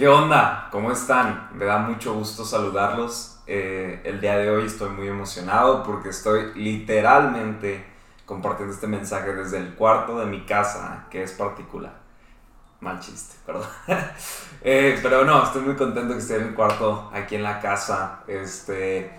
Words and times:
¿Qué 0.00 0.08
onda? 0.08 0.68
¿Cómo 0.72 0.90
están? 0.92 1.50
Me 1.52 1.66
da 1.66 1.76
mucho 1.76 2.14
gusto 2.14 2.42
saludarlos. 2.42 3.38
Eh, 3.46 4.00
el 4.04 4.18
día 4.18 4.38
de 4.38 4.48
hoy 4.48 4.64
estoy 4.64 4.88
muy 4.88 5.06
emocionado 5.06 5.82
porque 5.82 6.08
estoy 6.08 6.54
literalmente 6.54 7.84
compartiendo 8.24 8.72
este 8.72 8.86
mensaje 8.86 9.34
desde 9.34 9.58
el 9.58 9.74
cuarto 9.74 10.18
de 10.18 10.24
mi 10.24 10.46
casa, 10.46 11.04
que 11.10 11.22
es 11.22 11.32
particular. 11.32 11.92
Mal 12.80 12.98
chiste, 12.98 13.36
perdón. 13.44 13.68
Eh, 14.62 14.98
pero 15.02 15.26
no, 15.26 15.44
estoy 15.44 15.60
muy 15.60 15.76
contento 15.76 16.14
que 16.14 16.20
esté 16.20 16.36
en 16.36 16.44
el 16.44 16.54
cuarto 16.54 17.10
aquí 17.12 17.34
en 17.34 17.42
la 17.42 17.60
casa. 17.60 18.20
Este, 18.26 19.10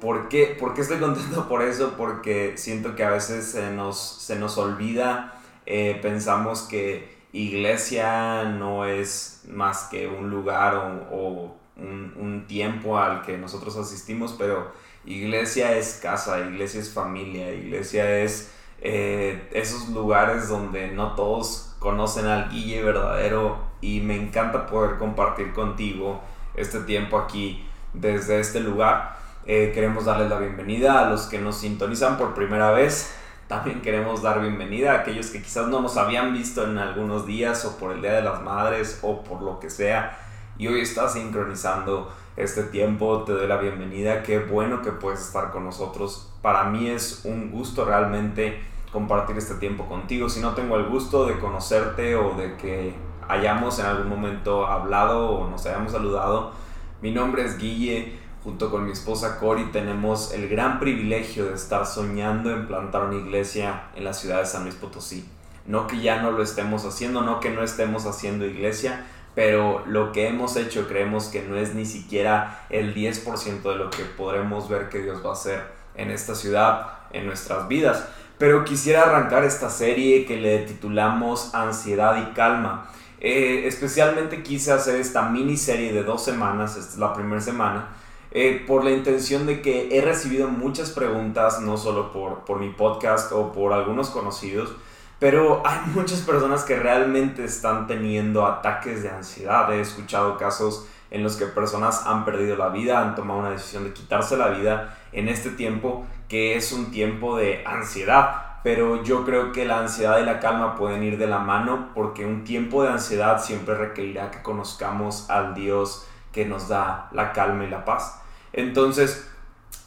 ¿por, 0.00 0.28
qué, 0.28 0.56
¿Por 0.56 0.72
qué 0.72 0.82
estoy 0.82 1.00
contento 1.00 1.48
por 1.48 1.62
eso? 1.62 1.94
Porque 1.98 2.56
siento 2.56 2.94
que 2.94 3.02
a 3.02 3.10
veces 3.10 3.50
se 3.50 3.72
nos, 3.72 3.98
se 3.98 4.38
nos 4.38 4.56
olvida, 4.56 5.34
eh, 5.66 5.98
pensamos 6.00 6.62
que 6.62 7.17
iglesia 7.32 8.44
no 8.44 8.84
es 8.84 9.42
más 9.48 9.84
que 9.90 10.06
un 10.06 10.30
lugar 10.30 10.74
o, 11.10 11.54
un, 11.76 12.44
tiempo 12.48 12.98
al 12.98 13.22
que 13.22 13.36
nosotros 13.36 13.76
asistimos, 13.76 14.34
pero 14.38 14.72
iglesia 15.04 15.76
es 15.76 16.00
casa, 16.02 16.40
iglesia 16.40 16.80
es 16.80 16.92
familia, 16.92 17.52
iglesia 17.52 18.22
es 18.22 18.52
eh, 18.80 19.48
esos 19.52 19.88
lugares 19.90 20.48
donde 20.48 20.88
no 20.88 21.14
todos 21.14 21.76
conocen 21.78 22.26
al 22.26 22.48
Guille 22.48 22.82
verdadero 22.82 23.58
y 23.80 24.00
me 24.00 24.16
encanta 24.16 24.66
poder 24.66 24.98
compartir 24.98 25.52
contigo 25.52 26.20
este 26.54 26.80
tiempo 26.80 27.18
aquí 27.18 27.66
desde 27.92 28.40
este 28.40 28.60
lugar. 28.60 29.18
Eh, 29.46 29.72
queremos 29.74 30.04
darles 30.04 30.28
la 30.28 30.38
bienvenida 30.38 31.00
a 31.00 31.10
los 31.10 31.26
que 31.26 31.38
nos 31.38 31.58
sintonizan 31.58 32.18
por 32.18 32.34
primera 32.34 32.70
vez. 32.70 33.14
También 33.48 33.80
queremos 33.80 34.20
dar 34.20 34.42
bienvenida 34.42 34.92
a 34.92 34.98
aquellos 35.00 35.30
que 35.30 35.40
quizás 35.40 35.68
no 35.68 35.80
nos 35.80 35.96
habían 35.96 36.34
visto 36.34 36.64
en 36.64 36.76
algunos 36.76 37.24
días 37.24 37.64
o 37.64 37.78
por 37.78 37.92
el 37.92 38.02
Día 38.02 38.12
de 38.12 38.20
las 38.20 38.42
Madres 38.42 38.98
o 39.00 39.24
por 39.24 39.40
lo 39.40 39.58
que 39.58 39.70
sea 39.70 40.18
y 40.58 40.66
hoy 40.66 40.82
estás 40.82 41.14
sincronizando 41.14 42.12
este 42.36 42.64
tiempo. 42.64 43.22
Te 43.24 43.32
doy 43.32 43.46
la 43.46 43.56
bienvenida. 43.56 44.22
Qué 44.22 44.38
bueno 44.38 44.82
que 44.82 44.92
puedes 44.92 45.20
estar 45.20 45.50
con 45.50 45.64
nosotros. 45.64 46.30
Para 46.42 46.64
mí 46.64 46.88
es 46.88 47.22
un 47.24 47.50
gusto 47.50 47.86
realmente 47.86 48.60
compartir 48.92 49.38
este 49.38 49.54
tiempo 49.54 49.86
contigo. 49.86 50.28
Si 50.28 50.40
no 50.40 50.52
tengo 50.52 50.76
el 50.76 50.84
gusto 50.84 51.24
de 51.24 51.38
conocerte 51.38 52.16
o 52.16 52.34
de 52.34 52.54
que 52.58 52.94
hayamos 53.28 53.78
en 53.78 53.86
algún 53.86 54.10
momento 54.10 54.66
hablado 54.66 55.30
o 55.30 55.48
nos 55.48 55.64
hayamos 55.64 55.92
saludado, 55.92 56.52
mi 57.00 57.12
nombre 57.12 57.46
es 57.46 57.56
Guille 57.56 58.18
junto 58.44 58.70
con 58.70 58.84
mi 58.84 58.92
esposa 58.92 59.38
Cori 59.38 59.64
tenemos 59.72 60.32
el 60.32 60.48
gran 60.48 60.78
privilegio 60.78 61.46
de 61.46 61.54
estar 61.54 61.86
soñando 61.86 62.50
en 62.52 62.66
plantar 62.66 63.04
una 63.04 63.16
iglesia 63.16 63.84
en 63.94 64.04
la 64.04 64.14
ciudad 64.14 64.40
de 64.40 64.46
San 64.46 64.64
Luis 64.64 64.74
Potosí. 64.74 65.28
No 65.66 65.86
que 65.86 66.00
ya 66.00 66.22
no 66.22 66.30
lo 66.30 66.42
estemos 66.42 66.84
haciendo, 66.84 67.22
no 67.22 67.40
que 67.40 67.50
no 67.50 67.62
estemos 67.62 68.06
haciendo 68.06 68.46
iglesia, 68.46 69.04
pero 69.34 69.84
lo 69.86 70.12
que 70.12 70.28
hemos 70.28 70.56
hecho 70.56 70.88
creemos 70.88 71.26
que 71.26 71.42
no 71.42 71.56
es 71.56 71.74
ni 71.74 71.84
siquiera 71.84 72.66
el 72.70 72.94
10% 72.94 73.62
de 73.62 73.76
lo 73.76 73.90
que 73.90 74.04
podremos 74.04 74.68
ver 74.68 74.88
que 74.88 75.02
Dios 75.02 75.24
va 75.24 75.30
a 75.30 75.34
hacer 75.34 75.62
en 75.94 76.10
esta 76.10 76.34
ciudad, 76.34 76.88
en 77.12 77.26
nuestras 77.26 77.68
vidas. 77.68 78.04
Pero 78.38 78.64
quisiera 78.64 79.02
arrancar 79.02 79.44
esta 79.44 79.68
serie 79.68 80.24
que 80.24 80.36
le 80.36 80.60
titulamos 80.60 81.54
Ansiedad 81.54 82.16
y 82.16 82.34
Calma. 82.34 82.90
Eh, 83.20 83.66
especialmente 83.66 84.42
quise 84.42 84.72
hacer 84.72 85.00
esta 85.00 85.28
miniserie 85.28 85.92
de 85.92 86.04
dos 86.04 86.24
semanas, 86.24 86.76
esta 86.76 86.92
es 86.92 86.98
la 86.98 87.12
primera 87.12 87.40
semana, 87.40 87.88
eh, 88.30 88.62
por 88.66 88.84
la 88.84 88.90
intención 88.90 89.46
de 89.46 89.62
que 89.62 89.96
he 89.96 90.02
recibido 90.02 90.48
muchas 90.48 90.90
preguntas, 90.90 91.60
no 91.60 91.76
solo 91.76 92.12
por, 92.12 92.44
por 92.44 92.58
mi 92.58 92.70
podcast 92.70 93.32
o 93.32 93.52
por 93.52 93.72
algunos 93.72 94.10
conocidos, 94.10 94.74
pero 95.18 95.62
hay 95.64 95.78
muchas 95.94 96.20
personas 96.20 96.64
que 96.64 96.76
realmente 96.76 97.44
están 97.44 97.86
teniendo 97.86 98.46
ataques 98.46 99.02
de 99.02 99.10
ansiedad. 99.10 99.72
He 99.72 99.80
escuchado 99.80 100.36
casos 100.36 100.86
en 101.10 101.22
los 101.22 101.36
que 101.36 101.46
personas 101.46 102.06
han 102.06 102.24
perdido 102.24 102.56
la 102.56 102.68
vida, 102.68 103.00
han 103.00 103.14
tomado 103.14 103.40
una 103.40 103.50
decisión 103.50 103.84
de 103.84 103.92
quitarse 103.92 104.36
la 104.36 104.48
vida 104.48 104.98
en 105.12 105.28
este 105.28 105.50
tiempo 105.50 106.06
que 106.28 106.56
es 106.56 106.72
un 106.72 106.90
tiempo 106.90 107.36
de 107.36 107.64
ansiedad. 107.66 108.44
Pero 108.62 109.02
yo 109.02 109.24
creo 109.24 109.52
que 109.52 109.64
la 109.64 109.78
ansiedad 109.78 110.18
y 110.18 110.24
la 110.24 110.40
calma 110.40 110.74
pueden 110.74 111.02
ir 111.02 111.16
de 111.16 111.26
la 111.26 111.38
mano 111.38 111.90
porque 111.94 112.26
un 112.26 112.44
tiempo 112.44 112.82
de 112.82 112.90
ansiedad 112.90 113.42
siempre 113.42 113.74
requerirá 113.74 114.30
que 114.30 114.42
conozcamos 114.42 115.30
al 115.30 115.54
Dios 115.54 116.06
que 116.32 116.44
nos 116.44 116.68
da 116.68 117.08
la 117.12 117.32
calma 117.32 117.64
y 117.64 117.70
la 117.70 117.84
paz. 117.84 118.20
Entonces, 118.52 119.28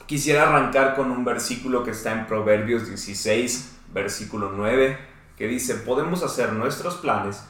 quisiera 0.05 0.43
arrancar 0.43 0.95
con 0.95 1.11
un 1.11 1.23
versículo 1.23 1.83
que 1.83 1.91
está 1.91 2.11
en 2.11 2.27
Proverbios 2.27 2.87
16, 2.87 3.79
versículo 3.93 4.51
9, 4.55 4.97
que 5.37 5.47
dice, 5.47 5.75
podemos 5.75 6.23
hacer 6.23 6.53
nuestros 6.53 6.95
planes, 6.95 7.43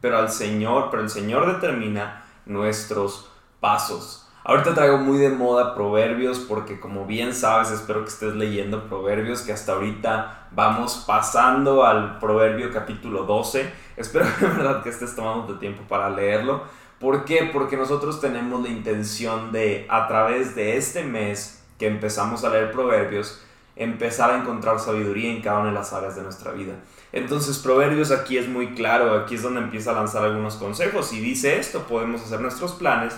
pero 0.00 0.18
al 0.18 0.30
Señor, 0.30 0.88
pero 0.90 1.02
el 1.02 1.10
Señor 1.10 1.46
determina 1.46 2.24
nuestros 2.46 3.30
pasos. 3.60 4.26
Ahorita 4.48 4.74
traigo 4.74 4.98
muy 4.98 5.18
de 5.18 5.30
moda 5.30 5.74
proverbios 5.74 6.38
porque 6.38 6.78
como 6.78 7.04
bien 7.04 7.34
sabes, 7.34 7.72
espero 7.72 8.02
que 8.02 8.10
estés 8.10 8.32
leyendo 8.34 8.88
proverbios, 8.88 9.42
que 9.42 9.52
hasta 9.52 9.72
ahorita 9.72 10.50
vamos 10.52 11.02
pasando 11.04 11.84
al 11.84 12.20
proverbio 12.20 12.72
capítulo 12.72 13.24
12. 13.24 13.68
Espero 13.96 14.24
de 14.40 14.46
verdad 14.46 14.84
que 14.84 14.90
estés 14.90 15.16
tomando 15.16 15.46
tu 15.46 15.58
tiempo 15.58 15.82
para 15.88 16.10
leerlo 16.10 16.62
¿Por 17.00 17.24
qué? 17.24 17.50
Porque 17.52 17.76
nosotros 17.76 18.20
tenemos 18.20 18.62
la 18.62 18.70
intención 18.70 19.52
de, 19.52 19.86
a 19.90 20.08
través 20.08 20.54
de 20.54 20.76
este 20.76 21.04
mes 21.04 21.62
que 21.78 21.86
empezamos 21.86 22.42
a 22.44 22.48
leer 22.48 22.72
proverbios, 22.72 23.42
empezar 23.76 24.30
a 24.30 24.38
encontrar 24.38 24.80
sabiduría 24.80 25.30
en 25.30 25.42
cada 25.42 25.58
una 25.58 25.68
de 25.68 25.74
las 25.74 25.92
áreas 25.92 26.16
de 26.16 26.22
nuestra 26.22 26.52
vida. 26.52 26.74
Entonces, 27.12 27.58
Proverbios 27.58 28.10
aquí 28.10 28.38
es 28.38 28.48
muy 28.48 28.74
claro, 28.74 29.14
aquí 29.14 29.34
es 29.34 29.42
donde 29.42 29.60
empieza 29.60 29.90
a 29.90 29.94
lanzar 29.94 30.24
algunos 30.24 30.56
consejos 30.56 31.12
y 31.12 31.20
dice 31.20 31.58
esto, 31.58 31.82
podemos 31.82 32.22
hacer 32.22 32.40
nuestros 32.40 32.72
planes, 32.72 33.14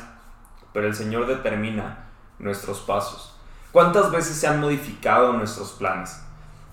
pero 0.73 0.89
el 0.89 0.95
Señor 0.95 1.27
determina 1.27 2.09
nuestros 2.39 2.81
pasos. 2.81 3.35
¿Cuántas 3.71 4.11
veces 4.11 4.37
se 4.37 4.47
han 4.47 4.61
modificado 4.61 5.33
nuestros 5.35 5.73
planes? 5.73 6.21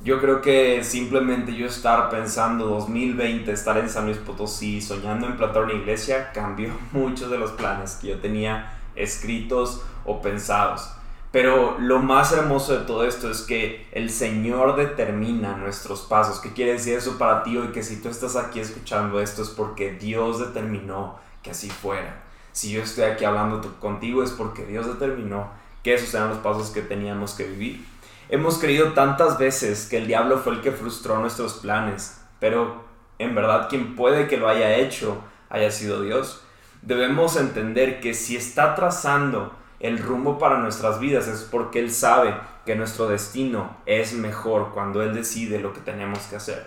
Yo 0.06 0.22
creo 0.22 0.40
que 0.40 0.84
simplemente 0.84 1.56
yo 1.56 1.66
estar 1.66 2.12
pensando 2.12 2.68
2020, 2.68 3.52
estar 3.52 3.76
en 3.80 3.90
San 3.90 4.06
Luis 4.06 4.20
Potosí, 4.20 4.80
soñando 4.80 5.26
en 5.26 5.36
plantar 5.36 5.64
una 5.64 5.74
iglesia, 5.74 6.32
cambió 6.32 6.70
muchos 6.92 7.32
de 7.32 7.40
los 7.40 7.54
planes 7.54 7.96
que 7.96 8.10
yo 8.10 8.20
tenía 8.20 8.78
escritos 8.96 9.82
o 10.06 10.22
pensados. 10.22 10.92
Pero 11.32 11.80
lo 11.80 12.04
más 12.04 12.32
hermoso 12.34 12.78
de 12.78 12.86
todo 12.86 13.04
esto 13.04 13.32
es 13.32 13.42
que 13.42 13.88
el 13.94 14.12
Señor 14.12 14.76
determina 14.76 15.58
nuestros 15.58 16.02
pasos. 16.02 16.40
¿Qué 16.40 16.54
quiere 16.54 16.74
decir 16.74 16.94
eso 16.94 17.18
para 17.18 17.42
ti 17.42 17.58
hoy? 17.58 17.70
Que 17.70 17.82
si 17.82 18.00
tú 18.00 18.10
estás 18.10 18.36
aquí 18.36 18.60
escuchando 18.60 19.20
esto 19.20 19.42
es 19.42 19.50
porque 19.50 19.94
Dios 19.94 20.38
determinó 20.38 21.16
que 21.42 21.50
así 21.50 21.68
fuera. 21.68 22.22
Si 22.52 22.72
yo 22.72 22.84
estoy 22.84 23.06
aquí 23.06 23.26
hablando 23.26 23.60
contigo 23.80 24.22
es 24.22 24.30
porque 24.30 24.68
Dios 24.68 24.86
determinó 24.86 25.50
que 25.82 25.96
esos 25.96 26.14
eran 26.14 26.30
los 26.30 26.38
pasos 26.38 26.70
que 26.70 26.82
teníamos 26.82 27.34
que 27.34 27.46
vivir. 27.46 27.86
Hemos 28.28 28.58
creído 28.58 28.94
tantas 28.94 29.38
veces 29.38 29.88
que 29.88 30.00
el 30.00 30.08
diablo 30.08 30.40
fue 30.40 30.54
el 30.54 30.62
que 30.62 30.72
frustró 30.72 31.20
nuestros 31.20 31.56
planes, 31.56 32.20
pero 32.40 32.84
en 33.20 33.36
verdad 33.36 33.70
quien 33.70 33.96
puede 33.96 34.28
que 34.28 34.38
lo 34.38 34.50
haya 34.50 34.78
hecho 34.78 35.22
haya 35.50 35.70
sido 35.70 36.02
Dios. 36.02 36.44
Debemos 36.82 37.36
entender 37.36 38.00
que 38.00 38.16
si 38.16 38.36
está 38.36 38.74
trazando 38.74 39.54
el 39.80 40.00
rumbo 40.00 40.40
para 40.40 40.58
nuestras 40.58 41.00
vidas 41.00 41.28
es 41.28 41.44
porque 41.44 41.80
Él 41.80 41.92
sabe 41.92 42.36
que 42.66 42.76
nuestro 42.76 43.08
destino 43.08 43.78
es 43.86 44.14
mejor 44.14 44.72
cuando 44.74 45.04
Él 45.04 45.14
decide 45.14 45.60
lo 45.60 45.74
que 45.74 45.82
tenemos 45.82 46.20
que 46.24 46.38
hacer. 46.38 46.66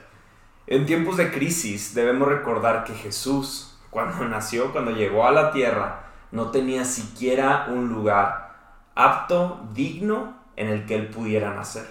En 0.69 0.87
tiempos 0.87 1.17
de 1.17 1.33
crisis 1.33 1.93
debemos 1.93 2.29
recordar 2.29 2.85
que 2.85 2.95
Jesús, 2.95 3.77
cuando 3.91 4.25
nació, 4.29 4.71
cuando 4.71 4.93
llegó 4.93 5.27
a 5.27 5.33
la 5.33 5.51
tierra, 5.51 6.05
no 6.31 6.53
tenía 6.53 6.85
siquiera 6.85 7.67
un 7.69 7.89
lugar 7.89 8.47
apto, 8.95 9.67
digno 9.75 10.38
en 10.59 10.69
el 10.69 10.85
que 10.85 10.97
él 10.97 11.07
pudiera 11.07 11.55
nacer. 11.55 11.87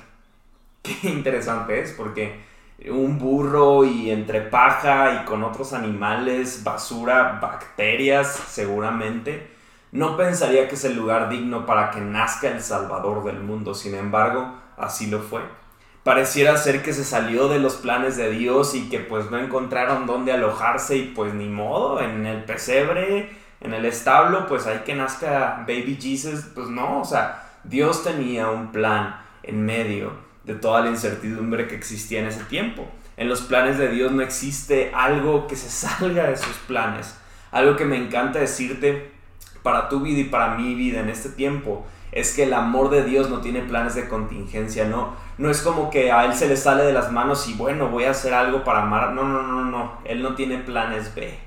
Qué 0.83 1.09
interesante 1.09 1.79
es, 1.79 1.93
porque 1.93 2.45
un 2.89 3.17
burro 3.17 3.85
y 3.85 4.11
entre 4.11 4.41
paja 4.41 5.21
y 5.21 5.25
con 5.25 5.43
otros 5.43 5.73
animales, 5.73 6.63
basura, 6.63 7.39
bacterias 7.41 8.27
seguramente, 8.47 9.55
no 9.91 10.17
pensaría 10.17 10.67
que 10.67 10.75
es 10.75 10.83
el 10.83 10.95
lugar 10.95 11.29
digno 11.29 11.65
para 11.65 11.89
que 11.91 12.01
nazca 12.01 12.49
el 12.49 12.61
Salvador 12.61 13.23
del 13.23 13.39
mundo. 13.39 13.73
Sin 13.73 13.95
embargo, 13.95 14.53
así 14.77 15.07
lo 15.07 15.19
fue. 15.19 15.41
Pareciera 16.03 16.55
ser 16.57 16.83
que 16.83 16.93
se 16.93 17.03
salió 17.03 17.47
de 17.47 17.59
los 17.59 17.75
planes 17.75 18.15
de 18.15 18.29
Dios 18.29 18.75
y 18.75 18.89
que 18.89 18.99
pues 18.99 19.31
no 19.31 19.37
encontraron 19.37 20.05
dónde 20.05 20.31
alojarse 20.33 20.97
y 20.97 21.03
pues 21.07 21.33
ni 21.33 21.47
modo, 21.47 22.01
en 22.01 22.25
el 22.25 22.43
pesebre, 22.43 23.29
en 23.59 23.73
el 23.73 23.85
establo, 23.85 24.45
pues 24.47 24.67
hay 24.67 24.79
que 24.79 24.93
nazca 24.93 25.65
Baby 25.67 25.97
Jesus, 25.99 26.45
pues 26.53 26.67
no, 26.67 27.01
o 27.01 27.05
sea, 27.05 27.46
Dios 27.67 28.03
tenía 28.03 28.49
un 28.49 28.71
plan 28.71 29.19
en 29.43 29.65
medio 29.65 30.11
de 30.45 30.55
toda 30.55 30.81
la 30.81 30.89
incertidumbre 30.89 31.67
que 31.67 31.75
existía 31.75 32.21
en 32.21 32.27
ese 32.27 32.43
tiempo. 32.45 32.87
En 33.17 33.27
los 33.27 33.41
planes 33.41 33.77
de 33.77 33.89
Dios 33.89 34.11
no 34.13 34.21
existe 34.21 34.91
algo 34.95 35.47
que 35.47 35.57
se 35.57 35.69
salga 35.69 36.27
de 36.29 36.37
sus 36.37 36.55
planes. 36.67 37.17
Algo 37.51 37.75
que 37.75 37.85
me 37.85 37.97
encanta 37.97 38.39
decirte 38.39 39.11
para 39.63 39.89
tu 39.89 39.99
vida 39.99 40.19
y 40.19 40.25
para 40.25 40.55
mi 40.55 40.75
vida 40.75 41.01
en 41.01 41.09
este 41.09 41.29
tiempo 41.29 41.85
es 42.13 42.33
que 42.33 42.43
el 42.43 42.53
amor 42.53 42.89
de 42.89 43.03
Dios 43.03 43.29
no 43.29 43.41
tiene 43.41 43.61
planes 43.61 43.95
de 43.95 44.07
contingencia, 44.07 44.87
no, 44.87 45.13
no 45.37 45.49
es 45.49 45.61
como 45.61 45.89
que 45.89 46.09
a 46.09 46.23
Él 46.23 46.33
se 46.33 46.47
le 46.47 46.55
sale 46.55 46.83
de 46.83 46.93
las 46.93 47.11
manos 47.11 47.49
y 47.49 47.53
bueno, 47.53 47.89
voy 47.89 48.05
a 48.05 48.11
hacer 48.11 48.33
algo 48.33 48.63
para 48.63 48.83
amar. 48.83 49.11
No, 49.11 49.25
no, 49.25 49.43
no, 49.43 49.65
no, 49.65 49.97
Él 50.05 50.23
no 50.23 50.35
tiene 50.35 50.59
planes 50.59 51.13
B. 51.13 51.37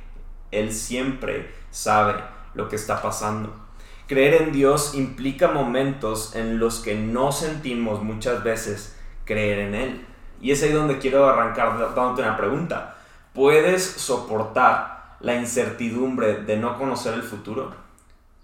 Él 0.50 0.72
siempre 0.72 1.50
sabe 1.70 2.14
lo 2.52 2.69
que 2.69 2.76
está 2.76 3.00
pasando. 3.00 3.69
Creer 4.11 4.43
en 4.43 4.51
Dios 4.51 4.97
implica 4.97 5.53
momentos 5.53 6.35
en 6.35 6.59
los 6.59 6.81
que 6.81 6.97
no 6.97 7.31
sentimos 7.31 8.03
muchas 8.03 8.43
veces 8.43 8.97
creer 9.25 9.61
en 9.61 9.75
Él. 9.77 10.07
Y 10.41 10.51
es 10.51 10.65
ahí 10.65 10.73
donde 10.73 10.99
quiero 10.99 11.29
arrancar 11.29 11.79
dándote 11.95 12.23
una 12.23 12.37
pregunta. 12.37 12.97
¿Puedes 13.33 13.85
soportar 13.85 15.15
la 15.21 15.37
incertidumbre 15.37 16.43
de 16.43 16.57
no 16.57 16.77
conocer 16.77 17.15
el 17.15 17.23
futuro? 17.23 17.73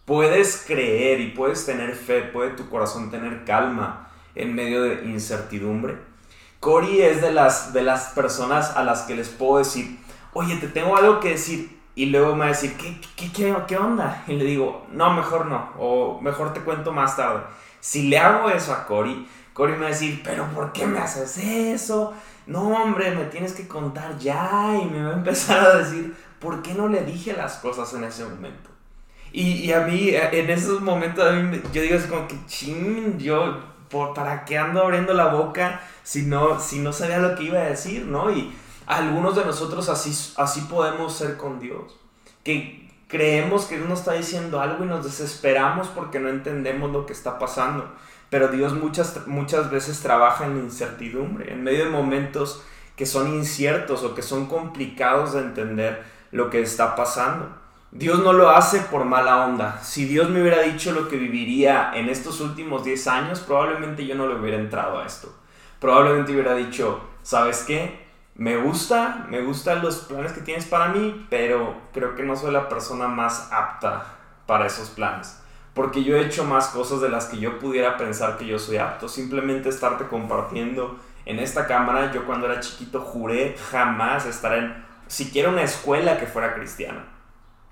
¿Puedes 0.05 0.63
creer 0.65 1.21
y 1.21 1.31
puedes 1.31 1.67
tener 1.67 1.97
fe, 1.97 2.23
puede 2.23 2.51
tu 2.51 2.71
corazón 2.71 3.11
tener 3.11 3.45
calma 3.45 4.09
en 4.37 4.55
medio 4.55 4.85
de 4.85 5.05
incertidumbre? 5.07 5.97
Cory 6.61 7.03
es 7.03 7.21
de 7.21 7.33
las, 7.33 7.73
de 7.73 7.83
las 7.83 8.11
personas 8.11 8.77
a 8.77 8.85
las 8.85 9.03
que 9.03 9.17
les 9.17 9.31
puedo 9.31 9.59
decir, 9.59 9.99
oye, 10.33 10.59
te 10.59 10.69
tengo 10.69 10.97
algo 10.97 11.19
que 11.19 11.31
decir. 11.31 11.76
Y 11.97 12.07
luego 12.07 12.35
me 12.35 12.41
va 12.41 12.45
a 12.45 12.49
decir, 12.49 12.77
¿qué, 12.77 13.01
qué, 13.17 13.33
qué, 13.33 13.57
qué 13.67 13.77
onda? 13.79 14.23
Y 14.29 14.35
le 14.35 14.45
digo, 14.45 14.87
no, 14.93 15.15
mejor 15.15 15.47
no. 15.47 15.71
O 15.79 16.21
mejor 16.21 16.53
te 16.53 16.61
cuento 16.61 16.93
más 16.93 17.17
tarde. 17.17 17.41
Si 17.81 18.09
le 18.09 18.19
hago 18.19 18.51
eso 18.51 18.75
a 18.75 18.87
Cory, 18.87 19.27
Cory 19.55 19.73
me 19.73 19.79
va 19.79 19.87
a 19.87 19.91
decir, 19.91 20.21
pero 20.23 20.45
¿por 20.55 20.73
qué 20.73 20.87
me 20.87 20.99
haces 20.99 21.39
eso? 21.39 22.13
No, 22.47 22.69
hombre, 22.69 23.13
me 23.13 23.25
tienes 23.25 23.55
que 23.55 23.67
contar 23.67 24.19
ya. 24.19 24.79
Y 24.81 24.85
me 24.85 25.03
va 25.03 25.13
a 25.13 25.15
empezar 25.15 25.59
a 25.59 25.79
decir, 25.79 26.15
¿por 26.39 26.61
qué 26.61 26.75
no 26.75 26.87
le 26.87 27.03
dije 27.03 27.33
las 27.33 27.57
cosas 27.57 27.91
en 27.95 28.05
ese 28.05 28.25
momento? 28.25 28.69
Y, 29.33 29.65
y 29.65 29.73
a 29.73 29.81
mí, 29.81 30.11
en 30.13 30.51
esos 30.51 30.83
momentos, 30.83 31.27
a 31.27 31.33
mí, 31.33 31.63
yo 31.73 31.81
digo 31.81 31.97
así 31.97 32.09
como 32.09 32.29
que, 32.29 32.37
ching, 32.47 33.17
yo, 33.19 33.59
¿por, 33.89 34.13
¿para 34.13 34.45
qué 34.45 34.59
ando 34.59 34.83
abriendo 34.83 35.15
la 35.15 35.29
boca 35.29 35.81
si 36.03 36.23
no, 36.23 36.61
si 36.61 36.79
no 36.81 36.93
sabía 36.93 37.19
lo 37.19 37.35
que 37.35 37.45
iba 37.45 37.59
a 37.59 37.65
decir, 37.65 38.05
no? 38.05 38.31
Y 38.31 38.55
algunos 38.87 39.37
de 39.37 39.45
nosotros 39.45 39.89
así, 39.89 40.35
así 40.37 40.61
podemos 40.63 41.15
ser 41.15 41.37
con 41.37 41.59
Dios. 41.59 41.97
Que 42.45 42.89
creemos 43.09 43.65
que 43.65 43.77
Dios 43.77 43.89
nos 43.89 44.01
está 44.01 44.13
diciendo 44.13 44.61
algo 44.61 44.85
y 44.85 44.89
nos 44.89 45.05
desesperamos 45.05 45.89
porque 45.89 46.21
no 46.21 46.29
entendemos 46.29 46.91
lo 46.93 47.07
que 47.07 47.13
está 47.13 47.39
pasando. 47.39 47.93
Pero 48.31 48.49
Dios 48.49 48.73
muchas, 48.73 49.27
muchas 49.27 49.71
veces 49.71 50.01
trabaja 50.01 50.47
en 50.47 50.57
incertidumbre, 50.57 51.53
en 51.53 51.63
medio 51.63 51.85
de 51.85 51.91
momentos 51.91 52.63
que 52.97 53.07
son 53.07 53.35
inciertos 53.35 54.03
o 54.03 54.15
que 54.15 54.23
son 54.23 54.47
complicados 54.47 55.35
de 55.35 55.41
entender 55.41 56.03
lo 56.33 56.51
que 56.51 56.63
está 56.63 56.97
pasando. 56.97 57.49
Dios 57.93 58.19
no 58.21 58.33
lo 58.33 58.51
hace 58.51 58.81
por 58.81 59.05
mala 59.05 59.47
onda. 59.47 59.81
Si 59.83 60.07
Dios 60.07 60.29
me 60.29 60.41
hubiera 60.41 60.63
dicho 60.63 60.93
lo 60.93 61.09
que 61.09 61.17
viviría 61.17 61.93
en 61.95 62.09
estos 62.09 62.41
últimos 62.41 62.85
10 62.85 63.07
años, 63.07 63.41
probablemente 63.41 64.07
yo 64.07 64.15
no 64.15 64.27
le 64.27 64.35
hubiera 64.35 64.59
entrado 64.59 64.99
a 64.99 65.07
esto. 65.07 65.33
Probablemente 65.79 66.33
hubiera 66.33 66.55
dicho, 66.55 67.01
¿sabes 67.23 67.65
qué? 67.67 68.06
Me 68.37 68.57
gusta, 68.57 69.27
me 69.29 69.43
gustan 69.43 69.83
los 69.83 69.97
planes 70.01 70.33
que 70.33 70.41
tienes 70.43 70.67
para 70.67 70.89
mí, 70.89 71.27
pero 71.31 71.75
creo 71.93 72.15
que 72.15 72.23
no 72.23 72.37
soy 72.37 72.53
la 72.53 72.69
persona 72.69 73.09
más 73.09 73.51
apta 73.51 74.05
para 74.47 74.67
esos 74.67 74.91
planes 74.91 75.41
porque 75.77 76.03
yo 76.03 76.17
he 76.17 76.25
hecho 76.25 76.45
más 76.45 76.69
cosas 76.69 77.03
de 77.03 77.11
las 77.11 77.27
que 77.27 77.37
yo 77.37 77.59
pudiera 77.59 77.99
pensar 77.99 78.39
que 78.39 78.47
yo 78.47 78.59
soy 78.59 78.79
apto. 78.79 79.11
Simplemente 79.11 79.69
estarte 79.69 80.07
compartiendo 80.07 80.99
en 81.27 81.39
esta 81.39 81.67
cámara, 81.67 82.11
yo 82.13 82.25
cuando 82.25 82.47
era 82.47 82.61
chiquito 82.61 83.03
juré 83.03 83.55
jamás 83.71 84.25
estar 84.25 84.55
en 84.55 84.75
siquiera 85.07 85.51
una 85.51 85.63
escuela 85.63 86.19
que 86.19 86.27
fuera 86.27 86.55
cristiana. 86.55 87.05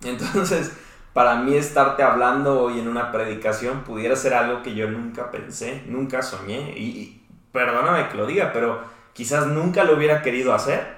Entonces, 0.05 0.77
para 1.15 1.37
mí 1.37 1.57
estarte 1.57 2.03
hablando 2.03 2.61
hoy 2.61 2.79
en 2.79 2.89
una 2.89 3.11
predicación 3.11 3.85
pudiera 3.85 4.15
ser 4.17 4.35
algo 4.35 4.63
que 4.63 4.75
yo 4.75 4.87
nunca 4.87 5.31
pensé, 5.31 5.83
nunca 5.87 6.21
soñé. 6.21 6.75
Y, 6.77 7.27
perdóname 7.53 8.09
que 8.09 8.19
lo 8.19 8.27
diga, 8.27 8.51
pero 8.53 8.83
quizás 9.15 9.47
nunca 9.47 9.85
lo 9.85 9.97
hubiera 9.97 10.21
querido 10.23 10.53
hacer 10.53 10.95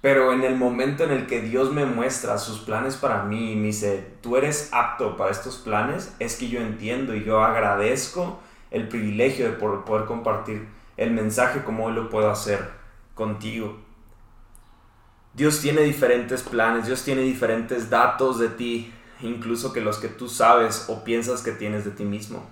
pero 0.00 0.32
en 0.32 0.42
el 0.44 0.56
momento 0.56 1.04
en 1.04 1.10
el 1.10 1.26
que 1.26 1.42
Dios 1.42 1.72
me 1.72 1.84
muestra 1.84 2.38
sus 2.38 2.60
planes 2.60 2.96
para 2.96 3.24
mí 3.24 3.52
y 3.52 3.56
me 3.56 3.66
dice, 3.66 4.14
tú 4.22 4.36
eres 4.36 4.70
apto 4.72 5.16
para 5.16 5.30
estos 5.30 5.58
planes, 5.58 6.14
es 6.18 6.36
que 6.36 6.48
yo 6.48 6.60
entiendo 6.60 7.14
y 7.14 7.24
yo 7.24 7.42
agradezco 7.42 8.40
el 8.70 8.88
privilegio 8.88 9.46
de 9.46 9.52
poder 9.52 10.06
compartir 10.06 10.68
el 10.96 11.10
mensaje 11.10 11.62
como 11.64 11.86
hoy 11.86 11.92
lo 11.92 12.08
puedo 12.08 12.30
hacer 12.30 12.70
contigo. 13.14 13.78
Dios 15.34 15.60
tiene 15.60 15.82
diferentes 15.82 16.42
planes, 16.42 16.86
Dios 16.86 17.04
tiene 17.04 17.20
diferentes 17.22 17.90
datos 17.90 18.38
de 18.38 18.48
ti, 18.48 18.92
incluso 19.20 19.72
que 19.72 19.82
los 19.82 19.98
que 19.98 20.08
tú 20.08 20.28
sabes 20.28 20.86
o 20.88 21.04
piensas 21.04 21.42
que 21.42 21.52
tienes 21.52 21.84
de 21.84 21.90
ti 21.90 22.04
mismo. 22.04 22.48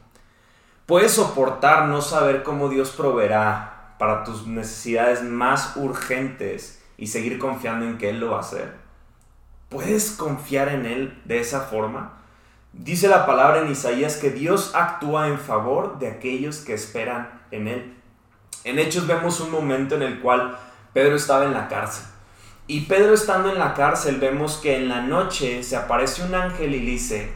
Puedes 0.85 1.13
soportar 1.13 1.87
no 1.89 2.03
saber 2.03 2.43
cómo 2.43 2.69
Dios 2.69 2.91
proveerá 2.91 3.78
para 3.99 4.25
tus 4.25 4.47
necesidades 4.47 5.23
más 5.23 5.77
urgentes 5.77 6.83
y 6.97 7.09
seguir 7.09 7.39
confiando 7.39 7.87
en 7.87 7.99
que 7.99 8.11
Él 8.11 8.21
lo 8.21 8.31
va 8.31 8.39
a 8.39 8.41
hacer. 8.41 8.75
¿Puedes 9.69 10.13
confiar 10.13 10.69
en 10.69 10.87
Él 10.87 11.21
de 11.25 11.41
esa 11.41 11.61
forma? 11.61 12.15
Dice 12.73 13.09
la 13.09 13.27
palabra 13.27 13.61
en 13.61 13.71
Isaías 13.71 14.17
que 14.17 14.31
Dios 14.31 14.75
actúa 14.75 15.29
en 15.29 15.39
favor 15.39 15.99
de 15.99 16.09
aquellos 16.09 16.59
que 16.59 16.75
esperan 16.75 17.41
en 17.51 17.69
Él. 17.69 17.95
En 18.65 18.79
Hechos 18.79 19.07
vemos 19.07 19.41
un 19.41 19.51
momento 19.51 19.95
en 19.95 20.03
el 20.03 20.21
cual 20.21 20.59
Pedro 20.93 21.17
estaba 21.17 21.45
en 21.45 21.55
la 21.55 21.69
cárcel. 21.69 22.07
Y 22.67 22.83
Pedro 22.83 23.15
estando 23.15 23.51
en 23.51 23.59
la 23.59 23.75
cárcel 23.75 24.21
vemos 24.21 24.59
que 24.59 24.77
en 24.77 24.89
la 24.89 25.01
noche 25.01 25.63
se 25.63 25.77
aparece 25.77 26.23
un 26.23 26.35
ángel 26.35 26.75
y 26.75 26.81
dice, 26.81 27.31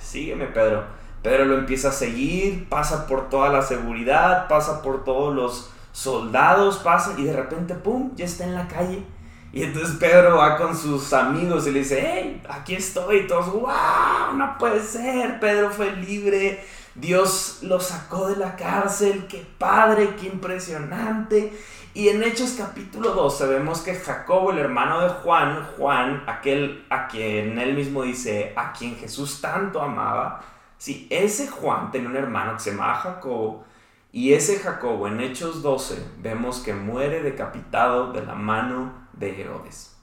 sígueme 0.00 0.46
Pedro. 0.46 0.84
Pedro 1.22 1.44
lo 1.44 1.58
empieza 1.58 1.90
a 1.90 1.92
seguir, 1.92 2.68
pasa 2.68 3.06
por 3.06 3.30
toda 3.30 3.48
la 3.48 3.62
seguridad, 3.62 4.48
pasa 4.48 4.82
por 4.82 5.04
todos 5.04 5.34
los 5.34 5.71
soldados 5.92 6.78
pasan 6.78 7.18
y 7.18 7.24
de 7.24 7.34
repente, 7.34 7.74
¡pum!, 7.74 8.10
ya 8.16 8.24
está 8.24 8.44
en 8.44 8.54
la 8.54 8.66
calle. 8.66 9.04
Y 9.52 9.62
entonces 9.62 9.96
Pedro 10.00 10.38
va 10.38 10.56
con 10.56 10.74
sus 10.74 11.12
amigos 11.12 11.66
y 11.66 11.72
le 11.72 11.80
dice, 11.80 12.00
¡hey, 12.02 12.42
aquí 12.48 12.74
estoy! 12.74 13.18
Y 13.18 13.26
todos, 13.26 13.52
¡wow! 13.52 14.34
No 14.34 14.56
puede 14.58 14.80
ser, 14.80 15.38
Pedro 15.38 15.70
fue 15.70 15.94
libre. 15.96 16.64
Dios 16.94 17.58
lo 17.62 17.78
sacó 17.78 18.28
de 18.28 18.36
la 18.36 18.56
cárcel, 18.56 19.26
qué 19.26 19.46
padre, 19.58 20.16
qué 20.18 20.26
impresionante. 20.26 21.52
Y 21.94 22.08
en 22.08 22.22
Hechos 22.22 22.54
capítulo 22.56 23.10
12 23.12 23.46
vemos 23.46 23.82
que 23.82 23.94
Jacobo, 23.94 24.52
el 24.52 24.58
hermano 24.58 25.02
de 25.02 25.10
Juan, 25.10 25.66
Juan, 25.76 26.24
aquel 26.26 26.86
a 26.88 27.06
quien 27.06 27.58
él 27.58 27.74
mismo 27.74 28.02
dice, 28.02 28.54
a 28.56 28.72
quien 28.72 28.96
Jesús 28.96 29.42
tanto 29.42 29.82
amaba, 29.82 30.42
sí, 30.78 31.06
ese 31.10 31.48
Juan 31.48 31.90
tenía 31.90 32.08
un 32.08 32.16
hermano 32.16 32.54
que 32.54 32.60
se 32.60 32.70
llamaba 32.70 32.94
Jacobo, 32.94 33.64
y 34.12 34.34
ese 34.34 34.58
Jacobo 34.58 35.08
en 35.08 35.20
Hechos 35.20 35.62
12 35.62 35.96
vemos 36.18 36.60
que 36.60 36.74
muere 36.74 37.22
decapitado 37.22 38.12
de 38.12 38.24
la 38.24 38.34
mano 38.34 38.92
de 39.14 39.40
Herodes. 39.40 39.96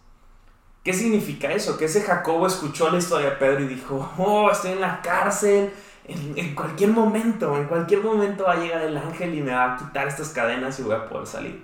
¿Qué 0.84 0.94
significa 0.94 1.52
eso? 1.52 1.78
Que 1.78 1.86
ese 1.86 2.02
Jacobo 2.02 2.48
escuchó 2.48 2.90
la 2.90 2.98
historia 2.98 3.30
de 3.30 3.36
Pedro 3.36 3.60
y 3.62 3.68
dijo, 3.68 4.12
oh, 4.18 4.50
estoy 4.50 4.72
en 4.72 4.82
la 4.82 5.02
cárcel, 5.02 5.72
en, 6.08 6.56
cualquier 6.56 6.90
momento, 6.90 7.56
en 7.56 7.66
cualquier 7.66 8.02
momento 8.02 8.46
va 8.46 8.54
a 8.54 8.60
llegar 8.60 8.82
el 8.82 8.98
ángel 8.98 9.36
y 9.36 9.42
me 9.42 9.52
va 9.52 9.76
a 9.76 9.78
quitar 9.78 10.08
estas 10.08 10.30
cadenas 10.30 10.80
y 10.80 10.84
voy 10.84 10.96
a 10.96 11.08
poder 11.08 11.28
salir. 11.28 11.64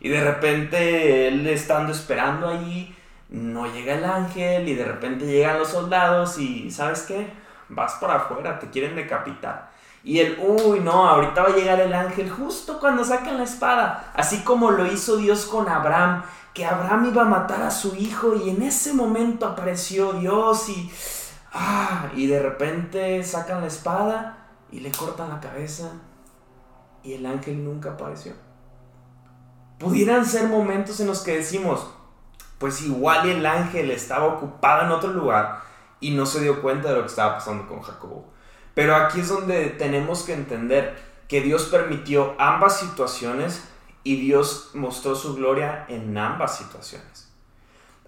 Y 0.00 0.08
de 0.08 0.22
repente 0.22 1.26
él 1.26 1.46
estando 1.48 1.90
esperando 1.90 2.48
allí, 2.48 2.94
no 3.28 3.66
llega 3.66 3.94
el 3.94 4.04
ángel 4.04 4.68
y 4.68 4.74
de 4.74 4.84
repente 4.84 5.26
llegan 5.26 5.58
los 5.58 5.70
soldados 5.70 6.38
y 6.38 6.70
¿sabes 6.70 7.02
qué? 7.02 7.26
Vas 7.68 7.94
para 7.94 8.16
afuera, 8.16 8.60
te 8.60 8.70
quieren 8.70 8.94
decapitar. 8.94 9.71
Y 10.04 10.18
el, 10.18 10.38
uy, 10.40 10.80
no, 10.80 11.08
ahorita 11.08 11.42
va 11.42 11.48
a 11.48 11.56
llegar 11.56 11.80
el 11.80 11.94
ángel 11.94 12.30
justo 12.30 12.80
cuando 12.80 13.04
saquen 13.04 13.36
la 13.36 13.44
espada. 13.44 14.12
Así 14.14 14.42
como 14.42 14.70
lo 14.70 14.86
hizo 14.86 15.16
Dios 15.16 15.46
con 15.46 15.68
Abraham, 15.68 16.24
que 16.54 16.66
Abraham 16.66 17.06
iba 17.10 17.22
a 17.22 17.26
matar 17.26 17.62
a 17.62 17.70
su 17.70 17.94
hijo 17.94 18.34
y 18.34 18.50
en 18.50 18.62
ese 18.62 18.92
momento 18.94 19.46
apareció 19.46 20.14
Dios 20.14 20.68
y, 20.68 20.92
ah, 21.52 22.10
y 22.14 22.26
de 22.26 22.42
repente 22.42 23.22
sacan 23.22 23.60
la 23.60 23.68
espada 23.68 24.48
y 24.70 24.80
le 24.80 24.90
cortan 24.90 25.30
la 25.30 25.40
cabeza 25.40 25.92
y 27.02 27.14
el 27.14 27.26
ángel 27.26 27.64
nunca 27.64 27.92
apareció. 27.92 28.34
Pudieran 29.78 30.26
ser 30.26 30.48
momentos 30.48 31.00
en 31.00 31.06
los 31.06 31.20
que 31.20 31.36
decimos, 31.38 31.86
pues 32.58 32.82
igual 32.82 33.28
el 33.28 33.44
ángel 33.46 33.90
estaba 33.90 34.26
ocupado 34.26 34.84
en 34.84 34.92
otro 34.92 35.10
lugar 35.10 35.60
y 36.00 36.12
no 36.12 36.26
se 36.26 36.40
dio 36.40 36.62
cuenta 36.62 36.88
de 36.88 36.96
lo 36.96 37.00
que 37.02 37.08
estaba 37.08 37.34
pasando 37.34 37.66
con 37.66 37.80
Jacobo. 37.80 38.31
Pero 38.74 38.96
aquí 38.96 39.20
es 39.20 39.28
donde 39.28 39.66
tenemos 39.66 40.22
que 40.22 40.34
entender 40.34 40.96
que 41.28 41.40
Dios 41.40 41.64
permitió 41.64 42.34
ambas 42.38 42.80
situaciones 42.80 43.62
y 44.04 44.16
Dios 44.16 44.70
mostró 44.74 45.14
su 45.14 45.34
gloria 45.34 45.86
en 45.88 46.16
ambas 46.16 46.58
situaciones. 46.58 47.28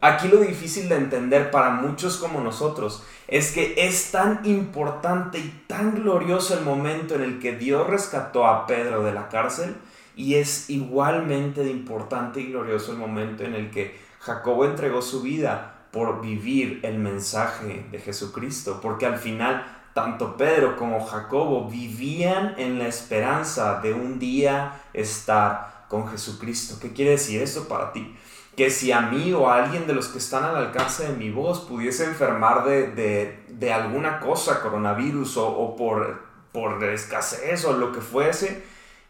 Aquí 0.01 0.29
lo 0.29 0.39
difícil 0.39 0.89
de 0.91 0.97
entender 0.97 1.51
para 1.51 1.71
muchos 1.71 2.19
como 2.19 2.41
nosotros 2.41 3.03
es 3.27 3.53
que 3.53 3.75
es 3.79 4.11
tan 4.11 4.41
importante 4.45 5.39
y 5.39 5.65
tan 5.67 5.95
glorioso 5.95 6.59
el 6.59 6.65
momento 6.65 7.15
en 7.15 7.23
el 7.23 7.39
que 7.39 7.57
Dios 7.57 7.87
rescató 7.87 8.47
a 8.47 8.67
Pedro 8.67 9.03
de 9.03 9.15
la 9.15 9.29
cárcel 9.29 9.77
y 10.15 10.35
es 10.35 10.69
igualmente 10.69 11.65
importante 11.71 12.41
y 12.41 12.49
glorioso 12.49 12.93
el 12.93 12.99
momento 12.99 13.45
en 13.45 13.55
el 13.55 13.71
que 13.71 13.99
Jacobo 14.21 14.67
entregó 14.67 15.01
su 15.01 15.23
vida 15.23 15.87
por 15.91 16.21
vivir 16.21 16.81
el 16.83 16.99
mensaje 16.99 17.87
de 17.91 17.99
Jesucristo, 17.99 18.81
porque 18.83 19.07
al 19.07 19.19
final 19.19 19.84
tanto 19.95 20.37
Pedro 20.37 20.77
como 20.77 21.05
Jacobo 21.07 21.69
vivían 21.69 22.55
en 22.59 22.79
la 22.79 22.89
esperanza 22.89 23.81
de 23.81 23.95
un 23.95 24.19
día 24.19 24.83
estar 24.93 25.87
con 25.89 26.09
Jesucristo. 26.09 26.77
¿Qué 26.81 26.93
quiere 26.93 27.13
decir 27.13 27.41
eso 27.41 27.69
para 27.69 27.93
ti? 27.93 28.15
que 28.57 28.71
si 28.71 28.93
a 28.93 29.01
mí 29.01 29.33
o 29.33 29.49
a 29.49 29.65
alguien 29.65 29.87
de 29.87 29.95
los 29.95 30.09
que 30.09 30.19
están 30.19 30.45
al 30.45 30.57
alcance 30.57 31.09
de 31.09 31.15
mi 31.15 31.31
voz 31.31 31.61
pudiese 31.61 32.05
enfermar 32.05 32.65
de, 32.65 33.73
alguna 33.73 34.21
cosa, 34.21 34.61
coronavirus 34.61 35.37
o, 35.39 35.49
o, 35.49 35.77
por, 35.77 36.23
por 36.53 36.83
escasez 36.85 37.65
o 37.65 37.73
lo 37.73 37.93
que 37.93 38.01
fuese, 38.01 38.63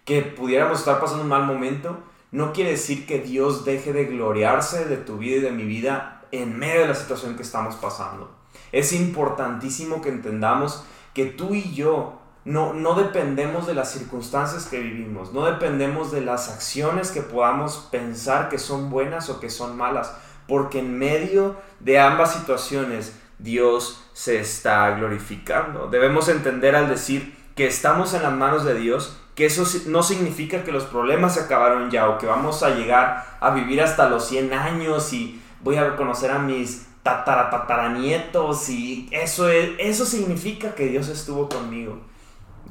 que 0.05 0.23
pudiéramos 0.23 0.79
estar 0.79 1.00
pasando 1.00 1.23
un 1.23 1.29
mal 1.29 1.45
momento, 1.45 1.99
no 2.31 2.53
quiere 2.53 2.71
decir 2.71 3.07
que 3.07 3.21
Dios 3.21 3.64
deje 3.64 3.93
de 3.93 4.07
gloriarse 4.07 4.87
de 4.87 4.97
tu 4.97 5.19
vida 5.19 5.37
y 5.37 5.41
de 5.41 5.50
mi 5.50 5.64
vida 5.64 6.23
en 6.33 6.59
medio 6.59 6.83
de 6.83 6.88
la 6.88 6.95
situación 6.95 7.37
que 7.37 7.43
estamos 7.43 7.76
pasando. 7.76 8.44
Es 8.75 8.93
importantísimo 8.93 10.02
que 10.02 10.09
entendamos 10.09 10.85
que 11.14 11.26
tú 11.26 11.54
y 11.54 11.73
yo 11.75 12.19
no, 12.45 12.75
no 12.75 12.97
dependemos 12.97 13.69
de 13.69 13.75
las 13.75 13.93
circunstancias 13.93 14.66
que 14.66 14.81
vivimos, 14.81 15.33
no 15.33 15.47
dependemos 15.47 16.11
de 16.11 16.23
las 16.23 16.50
acciones 16.50 17.12
que 17.12 17.23
podamos 17.23 17.88
pensar 17.93 18.49
que 18.49 18.59
son 18.59 18.90
buenas 18.90 19.31
o 19.31 19.38
que 19.38 19.49
son 19.49 19.76
malas, 19.76 20.12
porque 20.49 20.81
en 20.81 20.99
medio 20.99 21.54
de 21.78 22.00
ambas 22.00 22.35
situaciones 22.35 23.16
Dios 23.38 24.04
se 24.12 24.40
está 24.40 24.90
glorificando. 24.97 25.87
Debemos 25.87 26.28
entender 26.28 26.75
al 26.75 26.88
decir 26.88 27.33
que 27.54 27.69
estamos 27.69 28.12
en 28.12 28.25
las 28.25 28.33
manos 28.33 28.64
de 28.64 28.75
Dios, 28.75 29.16
que 29.37 29.47
eso 29.47 29.64
no 29.87 30.02
significa 30.02 30.64
que 30.64 30.73
los 30.73 30.83
problemas 30.83 31.35
se 31.35 31.43
acabaron 31.43 31.93
ya 31.93 32.09
o 32.09 32.19
que 32.19 32.26
vamos 32.26 32.64
a 32.64 32.71
llegar 32.71 33.38
a 33.38 33.50
vivir 33.50 33.81
hasta 33.81 34.09
los 34.09 34.26
100 34.26 34.52
años 34.52 35.12
y 35.12 35.40
voy 35.62 35.76
a 35.76 35.95
conocer 35.95 36.33
a 36.33 36.40
mis 36.40 36.88
tataratataranietos 37.05 38.69
y 38.71 39.09
eso, 39.13 39.49
es, 39.49 39.71
eso 39.79 40.05
significa 40.05 40.75
que 40.75 40.87
Dios 40.87 41.09
estuvo 41.09 41.49
conmigo. 41.49 42.01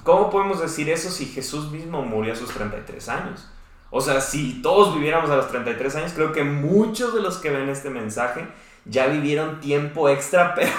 ¿Cómo 0.03 0.29
podemos 0.29 0.59
decir 0.59 0.89
eso 0.89 1.09
si 1.09 1.27
Jesús 1.27 1.71
mismo 1.71 2.01
murió 2.01 2.33
a 2.33 2.35
sus 2.35 2.49
33 2.49 3.07
años? 3.09 3.49
O 3.89 4.01
sea, 4.01 4.19
si 4.19 4.61
todos 4.61 4.95
viviéramos 4.95 5.29
a 5.29 5.35
los 5.35 5.47
33 5.49 5.95
años, 5.95 6.11
creo 6.13 6.33
que 6.33 6.43
muchos 6.43 7.13
de 7.13 7.21
los 7.21 7.37
que 7.37 7.51
ven 7.51 7.69
este 7.69 7.91
mensaje 7.91 8.45
ya 8.85 9.05
vivieron 9.05 9.61
tiempo 9.61 10.09
extra, 10.09 10.53
pero, 10.55 10.71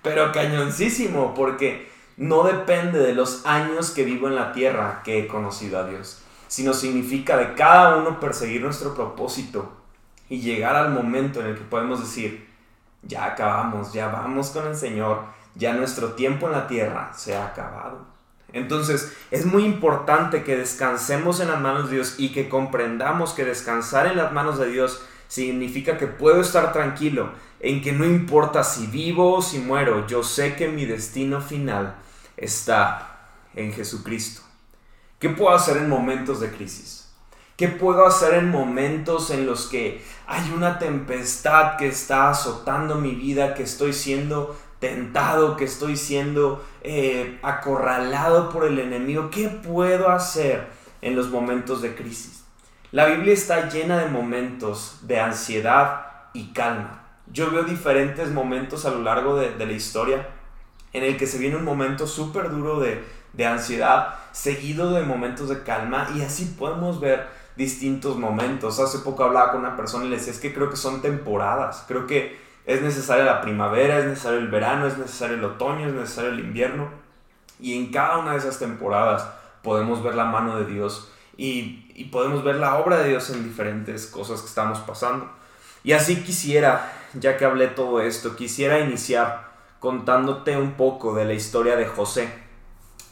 pero 0.00 0.32
cañoncísimo, 0.32 1.34
porque 1.34 1.90
no 2.16 2.44
depende 2.44 3.00
de 3.00 3.12
los 3.12 3.44
años 3.44 3.90
que 3.90 4.04
vivo 4.04 4.28
en 4.28 4.36
la 4.36 4.52
tierra 4.52 5.02
que 5.04 5.18
he 5.18 5.26
conocido 5.26 5.80
a 5.80 5.88
Dios, 5.88 6.22
sino 6.46 6.72
significa 6.72 7.36
de 7.36 7.54
cada 7.54 7.96
uno 7.96 8.20
perseguir 8.20 8.62
nuestro 8.62 8.94
propósito 8.94 9.72
y 10.28 10.40
llegar 10.40 10.76
al 10.76 10.92
momento 10.92 11.40
en 11.40 11.48
el 11.48 11.54
que 11.56 11.64
podemos 11.64 12.00
decir, 12.00 12.53
ya 13.06 13.26
acabamos, 13.26 13.92
ya 13.92 14.08
vamos 14.08 14.50
con 14.50 14.66
el 14.66 14.76
Señor, 14.76 15.22
ya 15.54 15.72
nuestro 15.74 16.12
tiempo 16.12 16.46
en 16.46 16.52
la 16.52 16.66
tierra 16.66 17.12
se 17.14 17.36
ha 17.36 17.46
acabado. 17.46 18.06
Entonces 18.52 19.12
es 19.30 19.46
muy 19.46 19.64
importante 19.64 20.44
que 20.44 20.56
descansemos 20.56 21.40
en 21.40 21.48
las 21.48 21.60
manos 21.60 21.90
de 21.90 21.96
Dios 21.96 22.14
y 22.18 22.32
que 22.32 22.48
comprendamos 22.48 23.32
que 23.32 23.44
descansar 23.44 24.06
en 24.06 24.16
las 24.16 24.32
manos 24.32 24.58
de 24.58 24.70
Dios 24.70 25.04
significa 25.28 25.98
que 25.98 26.06
puedo 26.06 26.40
estar 26.40 26.72
tranquilo 26.72 27.30
en 27.60 27.82
que 27.82 27.92
no 27.92 28.04
importa 28.04 28.62
si 28.62 28.86
vivo 28.86 29.34
o 29.34 29.42
si 29.42 29.58
muero, 29.58 30.06
yo 30.06 30.22
sé 30.22 30.54
que 30.54 30.68
mi 30.68 30.84
destino 30.84 31.40
final 31.40 31.96
está 32.36 33.30
en 33.54 33.72
Jesucristo. 33.72 34.42
¿Qué 35.18 35.30
puedo 35.30 35.54
hacer 35.54 35.78
en 35.78 35.88
momentos 35.88 36.40
de 36.40 36.50
crisis? 36.50 37.03
¿Qué 37.56 37.68
puedo 37.68 38.04
hacer 38.04 38.34
en 38.34 38.50
momentos 38.50 39.30
en 39.30 39.46
los 39.46 39.66
que 39.66 40.02
hay 40.26 40.50
una 40.50 40.80
tempestad 40.80 41.76
que 41.76 41.86
está 41.86 42.30
azotando 42.30 42.96
mi 42.96 43.14
vida, 43.14 43.54
que 43.54 43.62
estoy 43.62 43.92
siendo 43.92 44.56
tentado, 44.80 45.56
que 45.56 45.64
estoy 45.64 45.96
siendo 45.96 46.64
eh, 46.82 47.38
acorralado 47.42 48.48
por 48.50 48.64
el 48.64 48.80
enemigo? 48.80 49.30
¿Qué 49.30 49.48
puedo 49.48 50.10
hacer 50.10 50.66
en 51.00 51.14
los 51.14 51.30
momentos 51.30 51.80
de 51.80 51.94
crisis? 51.94 52.44
La 52.90 53.06
Biblia 53.06 53.32
está 53.32 53.68
llena 53.68 53.98
de 53.98 54.08
momentos 54.08 54.98
de 55.02 55.20
ansiedad 55.20 56.06
y 56.32 56.52
calma. 56.52 57.04
Yo 57.32 57.52
veo 57.52 57.62
diferentes 57.62 58.30
momentos 58.30 58.84
a 58.84 58.90
lo 58.90 59.02
largo 59.02 59.36
de, 59.36 59.54
la 59.64 59.72
historia 59.72 60.28
en 60.92 61.04
el 61.04 61.16
que 61.16 61.28
se 61.28 61.38
viene 61.38 61.56
un 61.56 61.64
momento 61.64 62.08
súper 62.08 62.50
duro 62.50 62.80
de, 62.80 63.04
de 63.32 63.46
ansiedad, 63.46 64.16
seguido 64.32 64.92
de 64.92 65.02
momentos 65.02 65.48
de 65.48 65.62
calma, 65.62 66.08
y 66.16 66.22
así 66.22 66.56
podemos 66.58 67.00
ver 67.00 67.43
distintos 67.56 68.16
momentos. 68.16 68.80
Hace 68.80 68.98
poco 68.98 69.24
hablaba 69.24 69.52
con 69.52 69.60
una 69.60 69.76
persona 69.76 70.04
y 70.04 70.08
le 70.08 70.16
decía, 70.16 70.32
es 70.32 70.40
que 70.40 70.54
creo 70.54 70.70
que 70.70 70.76
son 70.76 71.02
temporadas, 71.02 71.84
creo 71.86 72.06
que 72.06 72.38
es 72.66 72.82
necesaria 72.82 73.24
la 73.24 73.40
primavera, 73.40 73.98
es 73.98 74.06
necesario 74.06 74.38
el 74.38 74.48
verano, 74.48 74.86
es 74.86 74.98
necesario 74.98 75.36
el 75.36 75.44
otoño, 75.44 75.88
es 75.88 75.94
necesario 75.94 76.30
el 76.30 76.40
invierno, 76.40 76.88
y 77.60 77.76
en 77.76 77.92
cada 77.92 78.18
una 78.18 78.32
de 78.32 78.38
esas 78.38 78.58
temporadas 78.58 79.28
podemos 79.62 80.02
ver 80.02 80.14
la 80.14 80.24
mano 80.24 80.56
de 80.58 80.66
Dios 80.66 81.10
y, 81.36 81.90
y 81.94 82.04
podemos 82.06 82.42
ver 82.44 82.56
la 82.56 82.76
obra 82.76 82.98
de 82.98 83.10
Dios 83.10 83.30
en 83.30 83.44
diferentes 83.44 84.06
cosas 84.06 84.40
que 84.40 84.48
estamos 84.48 84.78
pasando. 84.80 85.30
Y 85.82 85.92
así 85.92 86.22
quisiera 86.22 86.92
ya 87.14 87.36
que 87.36 87.44
hablé 87.44 87.68
todo 87.68 88.00
esto, 88.00 88.36
quisiera 88.36 88.80
iniciar 88.80 89.52
contándote 89.78 90.56
un 90.56 90.72
poco 90.72 91.14
de 91.14 91.24
la 91.24 91.34
historia 91.34 91.76
de 91.76 91.86
José. 91.86 92.28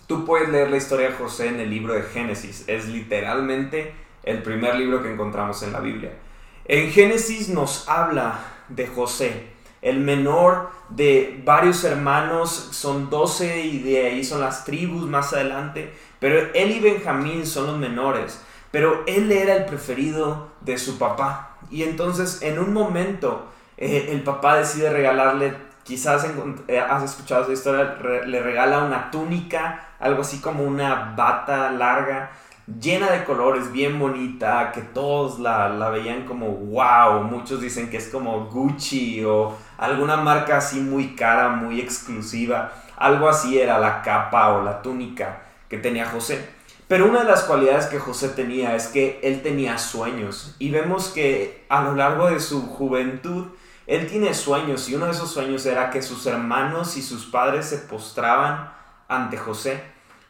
Tú 0.07 0.25
puedes 0.25 0.49
leer 0.49 0.71
la 0.71 0.79
historia 0.79 1.11
de 1.11 1.17
José 1.17 1.49
en 1.49 1.61
el 1.61 1.71
libro 1.71 1.95
de 1.95 2.03
Génesis, 2.03 2.65
es 2.67 2.89
literalmente 2.89 3.95
el 4.23 4.43
primer 4.43 4.77
libro 4.77 5.03
que 5.03 5.13
encontramos 5.13 5.63
en 5.63 5.73
la 5.73 5.81
Biblia. 5.81 6.13
En 6.65 6.91
Génesis 6.91 7.49
nos 7.49 7.89
habla 7.89 8.39
de 8.69 8.87
José, 8.87 9.53
el 9.83 9.99
menor 9.99 10.71
de 10.91 11.43
varios 11.45 11.83
hermanos, 11.83 12.69
son 12.71 13.11
12 13.11 13.63
y 13.63 13.79
de 13.81 14.07
ahí 14.07 14.25
son 14.25 14.41
las 14.41 14.65
tribus 14.65 15.09
más 15.09 15.33
adelante, 15.33 15.93
pero 16.21 16.53
él 16.55 16.71
y 16.71 16.81
Benjamín 16.81 17.45
son 17.47 17.67
los 17.67 17.79
menores, 17.79 18.41
pero 18.71 19.03
él 19.07 19.33
era 19.33 19.57
el 19.57 19.65
preferido 19.65 20.53
de 20.61 20.79
su 20.79 20.99
papá. 20.99 21.57
Y 21.71 21.83
entonces 21.83 22.43
en 22.43 22.61
un 22.61 22.73
momento 22.73 23.49
eh, 23.77 24.11
el 24.11 24.23
papá 24.23 24.57
decide 24.57 24.91
regalarle, 24.91 25.55
quizás 25.83 26.25
eh, 26.69 26.79
has 26.79 27.03
escuchado 27.03 27.43
esa 27.43 27.53
historia, 27.53 27.99
le 28.25 28.41
regala 28.41 28.85
una 28.85 29.11
túnica, 29.11 29.89
algo 29.99 30.23
así 30.23 30.41
como 30.41 30.63
una 30.63 31.15
bata 31.17 31.73
larga, 31.73 32.31
llena 32.67 33.11
de 33.11 33.25
colores, 33.25 33.73
bien 33.73 33.99
bonita, 33.99 34.73
que 34.73 34.83
todos 34.83 35.39
la, 35.39 35.69
la 35.69 35.91
veían 35.91 36.25
como 36.25 36.49
wow, 36.49 37.23
muchos 37.25 37.61
dicen 37.61 37.91
que 37.91 37.97
es 37.97 38.09
como 38.09 38.47
Gucci 38.47 39.25
o 39.25 39.57
alguna 39.79 40.17
marca 40.17 40.59
así 40.59 40.81
muy 40.81 41.15
cara, 41.15 41.49
muy 41.51 41.81
exclusiva, 41.81 42.73
algo 42.97 43.29
así 43.29 43.59
era 43.59 43.79
la 43.79 44.03
capa 44.03 44.51
o 44.51 44.63
la 44.63 44.83
túnica 44.83 45.43
que 45.69 45.79
tenía 45.79 46.07
José. 46.07 46.49
Pero 46.87 47.07
una 47.07 47.21
de 47.21 47.25
las 47.31 47.45
cualidades 47.45 47.87
que 47.87 47.99
José 47.99 48.29
tenía 48.29 48.77
es 48.77 48.89
que 48.89 49.19
él 49.23 49.43
tenía 49.43 49.79
sueños 49.79 50.55
y 50.59 50.71
vemos 50.71 51.09
que 51.09 51.65
a 51.69 51.83
lo 51.83 51.95
largo 51.95 52.29
de 52.29 52.39
su 52.39 52.67
juventud 52.67 53.47
él 53.87 54.07
tiene 54.07 54.35
sueños 54.35 54.89
y 54.89 54.95
uno 54.95 55.07
de 55.07 55.13
esos 55.13 55.33
sueños 55.33 55.65
era 55.67 55.91
que 55.91 56.03
sus 56.03 56.27
hermanos 56.27 56.97
y 56.97 57.03
sus 57.03 57.27
padres 57.27 57.67
se 57.67 57.79
postraban 57.79 58.73
ante 59.09 59.37
José. 59.37 59.83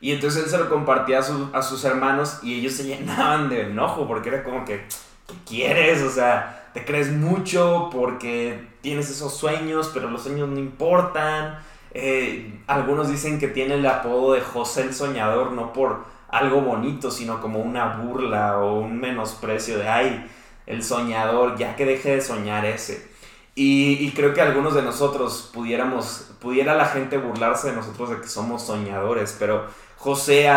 Y 0.03 0.11
entonces 0.11 0.43
él 0.43 0.51
se 0.51 0.59
lo 0.59 0.69
compartía 0.69 1.21
a, 1.21 1.63
sus 1.63 1.85
hermanos 1.85 2.41
y 2.43 2.59
ellos 2.59 2.73
se 2.73 2.83
llenaban 2.83 3.49
de 3.49 3.69
enojo 3.69 4.09
porque 4.09 4.31
era 4.31 4.43
como 4.43 4.65
que, 4.65 4.85
¿qué 5.29 5.35
quieres? 5.47 6.03
O 6.03 6.11
sea, 6.11 6.71
te 6.75 6.85
crees 6.85 7.13
mucho 7.13 7.89
porque 7.93 8.67
tienes 8.81 9.09
esos 9.09 9.33
sueños, 9.37 9.93
pero 9.95 10.11
los 10.11 10.25
sueños 10.25 10.49
no 10.49 10.59
importan. 10.59 11.61
Eh, 11.93 12.61
algunos 12.67 13.09
dicen 13.09 13.39
que 13.39 13.47
tiene 13.47 13.75
el 13.75 13.87
apodo 13.87 14.33
de 14.33 14.41
José 14.41 14.83
el 14.83 14.93
Soñador, 14.93 15.53
no 15.53 15.73
por 15.73 16.05
algo 16.29 16.63
bonito, 16.63 17.13
sino 17.13 17.41
como 17.41 17.61
una 17.61 17.99
burla 17.99 18.59
o 18.59 18.81
un 18.81 18.99
menosprecio 18.99 19.79
de, 19.79 19.89
ay, 19.89 20.29
el 20.67 20.83
soñador, 20.83 21.57
ya 21.57 21.77
que 21.77 21.87
deje 21.87 22.17
de 22.17 22.21
soñar 22.21 22.65
ese. 22.65 23.13
Y, 23.55 24.11
creo 24.13 24.33
que 24.33 24.41
algunos 24.41 24.75
de 24.75 24.81
nosotros 24.81 25.51
pudiéramos, 25.53 26.33
pudiera 26.41 26.75
la 26.75 26.87
gente 26.87 27.19
burlarse 27.19 27.69
de 27.69 27.77
nosotros 27.77 28.09
de 28.09 28.21
que 28.23 28.27
somos 28.27 28.63
soñadores, 28.63 29.37
pero 29.39 29.67
José 30.03 30.51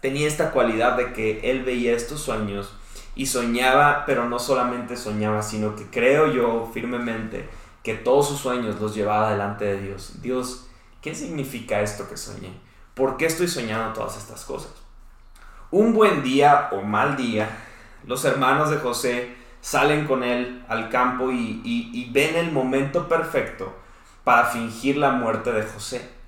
tenía 0.00 0.26
esta 0.26 0.52
cualidad 0.52 0.96
de 0.96 1.12
que 1.12 1.50
él 1.50 1.64
veía 1.64 1.94
estos 1.94 2.22
sueños 2.22 2.72
y 3.14 3.26
soñaba, 3.26 4.04
pero 4.06 4.26
no 4.26 4.38
solamente 4.38 4.96
soñaba, 4.96 5.42
sino 5.42 5.76
que 5.76 5.84
creo 5.90 6.32
yo 6.32 6.70
firmemente 6.72 7.46
que 7.82 7.92
todos 7.92 8.28
sus 8.28 8.40
sueños 8.40 8.80
los 8.80 8.94
llevaba 8.94 9.32
delante 9.32 9.66
de 9.66 9.82
Dios. 9.82 10.22
Dios, 10.22 10.66
¿qué 11.02 11.14
significa 11.14 11.82
esto 11.82 12.08
que 12.08 12.16
soñé? 12.16 12.54
¿Por 12.94 13.18
qué 13.18 13.26
estoy 13.26 13.48
soñando 13.48 13.92
todas 13.92 14.16
estas 14.16 14.46
cosas? 14.46 14.72
Un 15.70 15.92
buen 15.92 16.22
día 16.22 16.70
o 16.72 16.80
mal 16.80 17.18
día, 17.18 17.50
los 18.06 18.24
hermanos 18.24 18.70
de 18.70 18.78
José 18.78 19.36
salen 19.60 20.06
con 20.06 20.22
él 20.22 20.64
al 20.68 20.88
campo 20.88 21.30
y, 21.30 22.10
ven 22.14 22.34
el 22.34 22.50
momento 22.50 23.08
perfecto 23.08 23.74
para 24.24 24.46
fingir 24.46 24.96
la 24.96 25.10
muerte 25.10 25.52
de 25.52 25.64
José. 25.64 26.19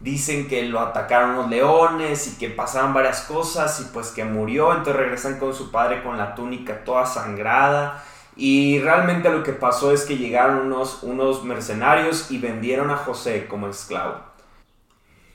Dicen 0.00 0.46
que 0.48 0.62
lo 0.64 0.80
atacaron 0.80 1.36
los 1.36 1.48
leones 1.48 2.28
y 2.28 2.38
que 2.38 2.50
pasaron 2.50 2.92
varias 2.92 3.22
cosas 3.22 3.80
y 3.80 3.84
pues 3.92 4.08
que 4.08 4.24
murió, 4.24 4.72
entonces 4.72 4.96
regresan 4.96 5.38
con 5.38 5.54
su 5.54 5.70
padre 5.70 6.02
con 6.02 6.18
la 6.18 6.34
túnica 6.34 6.84
toda 6.84 7.06
sangrada 7.06 8.04
y 8.36 8.78
realmente 8.80 9.30
lo 9.30 9.42
que 9.42 9.54
pasó 9.54 9.92
es 9.92 10.04
que 10.04 10.18
llegaron 10.18 10.66
unos, 10.66 11.02
unos 11.02 11.42
mercenarios 11.44 12.30
y 12.30 12.36
vendieron 12.36 12.90
a 12.90 12.96
José 12.96 13.46
como 13.48 13.68
esclavo. 13.68 14.20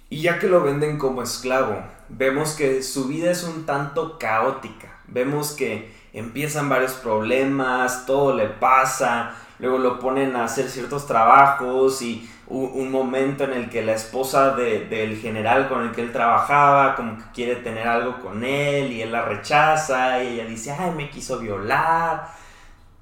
Y 0.10 0.22
ya 0.22 0.38
que 0.38 0.48
lo 0.48 0.62
venden 0.62 1.00
como 1.00 1.24
esclavo, 1.24 1.82
vemos 2.10 2.54
que 2.54 2.84
su 2.84 3.08
vida 3.08 3.32
es 3.32 3.44
un 3.44 3.66
tanto 3.66 4.20
caótica. 4.20 5.00
Vemos 5.08 5.54
que 5.54 5.92
empiezan 6.14 6.70
varios 6.70 6.94
problemas, 6.94 8.06
todo 8.06 8.36
le 8.36 8.48
pasa, 8.48 9.34
luego 9.62 9.78
lo 9.78 10.00
ponen 10.00 10.36
a 10.36 10.44
hacer 10.44 10.70
ciertos 10.70 11.08
trabajos 11.08 12.02
y 12.02 12.30
un, 12.48 12.92
momento 12.92 13.46
en 13.46 13.54
el 13.54 13.70
que 13.70 13.82
la 13.82 13.94
esposa 13.94 14.56
del 14.56 15.18
general 15.18 15.70
con 15.70 15.84
el 15.84 15.92
que 15.92 16.02
él 16.02 16.12
trabajaba 16.12 16.96
como 16.96 17.18
que 17.18 17.24
quiere 17.34 17.56
tener 17.56 17.88
algo 17.88 18.20
con 18.20 18.44
él 18.44 18.92
y 18.92 19.02
él 19.02 19.12
la 19.14 19.22
rechaza 19.22 20.22
y 20.22 20.34
ella 20.34 20.46
dice, 20.46 20.72
ay, 20.72 20.92
me 20.92 21.10
quiso 21.10 21.40
violar. 21.40 22.28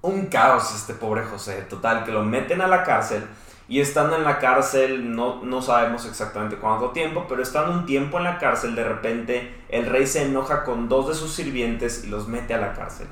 Un 0.02 0.28
caos 0.28 0.74
este 0.76 0.94
pobre 0.94 1.24
José, 1.24 1.64
total, 1.64 2.06
que 2.06 2.12
lo 2.12 2.24
meten 2.24 2.62
a 2.62 2.68
la 2.68 2.84
cárcel 2.84 3.26
y 3.70 3.80
estando 3.82 4.16
en 4.16 4.24
la 4.24 4.40
cárcel, 4.40 5.16
no, 5.16 5.44
no 5.44 5.62
sabemos 5.62 6.06
exactamente 6.06 6.56
cuánto 6.56 6.90
tiempo, 6.90 7.26
pero 7.30 7.44
estando 7.44 7.72
un 7.72 7.86
tiempo 7.86 8.18
en 8.18 8.24
la 8.24 8.40
cárcel, 8.40 8.76
de 8.76 8.84
repente 8.84 9.56
el 9.70 9.86
rey 9.86 10.08
se 10.08 10.24
enoja 10.24 10.64
con 10.64 10.90
dos 10.90 11.08
de 11.08 11.14
sus 11.14 11.32
sirvientes 11.34 12.04
y 12.04 12.08
los 12.08 12.28
mete 12.28 12.56
a 12.56 12.58
la 12.58 12.74
cárcel. 12.74 13.08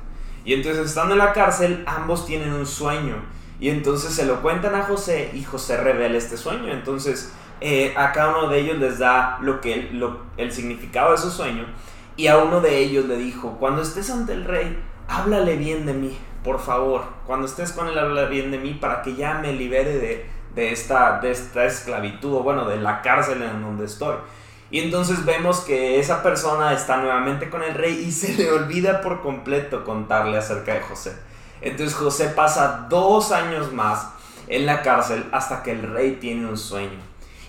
Y 0.45 0.53
entonces 0.53 0.87
estando 0.87 1.13
en 1.13 1.19
la 1.19 1.31
cárcel, 1.33 1.83
ambos 1.85 2.25
tienen 2.25 2.53
un 2.53 2.65
sueño. 2.65 3.17
Y 3.59 3.69
entonces 3.69 4.13
se 4.13 4.25
lo 4.25 4.41
cuentan 4.41 4.75
a 4.75 4.83
José 4.83 5.31
y 5.33 5.43
José 5.43 5.77
revela 5.77 6.17
este 6.17 6.37
sueño. 6.37 6.71
Entonces 6.71 7.33
eh, 7.59 7.93
a 7.97 8.11
cada 8.11 8.37
uno 8.37 8.49
de 8.49 8.59
ellos 8.59 8.77
les 8.77 8.99
da 8.99 9.39
lo 9.41 9.61
que, 9.61 9.91
el 10.37 10.51
significado 10.51 11.11
de 11.11 11.17
su 11.17 11.31
sueño. 11.31 11.65
Y 12.15 12.27
a 12.27 12.37
uno 12.37 12.61
de 12.61 12.77
ellos 12.79 13.05
le 13.05 13.17
dijo, 13.17 13.57
cuando 13.59 13.81
estés 13.81 14.09
ante 14.09 14.33
el 14.33 14.45
rey, 14.45 14.79
háblale 15.07 15.55
bien 15.55 15.85
de 15.85 15.93
mí, 15.93 16.17
por 16.43 16.59
favor. 16.59 17.03
Cuando 17.25 17.45
estés 17.45 17.71
con 17.71 17.87
él, 17.87 17.97
háblale 17.97 18.27
bien 18.27 18.51
de 18.51 18.57
mí 18.57 18.73
para 18.73 19.01
que 19.01 19.15
ya 19.15 19.35
me 19.35 19.53
libere 19.53 19.97
de, 19.97 20.29
de 20.55 20.71
esta, 20.71 21.19
de 21.19 21.31
esta 21.31 21.65
esclavitud, 21.65 22.33
o 22.33 22.43
bueno, 22.43 22.65
de 22.67 22.77
la 22.77 23.01
cárcel 23.01 23.41
en 23.41 23.61
donde 23.61 23.85
estoy. 23.85 24.15
Y 24.69 24.79
entonces 24.79 25.25
vemos 25.25 25.61
que 25.61 25.99
esa 25.99 26.21
persona 26.23 26.73
está 26.73 26.97
nuevamente 26.97 27.49
con 27.49 27.63
el 27.63 27.73
rey 27.73 28.03
y 28.05 28.11
se 28.11 28.33
le 28.33 28.51
olvida 28.51 29.01
por 29.01 29.21
completo 29.21 29.85
contarle 29.85 30.37
acerca 30.37 30.73
de 30.73 30.81
José. 30.81 31.15
Entonces 31.61 31.95
José 31.95 32.29
pasa 32.29 32.87
dos 32.89 33.31
años 33.31 33.71
más 33.73 34.09
en 34.47 34.65
la 34.65 34.81
cárcel 34.81 35.25
hasta 35.31 35.63
que 35.63 35.71
el 35.71 35.83
rey 35.83 36.17
tiene 36.19 36.47
un 36.47 36.57
sueño. 36.57 36.99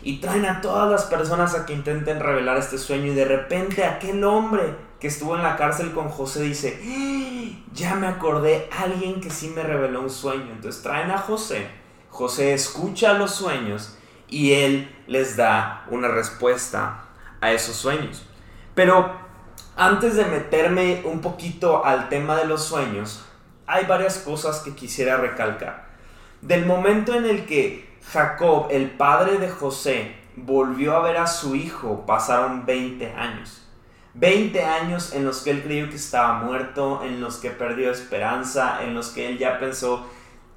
Y 0.02 0.18
traen 0.18 0.46
a 0.46 0.60
todas 0.60 0.90
las 0.90 1.04
personas 1.04 1.54
a 1.54 1.66
que 1.66 1.72
intenten 1.72 2.20
revelar 2.20 2.56
este 2.56 2.78
sueño 2.78 3.06
y 3.06 3.14
de 3.14 3.24
repente 3.24 3.84
aquel 3.84 4.22
hombre 4.24 4.74
que 5.00 5.08
estuvo 5.08 5.36
en 5.36 5.42
la 5.42 5.56
cárcel 5.56 5.92
con 5.92 6.08
José 6.08 6.42
dice, 6.42 6.80
¡Ah! 6.84 7.68
ya 7.72 7.94
me 7.94 8.06
acordé, 8.06 8.68
alguien 8.76 9.20
que 9.20 9.30
sí 9.30 9.52
me 9.54 9.62
reveló 9.62 10.02
un 10.02 10.10
sueño. 10.10 10.52
Entonces 10.52 10.82
traen 10.82 11.10
a 11.10 11.18
José 11.18 11.68
José 12.10 12.52
escucha 12.52 13.12
los 13.12 13.32
sueños 13.32 13.96
y 14.28 14.52
él 14.52 14.92
les 15.06 15.36
da 15.36 15.84
una 15.88 16.08
respuesta 16.08 17.04
a 17.40 17.52
esos 17.52 17.76
sueños. 17.76 18.26
Pero 18.74 19.12
antes 19.76 20.16
de 20.16 20.24
meterme 20.24 21.02
un 21.04 21.20
poquito 21.20 21.84
al 21.84 22.08
tema 22.08 22.36
de 22.36 22.46
los 22.46 22.64
sueños, 22.64 23.24
hay 23.68 23.84
varias 23.84 24.18
cosas 24.18 24.60
que 24.60 24.74
quisiera 24.74 25.16
recalcar. 25.16 25.86
Del 26.40 26.66
momento 26.66 27.14
en 27.14 27.26
el 27.26 27.46
que 27.46 27.96
Jacob, 28.12 28.68
el 28.70 28.90
padre 28.90 29.38
de 29.38 29.48
José, 29.48 30.16
volvió 30.34 30.96
a 30.96 31.02
ver 31.02 31.18
a 31.18 31.26
su 31.26 31.54
hijo, 31.54 32.04
pasaron 32.06 32.66
20 32.66 33.12
años. 33.12 33.64
20 34.14 34.64
años 34.64 35.12
en 35.12 35.24
los 35.24 35.42
que 35.42 35.50
él 35.50 35.62
creyó 35.62 35.88
que 35.88 35.96
estaba 35.96 36.42
muerto, 36.42 37.02
en 37.04 37.20
los 37.20 37.36
que 37.36 37.50
perdió 37.50 37.92
esperanza, 37.92 38.82
en 38.82 38.94
los 38.94 39.10
que 39.10 39.28
él 39.28 39.38
ya 39.38 39.60
pensó 39.60 40.08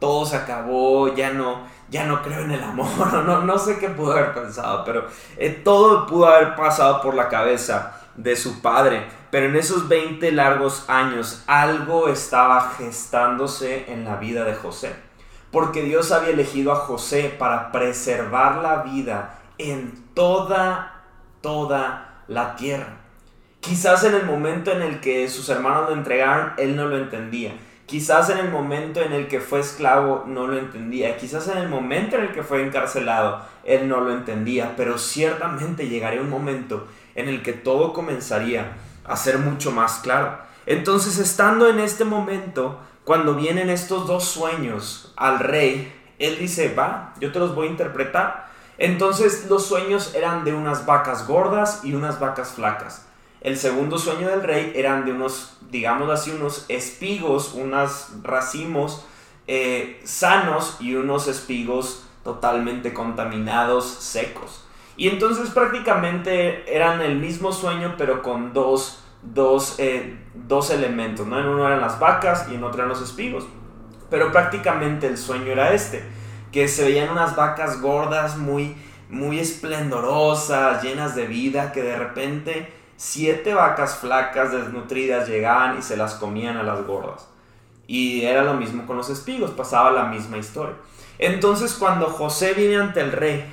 todo 0.01 0.25
se 0.25 0.35
acabó, 0.35 1.13
ya 1.13 1.31
no, 1.31 1.59
ya 1.89 2.05
no 2.05 2.23
creo 2.23 2.41
en 2.41 2.51
el 2.51 2.63
amor, 2.63 3.13
no, 3.23 3.43
no 3.43 3.57
sé 3.59 3.77
qué 3.77 3.87
pudo 3.87 4.13
haber 4.13 4.33
pensado, 4.33 4.83
pero 4.83 5.05
eh, 5.37 5.61
todo 5.63 6.07
pudo 6.07 6.25
haber 6.25 6.55
pasado 6.55 7.01
por 7.01 7.13
la 7.13 7.29
cabeza 7.29 8.01
de 8.15 8.35
su 8.35 8.61
padre. 8.63 9.20
Pero 9.31 9.47
en 9.47 9.55
esos 9.55 9.87
20 9.87 10.31
largos 10.33 10.85
años 10.87 11.43
algo 11.47 12.09
estaba 12.09 12.73
gestándose 12.77 13.91
en 13.91 14.03
la 14.03 14.17
vida 14.17 14.43
de 14.43 14.53
José. 14.53 14.93
Porque 15.51 15.83
Dios 15.83 16.11
había 16.11 16.29
elegido 16.29 16.71
a 16.71 16.75
José 16.75 17.33
para 17.39 17.71
preservar 17.71 18.57
la 18.57 18.83
vida 18.83 19.39
en 19.57 20.05
toda, 20.13 21.03
toda 21.41 22.23
la 22.27 22.55
tierra. 22.55 22.97
Quizás 23.61 24.03
en 24.03 24.15
el 24.15 24.25
momento 24.25 24.71
en 24.71 24.81
el 24.81 24.99
que 24.99 25.29
sus 25.29 25.47
hermanos 25.49 25.89
lo 25.89 25.95
entregaron, 25.95 26.53
él 26.57 26.75
no 26.75 26.87
lo 26.87 26.97
entendía. 26.97 27.53
Quizás 27.85 28.29
en 28.29 28.37
el 28.37 28.49
momento 28.49 29.01
en 29.01 29.11
el 29.11 29.27
que 29.27 29.39
fue 29.39 29.59
esclavo 29.59 30.23
no 30.25 30.47
lo 30.47 30.57
entendía, 30.57 31.17
quizás 31.17 31.49
en 31.49 31.57
el 31.57 31.67
momento 31.67 32.15
en 32.15 32.23
el 32.23 32.31
que 32.31 32.41
fue 32.41 32.63
encarcelado 32.63 33.41
él 33.65 33.87
no 33.89 33.99
lo 33.99 34.13
entendía, 34.13 34.75
pero 34.77 34.97
ciertamente 34.97 35.87
llegaría 35.87 36.21
un 36.21 36.29
momento 36.29 36.87
en 37.15 37.27
el 37.27 37.43
que 37.43 37.53
todo 37.53 37.91
comenzaría 37.91 38.71
a 39.05 39.15
ser 39.15 39.39
mucho 39.39 39.71
más 39.71 39.99
claro. 39.99 40.37
Entonces, 40.65 41.17
estando 41.17 41.67
en 41.67 41.79
este 41.79 42.03
momento, 42.03 42.79
cuando 43.03 43.35
vienen 43.35 43.69
estos 43.69 44.07
dos 44.07 44.25
sueños 44.25 45.13
al 45.15 45.39
rey, 45.39 45.91
él 46.19 46.37
dice, 46.37 46.73
va, 46.73 47.13
yo 47.19 47.31
te 47.31 47.39
los 47.39 47.55
voy 47.55 47.67
a 47.67 47.71
interpretar. 47.71 48.51
Entonces 48.77 49.47
los 49.47 49.65
sueños 49.65 50.15
eran 50.15 50.43
de 50.43 50.53
unas 50.53 50.85
vacas 50.85 51.27
gordas 51.27 51.81
y 51.83 51.93
unas 51.93 52.19
vacas 52.19 52.53
flacas. 52.53 53.05
El 53.41 53.57
segundo 53.57 53.97
sueño 53.97 54.27
del 54.29 54.43
rey 54.43 54.73
eran 54.75 55.05
de 55.05 55.13
unos, 55.13 55.57
digamos 55.69 56.09
así, 56.09 56.31
unos 56.31 56.65
espigos, 56.67 57.53
unos 57.53 58.09
racimos 58.23 59.05
eh, 59.47 59.99
sanos 60.03 60.77
y 60.79 60.95
unos 60.95 61.27
espigos 61.27 62.03
totalmente 62.23 62.93
contaminados, 62.93 63.85
secos. 63.85 64.63
Y 64.97 65.07
entonces 65.07 65.49
prácticamente 65.49 66.63
eran 66.73 67.01
el 67.01 67.17
mismo 67.17 67.51
sueño, 67.51 67.95
pero 67.97 68.21
con 68.21 68.53
dos, 68.53 69.03
dos, 69.21 69.75
eh, 69.79 70.17
dos 70.33 70.69
elementos, 70.69 71.25
¿no? 71.25 71.39
En 71.39 71.47
uno 71.47 71.65
eran 71.65 71.81
las 71.81 71.99
vacas 71.99 72.47
y 72.51 72.55
en 72.55 72.63
otro 72.63 72.79
eran 72.79 72.89
los 72.89 73.01
espigos. 73.01 73.45
Pero 74.09 74.31
prácticamente 74.31 75.07
el 75.07 75.17
sueño 75.17 75.51
era 75.51 75.73
este, 75.73 76.03
que 76.51 76.67
se 76.67 76.83
veían 76.83 77.09
unas 77.09 77.35
vacas 77.35 77.81
gordas, 77.81 78.37
muy, 78.37 78.75
muy 79.09 79.39
esplendorosas, 79.39 80.83
llenas 80.83 81.15
de 81.15 81.27
vida, 81.27 81.71
que 81.71 81.81
de 81.81 81.97
repente 81.97 82.73
siete 82.97 83.53
vacas 83.53 83.95
flacas, 83.95 84.51
desnutridas, 84.51 85.27
llegaban 85.27 85.79
y 85.79 85.81
se 85.81 85.97
las 85.97 86.15
comían 86.15 86.57
a 86.57 86.63
las 86.63 86.85
gordas. 86.85 87.27
Y 87.87 88.23
era 88.25 88.43
lo 88.43 88.53
mismo 88.53 88.85
con 88.85 88.95
los 88.95 89.09
espigos, 89.09 89.51
pasaba 89.51 89.91
la 89.91 90.05
misma 90.05 90.37
historia. 90.37 90.75
Entonces 91.17 91.73
cuando 91.73 92.07
José 92.07 92.53
viene 92.53 92.77
ante 92.77 93.01
el 93.01 93.11
rey, 93.11 93.43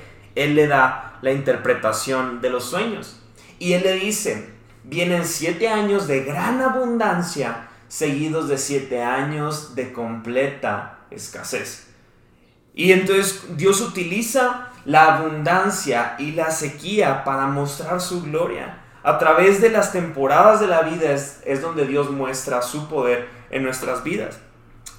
él 0.43 0.55
le 0.55 0.67
da 0.67 1.17
la 1.21 1.31
interpretación 1.31 2.41
de 2.41 2.49
los 2.49 2.65
sueños. 2.65 3.19
Y 3.59 3.73
él 3.73 3.83
le 3.83 3.93
dice, 3.93 4.49
vienen 4.83 5.25
siete 5.25 5.67
años 5.67 6.07
de 6.07 6.23
gran 6.23 6.61
abundancia, 6.61 7.67
seguidos 7.87 8.47
de 8.47 8.57
siete 8.57 9.03
años 9.03 9.75
de 9.75 9.91
completa 9.91 10.99
escasez. 11.11 11.87
Y 12.73 12.93
entonces 12.93 13.57
Dios 13.57 13.81
utiliza 13.81 14.69
la 14.85 15.17
abundancia 15.17 16.15
y 16.17 16.31
la 16.31 16.51
sequía 16.51 17.23
para 17.23 17.47
mostrar 17.47 17.99
su 17.99 18.23
gloria. 18.23 18.83
A 19.03 19.17
través 19.17 19.61
de 19.61 19.69
las 19.69 19.91
temporadas 19.91 20.59
de 20.59 20.67
la 20.67 20.83
vida 20.83 21.11
es, 21.11 21.61
donde 21.61 21.85
Dios 21.85 22.11
muestra 22.11 22.61
su 22.61 22.87
poder 22.87 23.27
en 23.49 23.63
nuestras 23.63 24.03
vidas. 24.03 24.39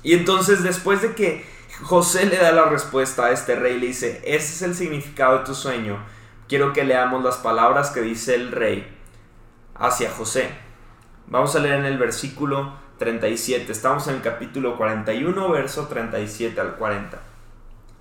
Y 0.03 0.15
entonces 0.15 0.63
después 0.63 1.01
de 1.03 1.15
que 1.15 1.45
José 1.83 2.27
le 2.27 2.37
da 2.37 2.53
la 2.53 2.67
respuesta 2.67 3.27
a 3.27 3.31
este 3.31 3.57
rey, 3.57 3.81
le 3.81 3.87
dice, 3.87 4.21
ese 4.25 4.53
es 4.53 4.63
el 4.63 4.75
significado 4.75 5.39
de 5.39 5.45
tu 5.45 5.55
sueño, 5.55 5.99
quiero 6.49 6.73
que 6.73 6.85
leamos 6.85 7.25
las 7.25 7.39
palabras 7.39 7.91
que 7.91 8.03
dice 8.03 8.35
el 8.35 8.53
rey 8.53 8.97
hacia 9.75 10.11
José. 10.11 10.51
Vamos 11.27 11.57
a 11.57 11.61
leer 11.61 11.81
en 11.81 11.87
el 11.87 11.99
versículo 11.99 12.75
37, 12.99 13.73
estamos 13.73 14.07
en 14.09 14.17
el 14.17 14.21
capítulo 14.21 14.77
41, 14.77 15.49
verso 15.49 15.87
37 15.87 16.61
al 16.61 16.77
40. 16.77 17.19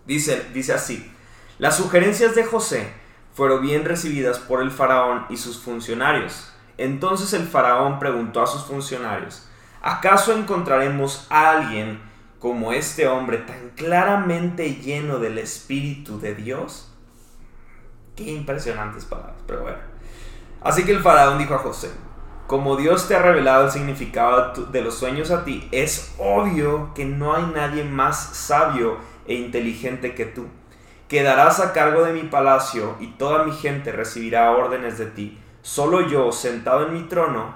Dice, 0.06 0.48
dice 0.54 0.74
así, 0.74 1.12
las 1.58 1.78
sugerencias 1.78 2.36
de 2.36 2.44
José 2.44 2.92
fueron 3.34 3.62
bien 3.62 3.86
recibidas 3.86 4.39
por 4.39 4.62
el 4.62 4.72
faraón 4.72 5.26
y 5.30 5.38
sus 5.38 5.60
funcionarios. 5.60 6.52
Entonces 6.78 7.32
el 7.34 7.48
faraón 7.48 8.00
preguntó 8.00 8.42
a 8.42 8.48
sus 8.48 8.65
funcionarios, 8.65 9.48
¿acaso 9.82 10.34
encontraremos 10.34 11.28
a 11.30 11.52
alguien 11.52 12.09
como 12.39 12.71
este 12.71 13.08
hombre 13.08 13.38
tan 13.38 13.71
claramente 13.75 14.75
lleno 14.75 15.19
del 15.19 15.38
Espíritu 15.38 16.19
de 16.19 16.36
Dios? 16.36 16.91
Qué 18.15 18.32
impresionantes 18.32 19.06
palabras, 19.06 19.38
pero 19.45 19.62
bueno. 19.62 19.78
Así 20.62 20.84
que 20.84 20.91
el 20.91 21.02
faraón 21.02 21.38
dijo 21.38 21.54
a 21.54 21.60
José, 21.60 21.89
como 22.47 22.75
Dios 22.75 23.08
te 23.08 23.15
ha 23.15 23.21
revelado 23.21 23.65
el 23.65 23.71
significado 23.71 24.65
de 24.65 24.82
los 24.82 24.95
sueños 24.95 25.32
a 25.32 25.45
ti, 25.45 25.67
es 25.71 26.15
obvio 26.17 26.93
que 26.95 27.06
no 27.06 27.36
hay 27.36 27.45
nadie 27.54 27.84
más 27.84 28.36
sabio 28.36 28.97
e 29.28 29.36
inteligente 29.36 30.15
que 30.15 30.25
tú 30.25 30.47
Quedarás 31.10 31.60
a 31.60 31.73
cargo 31.73 32.04
de 32.04 32.13
mi 32.13 32.21
palacio 32.21 32.95
y 32.99 33.08
toda 33.08 33.43
mi 33.43 33.52
gente 33.52 33.91
recibirá 33.91 34.52
órdenes 34.52 34.99
de 34.99 35.08
ti. 35.08 35.39
Solo 35.63 36.08
yo, 36.08 36.32
sentado 36.32 36.86
en 36.86 36.93
mi 36.93 37.02
trono, 37.02 37.56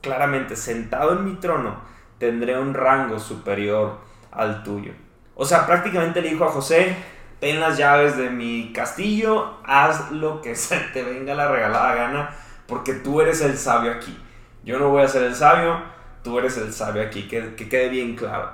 claramente 0.00 0.54
sentado 0.54 1.14
en 1.14 1.24
mi 1.24 1.34
trono, 1.34 1.80
tendré 2.18 2.56
un 2.56 2.74
rango 2.74 3.18
superior 3.18 3.98
al 4.32 4.62
tuyo. 4.62 4.92
O 5.34 5.44
sea, 5.44 5.66
prácticamente 5.66 6.20
le 6.20 6.30
dijo 6.30 6.44
a 6.44 6.50
José, 6.50 6.96
ten 7.40 7.60
las 7.60 7.78
llaves 7.78 8.16
de 8.16 8.30
mi 8.30 8.72
castillo, 8.72 9.58
haz 9.64 10.10
lo 10.10 10.40
que 10.42 10.54
se 10.56 10.78
te 10.92 11.02
venga 11.02 11.34
la 11.34 11.48
regalada 11.48 11.94
gana, 11.94 12.30
porque 12.66 12.94
tú 12.94 13.20
eres 13.20 13.40
el 13.40 13.56
sabio 13.56 13.92
aquí. 13.92 14.18
Yo 14.64 14.78
no 14.78 14.90
voy 14.90 15.02
a 15.02 15.08
ser 15.08 15.24
el 15.24 15.34
sabio, 15.34 15.82
tú 16.22 16.38
eres 16.38 16.56
el 16.56 16.72
sabio 16.72 17.02
aquí, 17.02 17.28
que, 17.28 17.54
que 17.54 17.68
quede 17.68 17.88
bien 17.88 18.16
claro. 18.16 18.50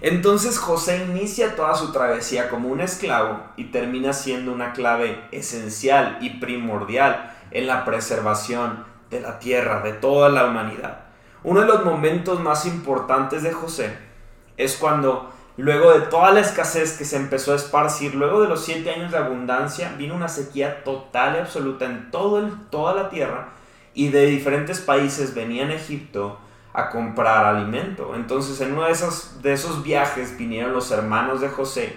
Entonces 0.00 0.58
José 0.58 1.04
inicia 1.08 1.54
toda 1.54 1.76
su 1.76 1.92
travesía 1.92 2.48
como 2.48 2.68
un 2.68 2.80
esclavo 2.80 3.40
y 3.56 3.66
termina 3.66 4.12
siendo 4.12 4.52
una 4.52 4.72
clave 4.72 5.22
esencial 5.30 6.18
y 6.20 6.40
primordial 6.40 7.32
en 7.52 7.68
la 7.68 7.84
preservación 7.84 8.84
de 9.10 9.20
la 9.20 9.38
tierra, 9.38 9.80
de 9.82 9.92
toda 9.92 10.28
la 10.28 10.46
humanidad. 10.46 11.02
Uno 11.44 11.60
de 11.60 11.66
los 11.66 11.84
momentos 11.84 12.40
más 12.40 12.66
importantes 12.66 13.44
de 13.44 13.52
José 13.52 13.96
es 14.56 14.76
cuando, 14.76 15.30
luego 15.56 15.92
de 15.92 16.00
toda 16.06 16.32
la 16.32 16.40
escasez 16.40 16.96
que 16.96 17.04
se 17.04 17.16
empezó 17.16 17.52
a 17.52 17.56
esparcir, 17.56 18.14
luego 18.14 18.42
de 18.42 18.48
los 18.48 18.64
siete 18.64 18.90
años 18.90 19.12
de 19.12 19.18
abundancia, 19.18 19.94
vino 19.96 20.14
una 20.14 20.28
sequía 20.28 20.84
total 20.84 21.36
y 21.36 21.38
absoluta 21.38 21.86
en 21.86 22.10
todo 22.10 22.38
el, 22.38 22.52
toda 22.70 22.94
la 22.94 23.08
tierra 23.08 23.48
y 23.94 24.08
de 24.08 24.26
diferentes 24.26 24.80
países 24.80 25.34
venían 25.34 25.70
a 25.70 25.74
Egipto 25.74 26.38
a 26.72 26.88
comprar 26.88 27.44
alimento. 27.44 28.14
Entonces 28.14 28.60
en 28.60 28.72
uno 28.72 28.84
de 28.84 28.92
esos, 28.92 29.42
de 29.42 29.52
esos 29.52 29.82
viajes 29.82 30.36
vinieron 30.38 30.72
los 30.72 30.90
hermanos 30.90 31.40
de 31.40 31.48
José. 31.48 31.96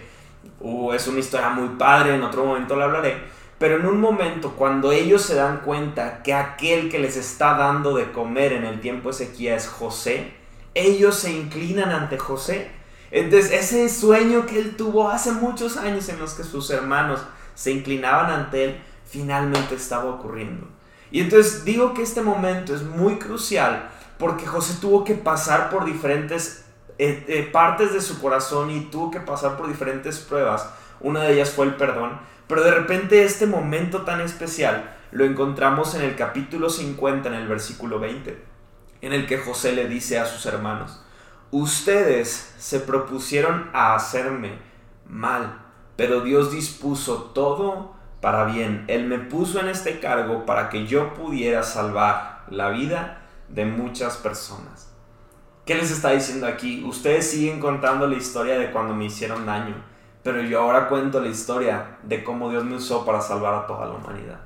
Uh, 0.60 0.94
es 0.94 1.08
una 1.08 1.20
historia 1.20 1.50
muy 1.50 1.70
padre, 1.78 2.16
en 2.16 2.24
otro 2.24 2.46
momento 2.46 2.76
la 2.76 2.86
hablaré. 2.86 3.16
Pero 3.58 3.78
en 3.78 3.86
un 3.86 4.02
momento, 4.02 4.52
cuando 4.52 4.92
ellos 4.92 5.22
se 5.22 5.36
dan 5.36 5.60
cuenta 5.60 6.22
que 6.24 6.34
aquel 6.34 6.90
que 6.90 7.00
les 7.00 7.16
está 7.16 7.58
dando 7.58 7.96
de 7.96 8.12
comer 8.12 8.52
en 8.52 8.66
el 8.66 8.82
tiempo 8.82 9.10
de 9.10 9.14
sequía 9.14 9.56
es 9.56 9.70
José, 9.70 10.34
ellos 10.76 11.16
se 11.16 11.32
inclinan 11.32 11.90
ante 11.90 12.20
José. 12.20 12.70
Entonces 13.10 13.52
ese 13.52 13.90
sueño 13.90 14.46
que 14.46 14.60
él 14.60 14.76
tuvo 14.76 15.10
hace 15.10 15.32
muchos 15.32 15.78
años 15.78 16.08
en 16.10 16.20
los 16.20 16.34
que 16.34 16.44
sus 16.44 16.70
hermanos 16.70 17.22
se 17.56 17.72
inclinaban 17.72 18.30
ante 18.30 18.66
él, 18.66 18.82
finalmente 19.06 19.76
estaba 19.76 20.06
ocurriendo. 20.06 20.68
Y 21.12 21.22
entonces 21.22 21.64
digo 21.64 21.94
que 21.94 22.02
este 22.02 22.22
momento 22.22 22.76
es 22.76 22.84
muy 22.84 23.18
crucial 23.18 23.90
porque 24.18 24.46
José 24.46 24.78
tuvo 24.82 25.04
que 25.04 25.16
pasar 25.16 25.70
por 25.70 25.86
diferentes 25.86 26.66
eh, 26.98 27.26
eh, 27.28 27.50
partes 27.52 27.94
de 27.94 28.02
su 28.02 28.22
corazón 28.22 28.72
y 28.72 28.82
tuvo 28.86 29.12
que 29.12 29.20
pasar 29.20 29.58
por 29.58 29.68
diferentes 29.68 30.20
pruebas. 30.20 30.70
Una 31.00 31.24
de 31.24 31.34
ellas 31.34 31.52
fue 31.52 31.66
el 31.66 31.76
perdón, 31.76 32.20
pero 32.48 32.64
de 32.64 32.72
repente 32.72 33.24
este 33.24 33.46
momento 33.46 34.02
tan 34.02 34.22
especial 34.22 34.96
lo 35.12 35.26
encontramos 35.26 35.96
en 35.96 36.02
el 36.02 36.16
capítulo 36.16 36.70
50, 36.70 37.30
en 37.30 37.36
el 37.36 37.48
versículo 37.48 38.00
20, 38.00 38.55
en 39.02 39.14
el 39.14 39.28
que 39.28 39.38
José 39.38 39.74
le 39.74 39.88
dice 39.88 40.20
a 40.20 40.26
sus 40.26 40.46
hermanos, 40.46 41.02
ustedes 41.52 42.54
se 42.58 42.80
propusieron 42.80 43.70
a 43.74 43.96
hacerme 43.96 44.58
mal, 45.08 45.62
pero 45.96 46.22
Dios 46.22 46.52
dispuso 46.52 47.32
todo 47.34 47.94
para 48.22 48.46
bien. 48.46 48.86
Él 48.88 49.06
me 49.06 49.20
puso 49.20 49.60
en 49.60 49.70
este 49.70 50.00
cargo 50.00 50.46
para 50.46 50.70
que 50.70 50.88
yo 50.88 51.14
pudiera 51.14 51.64
salvar 51.64 52.44
la 52.50 52.70
vida 52.70 53.22
de 53.50 53.66
muchas 53.66 54.18
personas. 54.18 54.92
¿Qué 55.66 55.76
les 55.76 55.92
está 55.92 56.12
diciendo 56.12 56.48
aquí? 56.48 56.84
Ustedes 56.84 57.30
siguen 57.30 57.60
contando 57.60 58.08
la 58.08 58.16
historia 58.16 58.58
de 58.58 58.72
cuando 58.72 58.94
me 58.94 59.06
hicieron 59.06 59.46
daño, 59.46 59.76
pero 60.24 60.42
yo 60.42 60.62
ahora 60.62 60.90
cuento 60.90 61.20
la 61.20 61.28
historia 61.28 61.98
de 62.04 62.24
cómo 62.24 62.50
Dios 62.50 62.64
me 62.64 62.76
usó 62.76 63.06
para 63.06 63.22
salvar 63.22 63.54
a 63.54 63.68
toda 63.68 63.86
la 63.86 63.94
humanidad. 63.94 64.40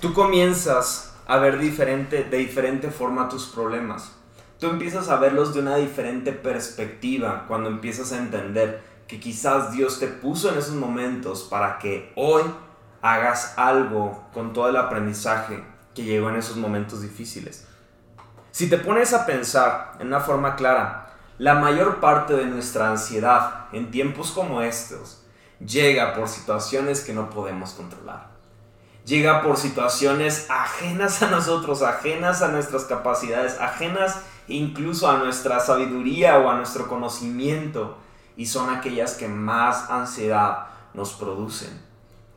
Tú 0.00 0.12
comienzas 0.12 1.13
a 1.26 1.38
ver 1.38 1.58
diferente, 1.58 2.24
de 2.24 2.38
diferente 2.38 2.90
forma 2.90 3.28
tus 3.28 3.46
problemas. 3.46 4.12
Tú 4.58 4.68
empiezas 4.68 5.08
a 5.08 5.16
verlos 5.16 5.54
de 5.54 5.60
una 5.60 5.76
diferente 5.76 6.32
perspectiva 6.32 7.44
cuando 7.48 7.68
empiezas 7.68 8.12
a 8.12 8.18
entender 8.18 8.82
que 9.06 9.20
quizás 9.20 9.72
Dios 9.72 9.98
te 9.98 10.06
puso 10.06 10.50
en 10.50 10.58
esos 10.58 10.74
momentos 10.74 11.42
para 11.44 11.78
que 11.78 12.12
hoy 12.16 12.42
hagas 13.02 13.54
algo 13.58 14.24
con 14.32 14.52
todo 14.52 14.68
el 14.68 14.76
aprendizaje 14.76 15.62
que 15.94 16.04
llegó 16.04 16.30
en 16.30 16.36
esos 16.36 16.56
momentos 16.56 17.02
difíciles. 17.02 17.66
Si 18.50 18.70
te 18.70 18.78
pones 18.78 19.12
a 19.12 19.26
pensar 19.26 19.92
en 19.98 20.06
una 20.06 20.20
forma 20.20 20.56
clara, 20.56 21.14
la 21.38 21.54
mayor 21.54 22.00
parte 22.00 22.34
de 22.34 22.46
nuestra 22.46 22.90
ansiedad 22.90 23.66
en 23.72 23.90
tiempos 23.90 24.30
como 24.30 24.62
estos 24.62 25.24
llega 25.58 26.14
por 26.14 26.28
situaciones 26.28 27.00
que 27.00 27.12
no 27.12 27.30
podemos 27.30 27.72
controlar. 27.72 28.33
Llega 29.04 29.42
por 29.42 29.58
situaciones 29.58 30.46
ajenas 30.48 31.22
a 31.22 31.30
nosotros, 31.30 31.82
ajenas 31.82 32.40
a 32.40 32.48
nuestras 32.48 32.84
capacidades, 32.84 33.60
ajenas 33.60 34.22
incluso 34.48 35.10
a 35.10 35.18
nuestra 35.18 35.60
sabiduría 35.60 36.38
o 36.38 36.48
a 36.48 36.56
nuestro 36.56 36.88
conocimiento. 36.88 37.98
Y 38.36 38.46
son 38.46 38.70
aquellas 38.70 39.14
que 39.14 39.28
más 39.28 39.90
ansiedad 39.90 40.66
nos 40.94 41.12
producen. 41.12 41.82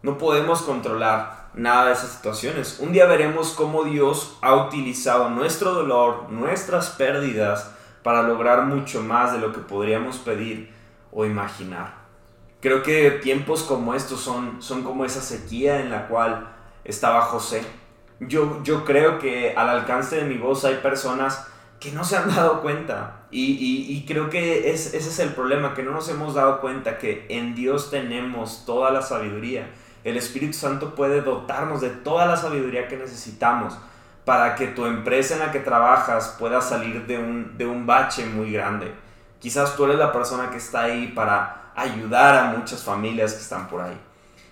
No 0.01 0.17
podemos 0.17 0.62
controlar 0.62 1.49
nada 1.53 1.86
de 1.86 1.93
esas 1.93 2.12
situaciones. 2.12 2.80
Un 2.80 2.91
día 2.91 3.06
veremos 3.06 3.51
cómo 3.51 3.86
Dios 3.86 4.38
ha 4.41 4.56
utilizado 4.56 5.30
nuestro 5.30 5.73
dolor, 5.73 6.30
nuestras 6.30 6.89
pérdidas, 6.89 7.71
para 8.03 8.23
lograr 8.23 8.65
mucho 8.65 9.01
más 9.01 9.32
de 9.34 9.39
lo 9.39 9.53
que 9.53 9.60
podríamos 9.60 10.17
pedir 10.17 10.73
o 11.12 11.25
imaginar. 11.25 11.95
Creo 12.60 12.84
que 12.84 13.12
tiempos 13.12 13.63
como 13.63 13.93
estos 13.93 14.19
son, 14.19 14.62
son 14.62 14.84
como 14.84 15.06
esa 15.06 15.21
sequía 15.21 15.80
en 15.80 15.91
la 15.91 16.08
cual 16.08 16.56
estaba 16.88 17.21
José. 17.21 17.62
Yo, 18.19 18.63
yo 18.63 18.84
creo 18.84 19.19
que 19.19 19.54
al 19.56 19.69
alcance 19.69 20.15
de 20.15 20.23
mi 20.23 20.38
voz 20.38 20.65
hay 20.65 20.76
personas 20.78 21.47
que 21.80 21.91
no 21.91 22.04
se 22.04 22.17
han 22.17 22.34
dado 22.36 22.62
cuenta. 22.62 23.26
Y, 23.30 23.86
y, 23.89 24.06
creo 24.08 24.30
que 24.30 24.71
es, 24.71 24.93
ese 24.93 25.10
es 25.10 25.19
el 25.19 25.34
problema, 25.34 25.73
que 25.73 25.84
no 25.84 25.91
nos 25.91 26.10
hemos 26.10 26.34
dado 26.34 26.62
cuenta 26.62 26.97
que 26.97 27.26
en 27.30 27.54
Dios 27.54 27.91
tenemos 27.91 28.65
toda 28.65 28.89
la 28.89 29.02
sabiduría 29.02 29.67
el 30.08 30.15
Espíritu 30.15 30.54
Santo 30.54 30.95
puede 30.95 31.21
dotarnos 31.21 31.82
de 31.82 31.89
toda 31.89 32.26
la 32.26 32.38
sabiduría 32.38 32.88
que 32.88 32.95
necesitamos 32.95 33.78
para 34.23 34.56
que 34.56 34.67
tu 34.67 34.86
empresa 34.86 35.34
en 35.34 35.41
la 35.41 35.52
que 35.52 35.60
trabajas 35.60 36.36
pueda 36.39 36.62
salir 36.62 37.06
de 37.08 37.17
un, 37.17 37.58
de 37.58 37.65
un 37.65 37.86
bache 37.86 38.26
muy 38.26 38.54
grande. 38.54 38.89
Quizás 39.39 39.76
tú 39.76 39.84
eres 39.84 39.97
la 39.97 40.13
persona 40.13 40.50
que 40.50 40.58
está 40.58 40.84
ahí 40.84 41.08
para 41.08 41.71
ayudar 41.76 42.36
a 42.36 42.58
muchas 42.58 42.84
familias 42.84 43.34
que 43.34 43.41
están 43.41 43.67
por 43.67 43.82
ahí. 43.82 43.97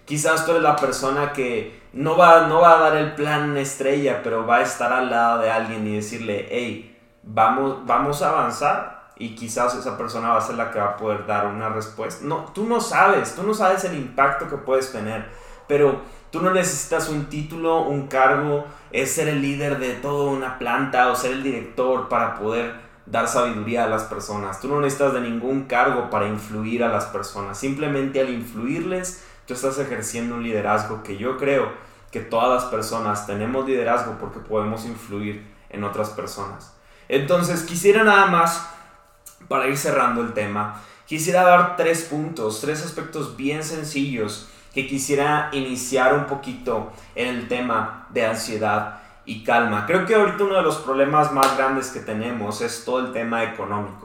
Quizás 0.04 0.46
tú 0.46 0.52
eres 0.52 0.64
la 0.64 0.76
persona 0.76 1.32
que 1.32 1.82
no 1.96 2.16
va, 2.16 2.48
no 2.48 2.62
va 2.62 2.78
a 2.78 2.82
dar 2.82 2.98
el 2.98 3.16
plan 3.16 3.58
estrella, 3.58 4.22
pero 4.24 4.46
va 4.46 4.58
a 4.58 4.62
estar 4.62 4.94
al 4.94 5.10
lado 5.10 5.42
de 5.42 5.50
alguien 5.50 5.88
y 5.88 5.96
decirle, 5.96 6.48
hey, 6.52 6.96
vamos, 7.24 7.86
vamos 7.86 8.22
a 8.22 8.30
avanzar. 8.30 8.94
Y 9.18 9.34
quizás 9.34 9.74
esa 9.76 9.98
persona 9.98 10.30
va 10.30 10.38
a 10.38 10.42
ser 10.42 10.56
la 10.56 10.72
que 10.72 10.78
va 10.78 10.86
a 10.86 10.98
poder 10.98 11.26
dar 11.26 11.48
una 11.48 11.70
respuesta. 11.70 12.24
No, 12.26 12.52
tú 12.54 12.66
no 12.66 12.80
sabes, 12.80 13.34
tú 13.34 13.44
no 13.44 13.54
sabes 13.54 13.84
el 13.86 13.96
impacto 13.96 14.48
que 14.48 14.58
puedes 14.58 14.92
tener 14.92 15.26
pero 15.68 16.02
tú 16.32 16.42
no 16.42 16.52
necesitas 16.52 17.10
un 17.10 17.26
título, 17.26 17.82
un 17.82 18.08
cargo, 18.08 18.66
es 18.92 19.12
ser 19.12 19.28
el 19.28 19.42
líder 19.42 19.80
de 19.80 19.94
toda 19.94 20.32
una 20.32 20.60
planta 20.60 21.10
o 21.10 21.16
ser 21.16 21.32
el 21.32 21.44
director 21.44 22.08
para 22.08 22.36
poder 22.36 22.74
dar 23.06 23.28
sabiduría 23.28 23.86
a 23.86 23.88
las 23.88 24.04
personas. 24.04 24.60
Tú 24.62 24.68
no 24.68 24.80
necesitas 24.82 25.14
de 25.14 25.22
ningún 25.22 25.64
cargo 25.64 26.10
para 26.10 26.28
influir 26.28 26.84
a 26.84 26.90
las 26.90 27.06
personas. 27.06 27.58
Simplemente 27.58 28.20
al 28.20 28.30
influirles, 28.30 29.24
tú 29.46 29.54
estás 29.54 29.78
ejerciendo 29.80 30.36
un 30.36 30.44
liderazgo 30.44 31.04
que 31.04 31.18
yo 31.18 31.38
creo 31.38 31.85
que 32.16 32.22
todas 32.22 32.64
las 32.64 32.72
personas 32.72 33.28
tenemos 33.28 33.68
liderazgo 33.68 34.16
porque 34.18 34.40
podemos 34.40 34.86
influir 34.86 35.46
en 35.70 35.84
otras 35.84 36.12
personas. 36.12 36.74
Entonces, 37.10 37.64
quisiera 37.64 38.06
nada 38.06 38.28
más, 38.28 38.70
para 39.50 39.68
ir 39.68 39.78
cerrando 39.78 40.22
el 40.22 40.32
tema, 40.32 40.82
quisiera 41.06 41.44
dar 41.44 41.76
tres 41.76 42.04
puntos, 42.04 42.62
tres 42.62 42.86
aspectos 42.86 43.36
bien 43.36 43.66
sencillos 43.66 44.48
que 44.74 44.88
quisiera 44.88 45.50
iniciar 45.52 46.14
un 46.14 46.26
poquito 46.26 46.94
en 47.16 47.36
el 47.36 47.50
tema 47.50 48.08
de 48.12 48.26
ansiedad 48.26 49.02
y 49.26 49.44
calma. 49.44 49.86
Creo 49.86 50.06
que 50.06 50.16
ahorita 50.16 50.46
uno 50.46 50.56
de 50.56 50.64
los 50.64 50.78
problemas 50.78 51.34
más 51.34 51.58
grandes 51.58 51.90
que 51.90 52.00
tenemos 52.00 52.62
es 52.62 52.86
todo 52.86 53.00
el 53.00 53.12
tema 53.12 53.44
económico. 53.44 54.05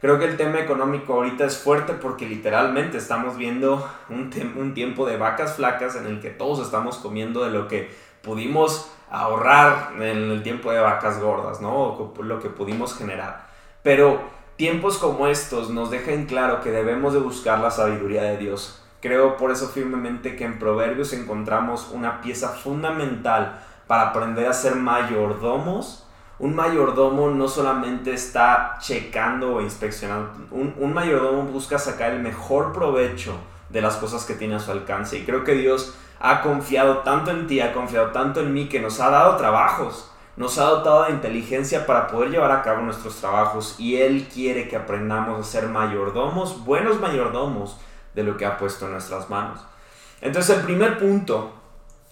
Creo 0.00 0.18
que 0.18 0.26
el 0.26 0.36
tema 0.36 0.60
económico 0.60 1.14
ahorita 1.14 1.44
es 1.44 1.58
fuerte 1.58 1.94
porque 1.94 2.26
literalmente 2.26 2.98
estamos 2.98 3.36
viendo 3.36 3.88
un, 4.08 4.30
un 4.56 4.74
tiempo 4.74 5.06
de 5.06 5.16
vacas 5.16 5.56
flacas 5.56 5.96
en 5.96 6.06
el 6.06 6.20
que 6.20 6.30
todos 6.30 6.64
estamos 6.64 6.98
comiendo 6.98 7.44
de 7.44 7.50
lo 7.50 7.66
que 7.66 7.90
pudimos 8.22 8.90
ahorrar 9.10 9.92
en 9.96 10.30
el 10.30 10.42
tiempo 10.42 10.70
de 10.70 10.80
vacas 10.80 11.20
gordas, 11.20 11.60
¿no? 11.60 11.74
O 11.74 12.22
lo 12.22 12.40
que 12.40 12.48
pudimos 12.48 12.96
generar. 12.96 13.48
Pero 13.82 14.20
tiempos 14.56 14.98
como 14.98 15.26
estos 15.26 15.70
nos 15.70 15.90
dejan 15.90 16.26
claro 16.26 16.60
que 16.60 16.70
debemos 16.70 17.12
de 17.14 17.20
buscar 17.20 17.58
la 17.58 17.70
sabiduría 17.70 18.22
de 18.22 18.36
Dios 18.36 18.82
Creo 19.00 19.36
por 19.36 19.52
eso 19.52 19.68
firmemente 19.68 20.34
que 20.34 20.44
en 20.44 20.58
Proverbios 20.58 21.12
encontramos 21.12 21.90
una 21.92 22.20
pieza 22.20 22.48
fundamental 22.48 23.60
para 23.86 24.08
aprender 24.08 24.48
a 24.48 24.52
ser 24.52 24.74
mayordomos. 24.74 26.07
Un 26.38 26.54
mayordomo 26.54 27.30
no 27.30 27.48
solamente 27.48 28.14
está 28.14 28.78
checando 28.80 29.56
o 29.56 29.60
inspeccionando, 29.60 30.30
un, 30.52 30.94
mayordomo 30.94 31.42
busca 31.42 31.78
sacar 31.78 32.12
el 32.12 32.20
mejor 32.20 32.72
provecho 32.72 33.34
de 33.70 33.82
las 33.82 33.96
cosas 33.96 34.24
que 34.24 34.34
tiene 34.34 34.54
a 34.54 34.60
su 34.60 34.70
alcance. 34.70 35.18
Y 35.18 35.24
creo 35.24 35.42
que 35.42 35.54
Dios 35.54 35.94
ha 36.20 36.42
confiado 36.42 36.98
tanto 36.98 37.32
en 37.32 37.48
ti, 37.48 37.60
ha 37.60 37.72
confiado 37.72 38.12
tanto 38.12 38.40
en 38.40 38.54
mí, 38.54 38.68
que 38.68 38.80
nos 38.80 39.00
ha 39.00 39.10
dado 39.10 39.36
trabajos, 39.36 40.12
nos 40.36 40.58
ha 40.58 40.64
dotado 40.64 41.04
de 41.04 41.10
inteligencia 41.10 41.86
para 41.86 42.06
poder 42.06 42.30
llevar 42.30 42.52
a 42.52 42.62
cabo 42.62 42.82
nuestros 42.82 43.16
trabajos. 43.16 43.74
Y 43.78 43.96
Él 43.96 44.28
quiere 44.32 44.68
que 44.68 44.76
aprendamos 44.76 45.40
a 45.40 45.50
ser 45.50 45.68
mayordomos, 45.68 46.64
buenos 46.64 47.00
mayordomos, 47.00 47.76
de 48.14 48.22
lo 48.22 48.36
que 48.36 48.46
ha 48.46 48.58
puesto 48.58 48.86
en 48.86 48.92
nuestras 48.92 49.28
manos. 49.28 49.60
Entonces 50.20 50.56
el 50.56 50.64
primer 50.64 50.98
punto 50.98 51.57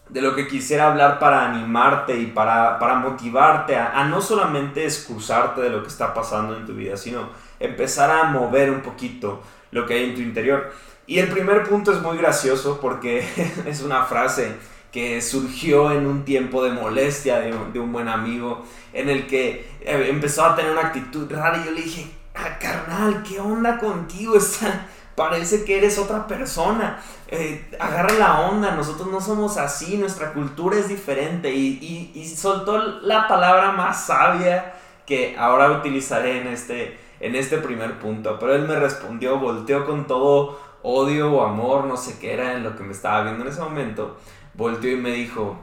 de 0.09 0.21
lo 0.21 0.35
que 0.35 0.47
quisiera 0.47 0.89
hablar 0.89 1.19
para 1.19 1.47
animarte 1.47 2.17
y 2.19 2.27
para, 2.27 2.79
para 2.79 2.97
motivarte 2.97 3.77
a, 3.77 4.01
a, 4.01 4.05
no 4.05 4.21
solamente 4.21 4.85
excusarte 4.85 5.61
de 5.61 5.71
lo 5.71 5.83
que 5.83 5.89
está 5.89 6.15
pasando 6.15 6.57
en 6.57 6.65
tu 6.65 6.75
vida, 6.75 6.97
sino 6.97 7.31
empezar 7.59 8.11
a 8.11 8.25
mover 8.25 8.71
un 8.71 8.83
poquito 8.83 9.43
lo 9.73 9.87
que 9.87 9.95
hay 9.95 10.05
en 10.11 10.15
tu 10.15 10.21
interior. 10.21 10.73
Y 11.07 11.19
el 11.19 11.29
primer 11.29 11.65
punto 11.65 11.93
es 11.93 12.01
muy 12.03 12.17
gracioso 12.19 12.81
porque 12.81 13.27
es 13.67 13.83
una 13.83 14.05
frase 14.05 14.57
que 14.97 15.21
surgió 15.21 15.93
en 15.93 16.07
un 16.07 16.25
tiempo 16.25 16.65
de 16.65 16.71
molestia 16.71 17.39
de, 17.41 17.79
un 17.79 17.93
buen 17.93 18.09
amigo, 18.09 18.65
en 18.93 19.11
el 19.11 19.27
que 19.27 19.69
eh, 19.83 20.07
empezó 20.09 20.45
a 20.45 20.57
tener 20.57 20.73
una 20.73 20.89
actitud 20.89 21.31
rara 21.31 21.59
y 21.59 21.67
yo 21.67 21.73
le 21.73 21.83
dije, 21.83 22.11
ah, 22.35 22.59
carnal, 22.59 23.23
¿qué 23.23 23.39
onda 23.39 23.79
contigo? 23.79 24.37
Está, 24.39 24.87
parece 25.17 25.65
que 25.65 25.79
eres 25.79 25.99
otra 25.99 26.27
persona. 26.27 27.03
Eh, 27.29 27.69
agarra 27.81 28.15
la 28.15 28.41
onda, 28.49 28.75
nosotros 28.77 29.09
no 29.09 29.21
somos 29.21 29.57
así, 29.57 29.97
nuestra 29.97 30.33
cultura 30.33 30.79
es 30.79 30.89
diferente. 30.89 31.53
Y, 31.53 31.79
y, 31.81 32.21
y, 32.21 32.29
soltó 32.29 32.79
la 32.79 33.27
palabra 33.27 33.73
más 33.73 34.07
sabia 34.07 34.75
que 35.07 35.37
ahora 35.39 35.73
utilizaré 35.73 36.43
en 36.43 36.49
este, 36.49 36.99
en 37.21 37.35
este 37.35 37.59
primer 37.59 37.99
punto. 37.99 38.39
Pero 38.39 38.55
él 38.55 38.69
me 38.69 38.77
respondió, 38.77 39.39
volteó 39.39 39.85
con 39.87 40.07
todo 40.07 40.61
odio 40.83 41.33
o 41.33 41.45
amor, 41.45 41.85
no 41.85 41.97
sé 41.97 42.19
qué 42.21 42.35
era 42.35 42.53
en 42.53 42.63
lo 42.63 42.77
que 42.77 42.85
me 42.85 42.93
estaba 42.93 43.23
viendo 43.23 43.43
en 43.43 43.51
ese 43.51 43.61
momento. 43.61 44.17
Volteó 44.55 44.93
y 44.93 44.97
me 44.97 45.11
dijo, 45.11 45.57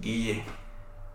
Guille, 0.00 0.44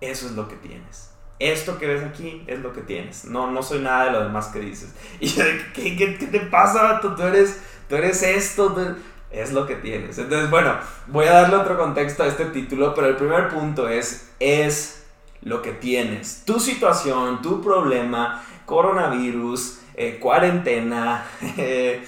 eso 0.02 0.26
es 0.28 0.32
lo 0.32 0.48
que 0.48 0.56
tienes 0.56 1.15
esto 1.40 1.78
que 1.78 1.88
ves 1.88 2.04
aquí 2.04 2.44
es 2.48 2.60
lo 2.60 2.74
que 2.74 2.82
tienes. 2.82 3.26
No, 3.26 3.52
no 3.52 3.62
soy 3.62 3.80
nada 3.80 4.06
de 4.06 4.12
lo 4.12 4.24
demás 4.24 4.48
que 4.48 4.60
dices. 4.60 4.94
Y 5.20 5.30
¿qué, 5.30 5.96
qué, 5.96 6.18
qué 6.18 6.28
te 6.28 6.40
pasa? 6.40 7.00
Tú, 7.02 7.16
tú, 7.16 7.24
eres, 7.24 7.62
tú 7.90 7.96
eres 7.96 8.24
esto. 8.24 8.96
Es 9.32 9.52
lo 9.52 9.68
que 9.68 9.76
tienes. 9.76 10.18
Entonces, 10.18 10.50
bueno, 10.50 10.78
voy 11.08 11.26
a 11.26 11.34
darle 11.34 11.58
otro 11.58 11.78
contexto 11.78 12.24
a 12.24 12.28
este 12.28 12.46
título, 12.46 12.94
pero 12.94 13.08
el 13.08 13.18
primer 13.18 13.50
punto 13.50 13.90
es, 13.90 14.32
es 14.40 15.06
lo 15.42 15.62
que 15.62 15.72
tienes. 15.72 16.44
Tu 16.46 16.60
situación, 16.60 17.42
tu 17.42 17.62
problema, 17.62 18.44
coronavirus, 18.66 19.80
eh, 19.96 20.20
cuarentena, 20.22 21.26
eh, 21.58 22.08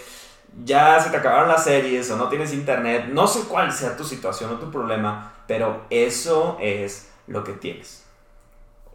ya 0.63 0.99
se 0.99 1.09
te 1.09 1.17
acabaron 1.17 1.49
las 1.49 1.65
series 1.65 2.09
o 2.11 2.17
no 2.17 2.29
tienes 2.29 2.53
internet, 2.53 3.07
no 3.11 3.27
sé 3.27 3.41
cuál 3.47 3.71
sea 3.71 3.95
tu 3.95 4.03
situación 4.03 4.51
o 4.51 4.55
tu 4.55 4.71
problema, 4.71 5.33
pero 5.47 5.85
eso 5.89 6.57
es 6.61 7.09
lo 7.27 7.43
que 7.43 7.53
tienes. 7.53 8.06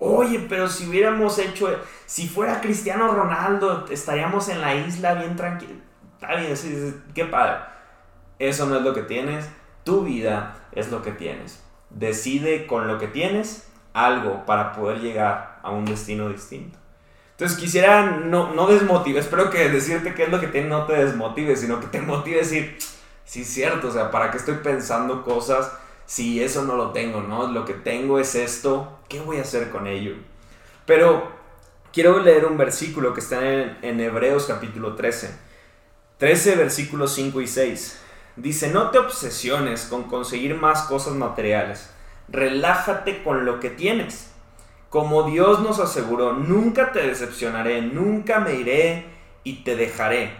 Oye, 0.04 0.46
pero 0.48 0.68
si 0.68 0.88
hubiéramos 0.88 1.38
hecho, 1.38 1.68
si 2.06 2.26
fuera 2.26 2.60
Cristiano 2.60 3.14
Ronaldo, 3.14 3.86
estaríamos 3.88 4.48
en 4.48 4.60
la 4.60 4.74
isla 4.74 5.14
bien 5.14 5.36
tranquilo. 5.36 5.76
Está 6.14 6.34
bien, 6.34 6.56
sí, 6.56 6.92
qué 7.14 7.26
padre. 7.26 7.58
Eso 8.40 8.66
no 8.66 8.78
es 8.78 8.82
lo 8.82 8.94
que 8.94 9.02
tienes. 9.02 9.48
Tu 9.84 10.02
vida 10.02 10.56
es 10.72 10.90
lo 10.90 11.02
que 11.02 11.12
tienes. 11.12 11.62
Decide 11.90 12.66
con 12.66 12.88
lo 12.88 12.98
que 12.98 13.06
tienes 13.06 13.68
algo 13.92 14.44
para 14.44 14.72
poder 14.72 14.98
llegar 14.98 15.60
a 15.62 15.70
un 15.70 15.84
destino 15.84 16.28
distinto. 16.28 16.76
Entonces 17.30 17.56
quisiera 17.56 18.02
no, 18.02 18.52
no 18.54 18.66
desmotive, 18.66 19.20
espero 19.20 19.50
que 19.50 19.68
decirte 19.68 20.14
qué 20.14 20.24
es 20.24 20.30
lo 20.30 20.40
que 20.40 20.48
tienes 20.48 20.68
no 20.68 20.84
te 20.84 20.94
desmotive, 20.94 21.54
sino 21.54 21.78
que 21.78 21.86
te 21.86 22.00
motive 22.00 22.38
a 22.38 22.42
decir, 22.42 22.76
sí 23.24 23.44
cierto, 23.44 23.86
o 23.86 23.92
sea, 23.92 24.10
¿para 24.10 24.32
qué 24.32 24.38
estoy 24.38 24.56
pensando 24.64 25.22
cosas 25.22 25.72
si 26.12 26.42
eso 26.42 26.64
no 26.64 26.76
lo 26.76 26.90
tengo, 26.90 27.22
¿no? 27.22 27.46
Lo 27.46 27.64
que 27.64 27.72
tengo 27.72 28.18
es 28.18 28.34
esto, 28.34 28.98
¿qué 29.08 29.18
voy 29.20 29.38
a 29.38 29.42
hacer 29.42 29.70
con 29.70 29.86
ello? 29.86 30.12
Pero 30.84 31.32
quiero 31.90 32.18
leer 32.18 32.44
un 32.44 32.58
versículo 32.58 33.14
que 33.14 33.20
está 33.20 33.40
en, 33.80 33.98
Hebreos 33.98 34.44
capítulo 34.44 34.94
13. 34.94 35.34
13 36.18 36.56
versículos 36.56 37.14
5 37.14 37.40
y 37.40 37.46
6. 37.46 37.98
Dice, 38.36 38.68
no 38.70 38.90
te 38.90 38.98
obsesiones 38.98 39.86
con 39.86 40.02
conseguir 40.02 40.54
más 40.54 40.82
cosas 40.82 41.14
materiales, 41.14 41.88
relájate 42.28 43.22
con 43.22 43.46
lo 43.46 43.58
que 43.58 43.70
tienes. 43.70 44.32
Como 44.90 45.22
Dios 45.22 45.60
nos 45.60 45.78
aseguró, 45.78 46.34
nunca 46.34 46.92
te 46.92 47.06
decepcionaré, 47.06 47.80
nunca 47.80 48.38
me 48.38 48.56
iré 48.56 49.06
y 49.44 49.64
te 49.64 49.76
dejaré. 49.76 50.36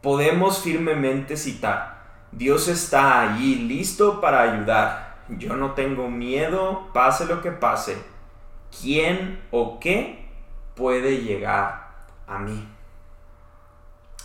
Podemos 0.00 0.60
firmemente 0.60 1.36
citar, 1.36 2.04
Dios 2.30 2.68
está 2.68 3.20
allí 3.22 3.56
listo 3.56 4.20
para 4.20 4.42
ayudar 4.42 5.07
yo 5.36 5.56
no 5.56 5.72
tengo 5.72 6.08
miedo, 6.08 6.88
pase 6.92 7.26
lo 7.26 7.42
que 7.42 7.50
pase. 7.50 7.96
¿Quién 8.80 9.40
o 9.50 9.80
qué 9.80 10.28
puede 10.74 11.18
llegar 11.22 11.88
a 12.26 12.38
mí? 12.38 12.66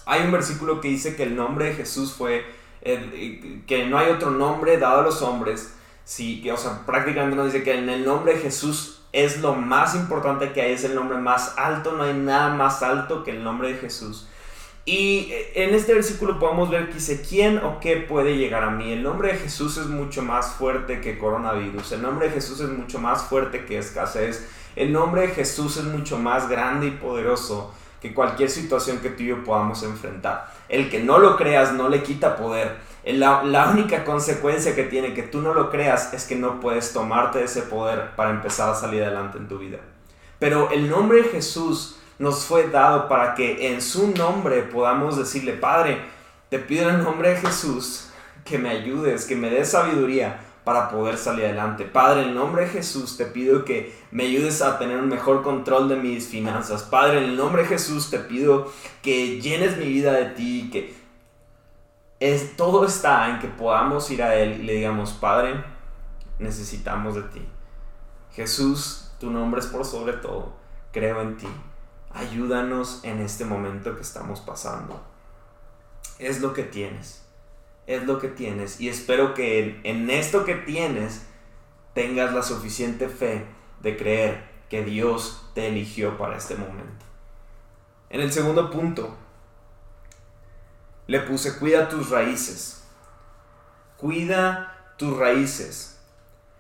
Hay 0.06 0.22
un 0.22 0.32
versículo 0.32 0.82
que 0.82 0.90
dice 0.90 1.16
que 1.16 1.24
el 1.24 1.36
nombre 1.36 1.66
de 1.66 1.76
Jesús 1.76 2.14
fue, 2.14 2.46
que 2.82 3.88
no 3.90 3.98
hay 3.98 4.12
otro 4.12 4.32
nombre 4.32 4.78
dado 4.78 5.02
a 5.02 5.04
los 5.04 5.22
hombres. 5.22 5.76
Sí, 6.04 6.50
o 6.50 6.58
sea, 6.58 6.86
prácticamente 6.86 7.38
nos 7.38 7.54
dice 7.54 7.64
que 7.64 7.78
en 7.78 7.90
el 7.90 8.04
nombre 8.04 8.34
de 8.34 8.42
Jesús 8.42 9.02
es 9.14 9.40
lo 9.40 9.54
más 9.54 9.96
importante 9.96 10.52
que 10.52 10.62
hay, 10.62 10.74
es 10.74 10.84
el 10.84 10.96
nombre 10.96 11.18
más 11.18 11.58
alto, 11.58 11.94
no 11.94 12.04
hay 12.04 12.14
nada 12.14 12.54
más 12.54 12.84
alto 12.84 13.24
que 13.24 13.32
el 13.32 13.44
nombre 13.44 13.72
de 13.72 13.78
Jesús. 13.78 14.28
Y 14.86 15.32
en 15.56 15.74
este 15.74 15.94
versículo 15.94 16.40
podemos 16.40 16.70
ver 16.70 16.88
que 16.88 16.96
dice, 16.96 17.22
¿quién 17.22 17.58
o 17.60 17.80
qué 17.80 17.98
puede 17.98 18.36
llegar 18.36 18.64
a 18.64 18.70
mí? 18.70 18.92
El 18.92 19.02
nombre 19.02 19.32
de 19.32 19.40
Jesús 19.40 19.78
es 19.78 19.86
mucho 19.86 20.22
más 20.24 20.56
fuerte 20.56 21.00
que 21.00 21.18
coronavirus, 21.18 21.94
el 21.94 22.02
nombre 22.02 22.28
de 22.28 22.34
Jesús 22.34 22.60
es 22.60 22.70
mucho 22.70 23.00
más 23.00 23.24
fuerte 23.24 23.64
que 23.64 23.78
escasez, 23.78 24.46
el 24.76 24.92
nombre 24.92 25.22
de 25.22 25.28
Jesús 25.30 25.78
es 25.78 25.86
mucho 25.86 26.18
más 26.18 26.50
grande 26.50 26.88
y 26.88 26.92
poderoso 26.92 27.74
que 28.02 28.14
cualquier 28.14 28.50
situación 28.50 28.98
que 28.98 29.10
tú 29.10 29.24
y 29.24 29.28
yo 29.28 29.46
podamos 29.46 29.82
enfrentar. 29.84 30.54
El 30.68 30.90
que 30.90 31.00
no 31.00 31.20
lo 31.20 31.38
creas 31.38 31.72
no 31.72 31.88
le 31.88 32.04
quita 32.04 32.36
poder. 32.36 32.76
La, 33.06 33.44
la 33.44 33.70
única 33.70 34.04
consecuencia 34.04 34.76
que 34.76 34.84
tiene 34.84 35.14
que 35.14 35.24
tú 35.24 35.42
no 35.42 35.54
lo 35.54 35.70
creas 35.70 36.14
es 36.14 36.26
que 36.26 36.36
no 36.36 36.60
puedes 36.60 36.92
tomarte 36.92 37.42
ese 37.42 37.62
poder 37.62 38.14
para 38.18 38.32
empezar 38.32 38.70
a 38.70 38.76
salir 38.76 39.04
adelante 39.04 39.38
en 39.38 39.48
tu 39.48 39.60
vida. 39.60 39.78
Pero 40.40 40.70
el 40.72 40.90
nombre 40.90 41.22
de 41.22 41.30
Jesús 41.30 41.98
nos 42.20 42.46
fue 42.46 42.70
dado 42.70 43.08
para 43.08 43.36
que 43.36 43.74
en 43.74 43.82
su 43.82 44.12
nombre 44.12 44.64
podamos 44.64 45.18
decirle, 45.18 45.54
Padre, 45.54 46.00
te 46.50 46.60
pido 46.60 46.90
en 46.90 46.96
el 46.96 47.04
nombre 47.04 47.30
de 47.30 47.38
Jesús 47.38 48.10
que 48.46 48.58
me 48.58 48.70
ayudes, 48.70 49.26
que 49.26 49.36
me 49.36 49.50
des 49.50 49.72
sabiduría 49.72 50.40
para 50.64 50.90
poder 50.90 51.18
salir 51.18 51.46
adelante. 51.46 51.86
Padre, 51.86 52.22
en 52.22 52.30
el 52.30 52.36
nombre 52.36 52.64
de 52.64 52.70
Jesús 52.70 53.18
te 53.18 53.26
pido 53.26 53.66
que 53.66 53.94
me 54.12 54.24
ayudes 54.24 54.62
a 54.62 54.78
tener 54.78 54.98
un 54.98 55.10
mejor 55.10 55.44
control 55.44 55.90
de 55.90 55.96
mis 55.96 56.28
finanzas. 56.28 56.84
Padre, 56.84 57.18
en 57.18 57.24
el 57.32 57.36
nombre 57.36 57.64
de 57.64 57.70
Jesús 57.70 58.10
te 58.10 58.20
pido 58.20 58.72
que 59.02 59.42
llenes 59.42 59.78
mi 59.78 59.86
vida 59.86 60.14
de 60.14 60.26
ti, 60.28 60.70
que 60.72 60.94
es, 62.20 62.56
todo 62.56 62.86
está 62.86 63.30
en 63.30 63.40
que 63.40 63.48
podamos 63.48 64.10
ir 64.12 64.24
a 64.24 64.36
Él 64.36 64.62
y 64.62 64.64
le 64.64 64.74
digamos, 64.74 65.12
Padre, 65.12 65.64
necesitamos 66.40 67.16
de 67.16 67.24
ti. 67.24 67.42
Jesús, 68.32 69.12
tu 69.20 69.30
nombre 69.30 69.60
es 69.60 69.68
por 69.68 69.84
sobre 69.84 70.14
todo. 70.14 70.54
Creo 70.92 71.22
en 71.22 71.38
ti 71.38 71.48
ayúdanos 72.14 73.02
en 73.04 73.20
este 73.20 73.46
momento 73.46 73.96
que 73.96 74.02
estamos 74.02 74.40
pasando. 74.42 75.02
Es 76.20 76.42
lo 76.42 76.54
que 76.54 76.64
tienes, 76.64 77.24
es 77.88 78.04
lo 78.06 78.20
que 78.20 78.28
tienes 78.28 78.80
y 78.80 78.90
espero 78.90 79.34
que 79.34 79.82
en, 79.84 80.10
esto 80.10 80.46
que 80.46 80.56
tienes 80.56 81.26
tengas 81.94 82.34
la 82.34 82.44
suficiente 82.44 83.10
fe 83.10 83.46
de 83.82 83.98
creer 83.98 84.44
que 84.70 84.84
Dios 84.84 85.50
te 85.54 85.68
eligió 85.68 86.18
para 86.18 86.38
este 86.38 86.56
momento. 86.56 87.06
En 88.10 88.22
el 88.22 88.32
segundo 88.32 88.70
punto, 88.70 89.16
le 91.08 91.20
puse 91.20 91.58
cuida 91.58 91.90
tus 91.90 92.10
raíces. 92.10 92.84
Cuida 93.98 94.94
tus 94.98 95.18
raíces. 95.18 96.00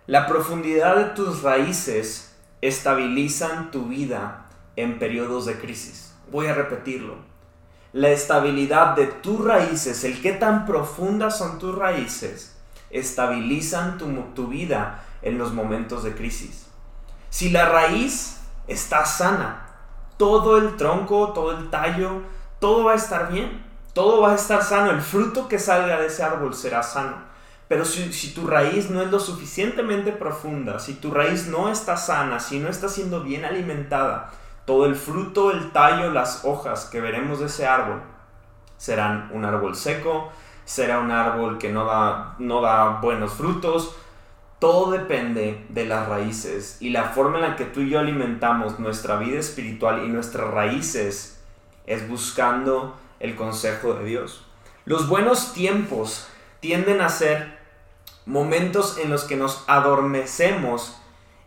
La 0.07 0.27
profundidad 0.27 0.97
de 0.97 1.05
tus 1.15 1.43
raíces 1.43 2.35
estabilizan 2.61 3.71
tu 3.71 3.87
vida 3.87 4.42
en 4.75 4.99
periodos 4.99 5.45
de 5.45 5.59
crisis. 5.59 6.15
Voy 6.31 6.47
a 6.47 6.53
repetirlo. 6.53 7.15
La 7.91 8.09
estabilidad 8.09 8.95
de 8.95 9.05
tus 9.05 9.43
raíces, 9.43 10.03
el 10.03 10.21
qué 10.21 10.33
tan 10.33 10.65
profundas 10.65 11.37
son 11.37 11.59
tus 11.59 11.75
raíces, 11.75 12.55
estabilizan 12.89 13.97
tu, 13.97 14.11
tu 14.33 14.47
vida 14.47 15.03
en 15.21 15.37
los 15.37 15.53
momentos 15.53 16.03
de 16.03 16.15
crisis. 16.15 16.67
Si 17.29 17.49
la 17.49 17.65
raíz 17.69 18.39
está 18.67 19.05
sana, 19.05 19.67
todo 20.17 20.57
el 20.57 20.75
tronco, 20.75 21.33
todo 21.33 21.57
el 21.57 21.69
tallo, 21.69 22.21
todo 22.59 22.85
va 22.85 22.93
a 22.93 22.95
estar 22.95 23.31
bien, 23.31 23.63
todo 23.93 24.21
va 24.21 24.31
a 24.31 24.35
estar 24.35 24.63
sano, 24.63 24.91
el 24.91 25.01
fruto 25.01 25.47
que 25.47 25.59
salga 25.59 25.99
de 25.99 26.07
ese 26.07 26.23
árbol 26.23 26.53
será 26.53 26.81
sano. 26.81 27.17
Pero 27.67 27.85
si, 27.85 28.11
si, 28.11 28.33
tu 28.33 28.45
raíz 28.45 28.89
no 28.89 29.01
es 29.01 29.09
lo 29.09 29.19
suficientemente 29.19 30.11
profunda, 30.11 30.79
si 30.79 30.95
tu 30.95 31.11
raíz 31.11 31.47
no 31.47 31.69
está 31.69 31.97
sana, 31.97 32.39
si 32.39 32.59
no 32.59 32.69
está 32.69 32.89
siendo 32.89 33.21
bien 33.21 33.45
alimentada, 33.45 34.31
todo 34.65 34.85
el 34.85 34.95
fruto, 34.95 35.51
el 35.51 35.71
tallo, 35.71 36.11
las 36.11 36.45
hojas 36.45 36.85
que 36.85 37.01
veremos 37.01 37.39
de 37.39 37.47
ese 37.47 37.65
árbol 37.65 38.01
serán 38.77 39.29
un 39.33 39.45
árbol 39.45 39.75
seco, 39.75 40.31
será 40.65 40.99
un 40.99 41.11
árbol 41.11 41.57
que 41.57 41.71
no 41.71 41.85
da, 41.85 42.35
no 42.39 42.61
da 42.61 42.99
buenos 43.01 43.33
frutos. 43.33 43.95
Todo 44.59 44.91
depende 44.91 45.65
de 45.69 45.85
las 45.85 46.07
raíces 46.07 46.77
y 46.79 46.89
la 46.89 47.05
forma 47.05 47.37
en 47.37 47.43
la 47.43 47.55
que 47.55 47.65
tú 47.65 47.81
y 47.81 47.89
yo 47.89 47.99
alimentamos 47.99 48.79
nuestra 48.79 49.17
vida 49.17 49.39
espiritual 49.39 50.03
y 50.05 50.09
nuestras 50.09 50.49
raíces 50.49 51.41
es 51.85 52.07
buscando 52.07 52.95
el 53.19 53.35
consejo 53.35 53.93
de 53.93 54.05
Dios. 54.05 54.45
Los 54.85 55.07
buenos 55.07 55.53
tiempos 55.53 56.27
tienden 56.59 57.01
a 57.01 57.09
ser 57.09 57.57
momentos 58.25 58.97
en 58.97 59.09
los 59.09 59.25
que 59.25 59.35
nos 59.35 59.63
adormecemos 59.67 60.97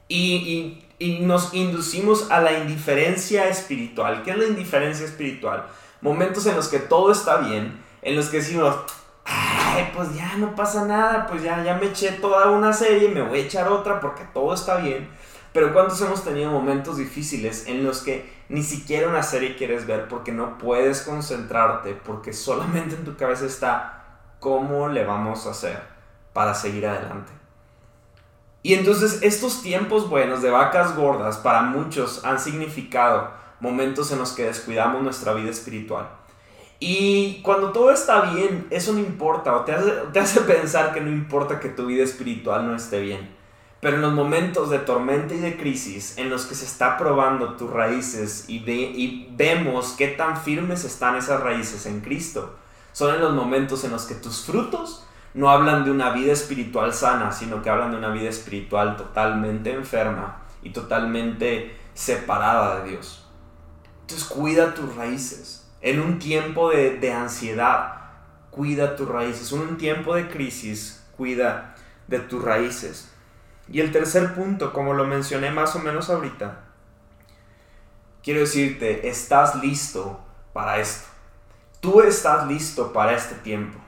y, 0.09 0.37
y, 0.37 0.86
nos 0.99 1.53
inducimos 1.55 2.31
a 2.31 2.41
la 2.41 2.59
indiferencia 2.59 3.49
espiritual. 3.49 4.23
¿Qué 4.23 4.31
es 4.31 4.39
la 4.39 4.47
indiferencia 4.47 5.05
espiritual? 5.05 5.67
Momentos 6.01 6.47
en 6.47 6.57
los 6.57 6.69
que 6.69 6.79
todo 6.79 7.13
está 7.13 7.39
bien, 7.39 7.79
en 8.03 8.17
los 8.17 8.29
que 8.29 8.39
decimos, 8.39 8.77
ay, 9.25 9.91
pues 9.95 10.15
ya 10.15 10.37
no 10.37 10.55
pasa 10.55 10.85
nada, 10.85 11.27
pues 11.27 11.43
ya, 11.43 11.63
ya 11.63 11.75
me 11.75 11.87
eché 11.87 12.13
toda 12.13 12.51
una 12.51 12.73
serie, 12.73 13.09
me 13.09 13.23
voy 13.23 13.41
a 13.41 13.43
echar 13.43 13.69
otra 13.69 14.01
porque 14.01 14.25
todo 14.33 14.55
está 14.55 14.77
bien. 14.77 15.09
Pero 15.53 15.73
¿cuántos 15.73 16.01
hemos 16.03 16.23
tenido 16.23 16.51
momentos 16.51 16.99
difíciles 16.99 17.67
en 17.67 17.83
los 17.83 18.03
que 18.03 18.31
ni 18.49 18.63
siquiera 18.63 19.09
una 19.09 19.23
serie 19.23 19.57
quieres 19.57 19.87
ver 19.87 20.07
porque 20.07 20.31
no 20.31 20.59
puedes 20.59 21.03
concentrarte, 21.03 21.95
porque 21.95 22.33
solamente 22.33 22.95
en 22.95 23.05
tu 23.05 23.17
cabeza 23.17 23.47
está 23.47 24.05
cómo 24.39 24.89
le 24.89 25.05
vamos 25.05 25.47
a 25.47 25.51
hacer 25.51 25.83
para 26.33 26.55
seguir 26.55 26.87
adelante? 26.87 27.36
Y 28.67 28.75
entonces 28.75 29.21
estos 29.23 29.63
tiempos 29.63 30.11
buenos 30.11 30.43
de 30.43 30.51
vacas 30.51 30.97
gordas 30.97 31.37
para 31.37 31.63
muchos 31.63 32.25
han 32.25 32.41
significado 32.41 33.31
momentos 33.61 34.11
en 34.11 34.19
los 34.19 34.33
que 34.33 34.47
descuidamos 34.47 35.05
nuestra 35.05 35.35
vida 35.35 35.51
espiritual. 35.51 36.09
Y 36.81 37.43
cuando 37.45 37.71
todo 37.71 37.93
está 37.93 38.23
bien, 38.23 38.67
eso 38.71 38.93
no 38.93 38.99
importa, 38.99 39.55
o 39.55 39.61
te 39.61 39.71
hace, 39.71 39.93
te 40.13 40.19
hace 40.19 40.41
pensar 40.41 40.93
que 40.93 41.01
no 41.01 41.13
importa 41.13 41.61
que 41.61 41.69
tu 41.69 41.87
vida 41.87 42.03
espiritual 42.03 42.67
no 42.67 42.75
esté 42.75 42.99
bien. 42.99 43.37
Pero 43.81 43.99
en 43.99 44.03
los 44.03 44.13
momentos 44.13 44.69
de 44.69 44.81
tormenta 44.81 45.33
y 45.33 45.39
de 45.39 45.57
crisis, 45.57 46.19
en 46.19 46.29
los 46.29 46.47
que 46.47 46.57
se 46.57 46.65
está 46.65 46.99
probando 46.99 47.55
tus 47.55 47.71
raíces 47.71 48.47
y, 48.49 48.69
y 48.69 49.33
vemos 49.37 49.95
qué 49.97 50.09
tan 50.09 50.37
firmes 50.37 50.83
están 50.83 51.15
esas 51.15 51.41
raíces 51.41 51.87
en 51.87 52.01
Cristo, 52.01 52.57
son 52.93 53.15
en 53.15 53.21
los 53.21 53.33
momentos 53.33 53.85
en 53.85 53.93
los 53.93 54.07
que 54.07 54.17
tus 54.17 54.45
frutos 54.45 55.06
no 55.37 55.51
hablan 55.51 55.85
de 55.85 55.91
una 55.91 56.11
vida 56.13 56.33
espiritual 56.33 56.95
sana, 56.95 57.31
sino 57.31 57.63
que 57.63 57.69
hablan 57.69 57.91
de 57.91 57.99
una 57.99 58.09
vida 58.09 58.31
espiritual 58.31 58.97
totalmente 58.97 59.71
enferma 59.71 60.39
y 60.63 60.71
totalmente 60.71 61.77
separada 61.93 62.81
de 62.81 62.91
Dios. 62.93 63.29
Entonces 64.01 64.27
cuida 64.27 64.73
tus 64.73 64.97
raíces. 64.97 65.71
En 65.83 66.01
un 66.01 66.19
tiempo 66.19 66.71
de, 66.71 66.99
de 66.99 67.13
ansiedad, 67.13 67.97
cuida 68.51 68.97
tus 68.97 69.07
raíces. 69.07 69.53
En 69.53 69.61
un 69.61 69.77
tiempo 69.77 70.15
de 70.15 70.27
crisis, 70.27 71.07
cuida 71.15 71.75
de 72.09 72.19
tus 72.21 72.43
raíces. 72.43 73.13
Y 73.69 73.81
el 73.81 73.93
tercer 73.93 74.35
punto, 74.35 74.73
como 74.73 74.95
lo 74.95 75.05
mencioné 75.05 75.51
más 75.51 75.77
o 75.77 75.81
menos 75.81 76.09
ahorita, 76.09 76.61
quiero 78.23 78.41
decirte, 78.41 79.07
estás 79.07 79.57
listo 79.57 80.19
para 80.55 80.79
esto. 80.79 81.09
Tú 81.81 82.01
estás 82.01 82.47
listo 82.47 82.95
para 82.95 83.13
este 83.13 83.35
tiempo. 83.35 83.86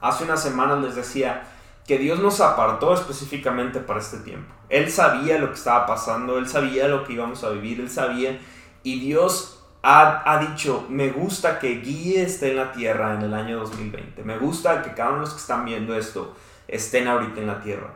Hace 0.00 0.24
unas 0.24 0.42
semanas 0.42 0.80
les 0.80 0.94
decía 0.94 1.42
que 1.86 1.98
Dios 1.98 2.20
nos 2.20 2.40
apartó 2.40 2.94
específicamente 2.94 3.80
para 3.80 4.00
este 4.00 4.18
tiempo. 4.18 4.54
Él 4.68 4.90
sabía 4.90 5.38
lo 5.38 5.48
que 5.48 5.54
estaba 5.54 5.86
pasando, 5.86 6.38
Él 6.38 6.48
sabía 6.48 6.88
lo 6.88 7.04
que 7.04 7.14
íbamos 7.14 7.42
a 7.42 7.50
vivir, 7.50 7.80
Él 7.80 7.90
sabía. 7.90 8.38
Y 8.82 9.00
Dios 9.00 9.60
ha, 9.82 10.38
dicho, 10.48 10.86
me 10.88 11.10
gusta 11.10 11.58
que 11.58 11.80
guíe 11.80 12.22
esté 12.22 12.50
en 12.50 12.56
la 12.58 12.72
tierra 12.72 13.14
en 13.14 13.22
el 13.22 13.34
año 13.34 13.58
2020. 13.58 14.22
Me 14.22 14.38
gusta 14.38 14.82
que 14.82 14.92
cada 14.92 15.10
uno 15.10 15.18
de 15.18 15.24
los 15.24 15.34
que 15.34 15.40
están 15.40 15.64
viendo 15.64 15.94
esto 15.94 16.34
estén 16.68 17.08
ahorita 17.08 17.40
en 17.40 17.46
la 17.46 17.60
tierra. 17.60 17.90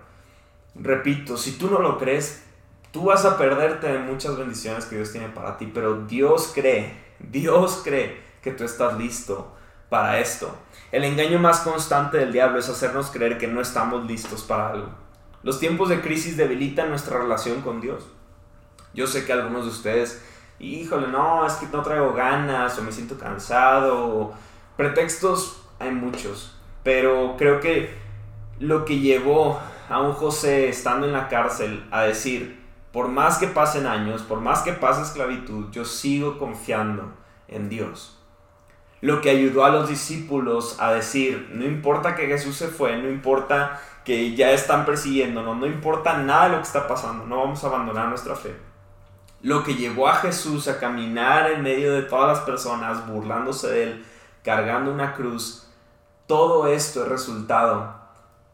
Repito, 0.75 1.37
si 1.37 1.53
tú 1.53 1.71
no 1.71 1.79
lo 1.79 1.99
crees, 1.99 2.45
tú 2.91 3.05
vas 3.05 3.25
a 3.25 3.39
perderte 3.39 3.87
de 3.87 3.99
muchas 3.99 4.37
bendiciones 4.37 4.87
que 4.87 4.97
Dios 4.97 5.13
tiene 5.13 5.29
para 5.29 5.57
ti, 5.57 5.71
pero 5.73 6.05
Dios 6.07 6.51
cree, 6.55 6.93
Dios 7.21 7.83
cree 7.85 8.21
que 8.43 8.51
tú 8.51 8.65
estás 8.65 8.99
listo 8.99 9.54
para 9.95 10.19
esto. 10.19 10.53
El 10.91 11.05
engaño 11.05 11.39
más 11.39 11.61
constante 11.61 12.19
del 12.19 12.33
diablo 12.33 12.59
es 12.59 12.69
hacernos 12.69 13.13
creer 13.13 13.39
que 13.39 13.47
no 13.47 13.61
estamos 13.61 14.05
listos 14.07 14.43
para 14.43 14.71
algo. 14.71 14.89
Los 15.45 15.61
tiempos 15.61 15.89
de 15.89 16.01
crisis 16.01 16.37
debilitan 16.37 16.89
nuestra 16.89 17.19
relación 17.19 17.61
con 17.61 17.81
Dios. 17.81 18.05
Yo 18.93 19.07
sé 19.07 19.25
que 19.25 19.33
algunos 19.33 19.67
de 19.67 19.71
ustedes, 19.71 20.21
híjole, 20.59 21.07
no, 21.07 21.47
es 21.47 21.53
que 21.53 21.67
no 21.67 21.81
traigo 21.83 22.13
ganas 22.13 22.77
o 22.77 22.83
me 22.83 22.91
siento 22.91 23.17
cansado. 23.17 24.33
Pretextos 24.77 25.63
hay 25.79 25.93
muchos, 25.93 26.59
pero 26.83 27.37
creo 27.39 27.61
que 27.61 27.97
lo 28.59 28.85
que 28.85 28.99
llevó 28.99 29.61
a 29.89 30.01
un 30.01 30.15
José 30.15 30.71
estando 30.71 31.07
en 31.07 31.13
la 31.13 31.29
cárcel 31.29 31.87
a 31.93 32.03
decir, 32.03 32.61
por 32.91 33.07
más 33.07 33.39
que 33.39 33.47
pasen 33.47 33.87
años, 33.87 34.23
por 34.23 34.41
más 34.41 34.63
que 34.63 34.73
pase 34.73 35.03
esclavitud, 35.03 35.71
yo 35.71 35.85
sigo 35.85 36.37
confiando 36.37 37.13
en 37.47 37.69
Dios. 37.69 38.14
Lo 39.05 39.21
que 39.21 39.29
ayudó 39.29 39.67
a 39.67 39.69
los 39.69 39.89
discípulos 39.89 40.77
a 40.81 40.93
decir, 40.93 41.51
no 41.53 41.67
importa 41.67 42.15
que 42.15 42.27
Jesús 42.27 42.57
se 42.57 42.69
fue, 42.69 42.97
no 42.97 43.11
importa 43.11 43.79
que 44.03 44.35
ya 44.35 44.53
están 44.53 44.87
persiguiéndonos, 44.87 45.59
no 45.59 45.67
importa 45.67 46.17
nada 46.17 46.49
lo 46.49 46.57
que 46.57 46.63
está 46.63 46.89
pasando, 46.89 47.27
no 47.27 47.37
vamos 47.37 47.63
a 47.63 47.67
abandonar 47.67 48.09
nuestra 48.09 48.35
fe. 48.35 48.55
Lo 49.43 49.63
que 49.63 49.75
llevó 49.75 50.09
a 50.09 50.17
Jesús 50.17 50.69
a 50.69 50.79
caminar 50.79 51.51
en 51.51 51.63
medio 51.63 51.93
de 51.93 52.03
todas 52.03 52.39
las 52.39 52.47
personas, 52.47 53.07
burlándose 53.07 53.69
de 53.69 53.83
él, 53.83 54.07
cargando 54.43 54.91
una 54.91 55.13
cruz, 55.13 55.69
todo 56.27 56.67
esto 56.67 57.03
es 57.03 57.09
resultado 57.09 57.95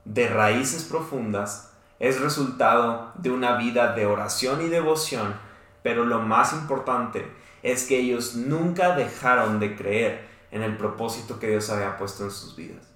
de 0.04 0.26
raíces 0.28 0.82
profundas 0.82 1.70
es 2.00 2.18
resultado 2.18 3.12
de 3.16 3.30
una 3.30 3.56
vida 3.56 3.92
de 3.92 4.06
oración 4.06 4.62
y 4.62 4.68
devoción, 4.68 5.34
pero 5.82 6.04
lo 6.06 6.20
más 6.20 6.54
importante 6.54 7.30
es 7.62 7.84
que 7.84 7.98
ellos 7.98 8.34
nunca 8.34 8.96
dejaron 8.96 9.60
de 9.60 9.76
creer 9.76 10.29
en 10.50 10.62
el 10.62 10.76
propósito 10.76 11.38
que 11.38 11.48
Dios 11.48 11.70
había 11.70 11.96
puesto 11.96 12.24
en 12.24 12.30
sus 12.30 12.56
vidas. 12.56 12.86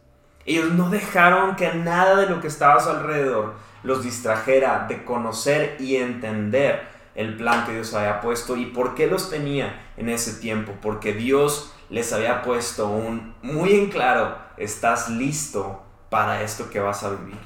Ellos 0.46 0.72
no 0.72 0.90
dejaron 0.90 1.56
que 1.56 1.72
nada 1.74 2.16
de 2.16 2.28
lo 2.28 2.40
que 2.40 2.48
estaba 2.48 2.74
a 2.74 2.80
su 2.80 2.90
alrededor 2.90 3.54
los 3.82 4.02
distrajera 4.02 4.86
de 4.88 5.04
conocer 5.04 5.76
y 5.78 5.96
entender 5.96 6.88
el 7.14 7.36
plan 7.36 7.64
que 7.64 7.72
Dios 7.72 7.94
había 7.94 8.20
puesto 8.20 8.56
y 8.56 8.66
por 8.66 8.94
qué 8.94 9.06
los 9.06 9.30
tenía 9.30 9.92
en 9.96 10.08
ese 10.08 10.40
tiempo. 10.40 10.72
Porque 10.82 11.12
Dios 11.12 11.72
les 11.90 12.12
había 12.12 12.42
puesto 12.42 12.88
un 12.88 13.34
muy 13.42 13.74
en 13.74 13.90
claro, 13.90 14.36
estás 14.56 15.08
listo 15.08 15.82
para 16.10 16.42
esto 16.42 16.70
que 16.70 16.80
vas 16.80 17.04
a 17.04 17.10
vivir. 17.10 17.38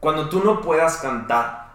Cuando 0.00 0.28
tú 0.28 0.42
no 0.42 0.60
puedas 0.60 0.98
cantar, 0.98 1.70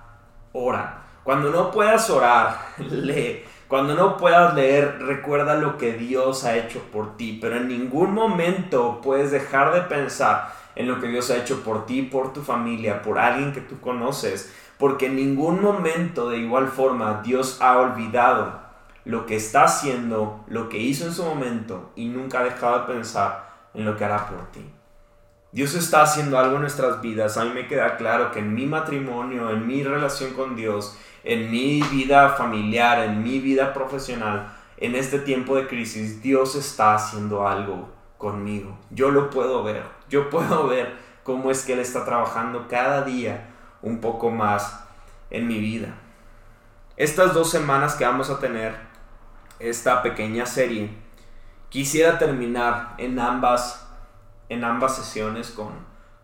ora. 0.53 1.03
Cuando 1.23 1.51
no 1.51 1.71
puedas 1.71 2.09
orar, 2.09 2.57
lee. 2.77 3.43
Cuando 3.71 3.95
no 3.95 4.17
puedas 4.17 4.53
leer, 4.53 4.97
recuerda 4.99 5.55
lo 5.55 5.77
que 5.77 5.93
Dios 5.93 6.43
ha 6.43 6.57
hecho 6.57 6.81
por 6.91 7.15
ti. 7.15 7.39
Pero 7.41 7.55
en 7.55 7.69
ningún 7.69 8.13
momento 8.13 8.99
puedes 9.01 9.31
dejar 9.31 9.73
de 9.73 9.79
pensar 9.83 10.53
en 10.75 10.89
lo 10.89 10.99
que 10.99 11.07
Dios 11.07 11.31
ha 11.31 11.37
hecho 11.37 11.63
por 11.63 11.85
ti, 11.85 12.01
por 12.01 12.33
tu 12.33 12.41
familia, 12.41 13.01
por 13.01 13.17
alguien 13.17 13.53
que 13.53 13.61
tú 13.61 13.79
conoces. 13.79 14.53
Porque 14.77 15.05
en 15.05 15.15
ningún 15.15 15.61
momento 15.61 16.29
de 16.29 16.39
igual 16.39 16.67
forma 16.67 17.21
Dios 17.23 17.59
ha 17.61 17.77
olvidado 17.77 18.59
lo 19.05 19.25
que 19.25 19.37
está 19.37 19.63
haciendo, 19.63 20.43
lo 20.49 20.67
que 20.67 20.79
hizo 20.79 21.05
en 21.05 21.13
su 21.13 21.23
momento 21.23 21.93
y 21.95 22.09
nunca 22.09 22.41
ha 22.41 22.43
dejado 22.43 22.79
de 22.79 22.93
pensar 22.93 23.69
en 23.73 23.85
lo 23.85 23.95
que 23.95 24.03
hará 24.03 24.27
por 24.27 24.51
ti. 24.51 24.65
Dios 25.51 25.75
está 25.75 26.03
haciendo 26.03 26.39
algo 26.39 26.55
en 26.55 26.61
nuestras 26.61 27.01
vidas. 27.01 27.37
A 27.37 27.43
mí 27.43 27.51
me 27.53 27.67
queda 27.67 27.97
claro 27.97 28.31
que 28.31 28.39
en 28.39 28.53
mi 28.53 28.65
matrimonio, 28.65 29.49
en 29.49 29.67
mi 29.67 29.83
relación 29.83 30.33
con 30.33 30.55
Dios, 30.55 30.97
en 31.23 31.51
mi 31.51 31.81
vida 31.83 32.29
familiar, 32.29 32.99
en 32.99 33.21
mi 33.21 33.39
vida 33.39 33.73
profesional, 33.73 34.53
en 34.77 34.95
este 34.95 35.19
tiempo 35.19 35.55
de 35.55 35.67
crisis, 35.67 36.21
Dios 36.21 36.55
está 36.55 36.95
haciendo 36.95 37.47
algo 37.47 37.89
conmigo. 38.17 38.77
Yo 38.91 39.11
lo 39.11 39.29
puedo 39.29 39.61
ver. 39.63 39.83
Yo 40.09 40.29
puedo 40.29 40.67
ver 40.67 40.95
cómo 41.23 41.51
es 41.51 41.65
que 41.65 41.73
Él 41.73 41.79
está 41.79 42.05
trabajando 42.05 42.67
cada 42.69 43.03
día 43.03 43.49
un 43.81 43.99
poco 43.99 44.31
más 44.31 44.85
en 45.29 45.47
mi 45.47 45.59
vida. 45.59 45.95
Estas 46.95 47.33
dos 47.33 47.49
semanas 47.49 47.95
que 47.95 48.05
vamos 48.05 48.29
a 48.29 48.39
tener, 48.39 48.75
esta 49.59 50.01
pequeña 50.01 50.45
serie, 50.45 50.89
quisiera 51.69 52.17
terminar 52.17 52.95
en 52.97 53.19
ambas 53.19 53.80
en 54.51 54.65
ambas 54.65 54.97
sesiones 54.97 55.49
con, 55.51 55.69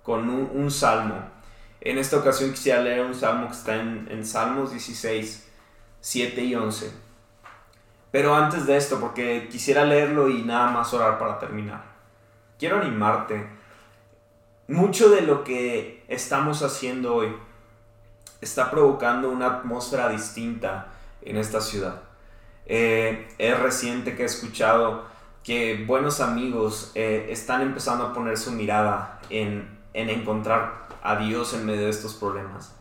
con 0.04 0.30
un, 0.30 0.70
salmo. 0.70 1.16
En 1.80 1.98
esta 1.98 2.18
ocasión 2.18 2.52
quisiera 2.52 2.82
leer 2.82 3.06
un 3.06 3.16
salmo 3.16 3.48
que 3.48 3.54
está 3.54 3.78
en, 3.78 4.06
en 4.12 4.26
Salmos 4.26 4.72
16, 4.72 5.50
7 6.02 6.42
y 6.44 6.54
11. 6.54 6.92
Pero 8.12 8.36
antes 8.36 8.66
de 8.66 8.76
esto, 8.76 9.00
porque 9.00 9.48
quisiera 9.50 9.86
leerlo 9.86 10.28
y 10.28 10.44
nada 10.44 10.72
más 10.72 10.94
orar 10.94 11.18
para 11.18 11.40
terminar. 11.40 11.86
Quiero 12.60 12.82
animarte. 12.82 13.48
Mucho 14.68 15.10
de 15.10 15.22
lo 15.22 15.46
que 15.46 16.04
estamos 16.10 16.64
haciendo 16.64 17.16
hoy 17.16 17.34
está 18.42 18.70
provocando 18.70 19.30
una 19.30 19.46
atmósfera 19.46 20.10
distinta 20.10 20.88
en 21.22 21.38
esta 21.38 21.62
ciudad. 21.62 22.02
Eh, 22.66 23.30
es 23.38 23.58
reciente 23.58 24.18
que 24.18 24.24
he 24.24 24.26
escuchado 24.26 25.06
que 25.48 25.86
buenos 25.88 26.20
amigos 26.20 26.92
eh, 26.94 27.28
están 27.30 27.62
empezando 27.62 28.04
a 28.04 28.14
poner 28.14 28.38
su 28.38 28.52
mirada 28.52 29.22
en, 29.30 29.80
encontrar 29.94 30.90
a 31.02 31.16
Dios 31.16 31.54
en 31.54 31.66
medio 31.66 31.84
de 31.84 31.90
estos 31.90 32.16
problemas. 32.16 32.76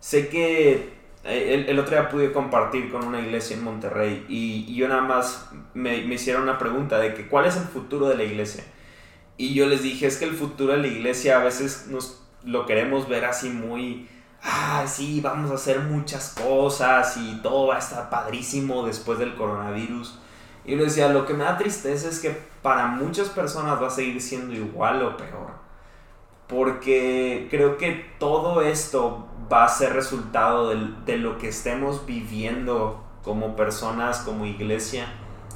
Sé 0.00 0.28
que 0.28 0.94
eh, 1.22 1.64
el, 1.68 1.78
otro 1.78 1.92
día 1.92 2.08
pude 2.08 2.32
compartir 2.32 2.90
con 2.90 3.04
una 3.04 3.20
iglesia 3.20 3.56
en 3.56 3.62
Monterrey 3.62 4.26
y, 4.28 4.74
yo 4.74 4.88
nada 4.88 5.02
más 5.02 5.48
me, 5.74 6.02
me, 6.02 6.16
hicieron 6.16 6.42
una 6.42 6.58
pregunta 6.58 6.98
de 6.98 7.14
que 7.14 7.28
cuál 7.28 7.46
es 7.46 7.56
el 7.56 7.62
futuro 7.62 8.08
de 8.08 8.16
la 8.16 8.24
iglesia. 8.24 8.64
Y 9.36 9.54
yo 9.54 9.68
les 9.68 9.84
dije, 9.84 10.08
es 10.08 10.16
que 10.16 10.24
el 10.24 10.34
futuro 10.34 10.72
de 10.72 10.78
la 10.80 10.88
iglesia 10.88 11.40
a 11.40 11.44
veces 11.44 11.86
nos 11.86 12.20
lo 12.42 12.66
queremos 12.66 13.08
ver 13.08 13.26
así 13.26 13.48
muy, 13.48 14.08
ah, 14.42 14.84
sí, 14.88 15.20
vamos 15.20 15.52
a 15.52 15.54
hacer 15.54 15.78
muchas 15.82 16.34
cosas 16.34 17.16
y 17.16 17.38
todo 17.44 17.68
va 17.68 17.76
a 17.76 17.78
estar 17.78 18.10
padrísimo 18.10 18.84
después 18.84 19.20
del 19.20 19.36
coronavirus. 19.36 20.18
Y 20.68 20.76
yo 20.76 20.84
decía, 20.84 21.08
lo 21.08 21.24
que 21.24 21.32
me 21.32 21.44
da 21.44 21.56
tristeza 21.56 22.10
es 22.10 22.20
que 22.20 22.38
para 22.60 22.88
muchas 22.88 23.30
personas 23.30 23.80
va 23.80 23.86
a 23.86 23.90
seguir 23.90 24.20
siendo 24.20 24.52
igual 24.52 25.02
o 25.02 25.16
peor. 25.16 25.48
Porque 26.46 27.48
creo 27.50 27.78
que 27.78 28.04
todo 28.18 28.60
esto 28.60 29.26
va 29.50 29.64
a 29.64 29.68
ser 29.68 29.94
resultado 29.94 30.68
de, 30.68 30.92
de 31.06 31.16
lo 31.16 31.38
que 31.38 31.48
estemos 31.48 32.04
viviendo 32.04 33.02
como 33.24 33.56
personas, 33.56 34.18
como 34.18 34.44
iglesia, 34.44 35.06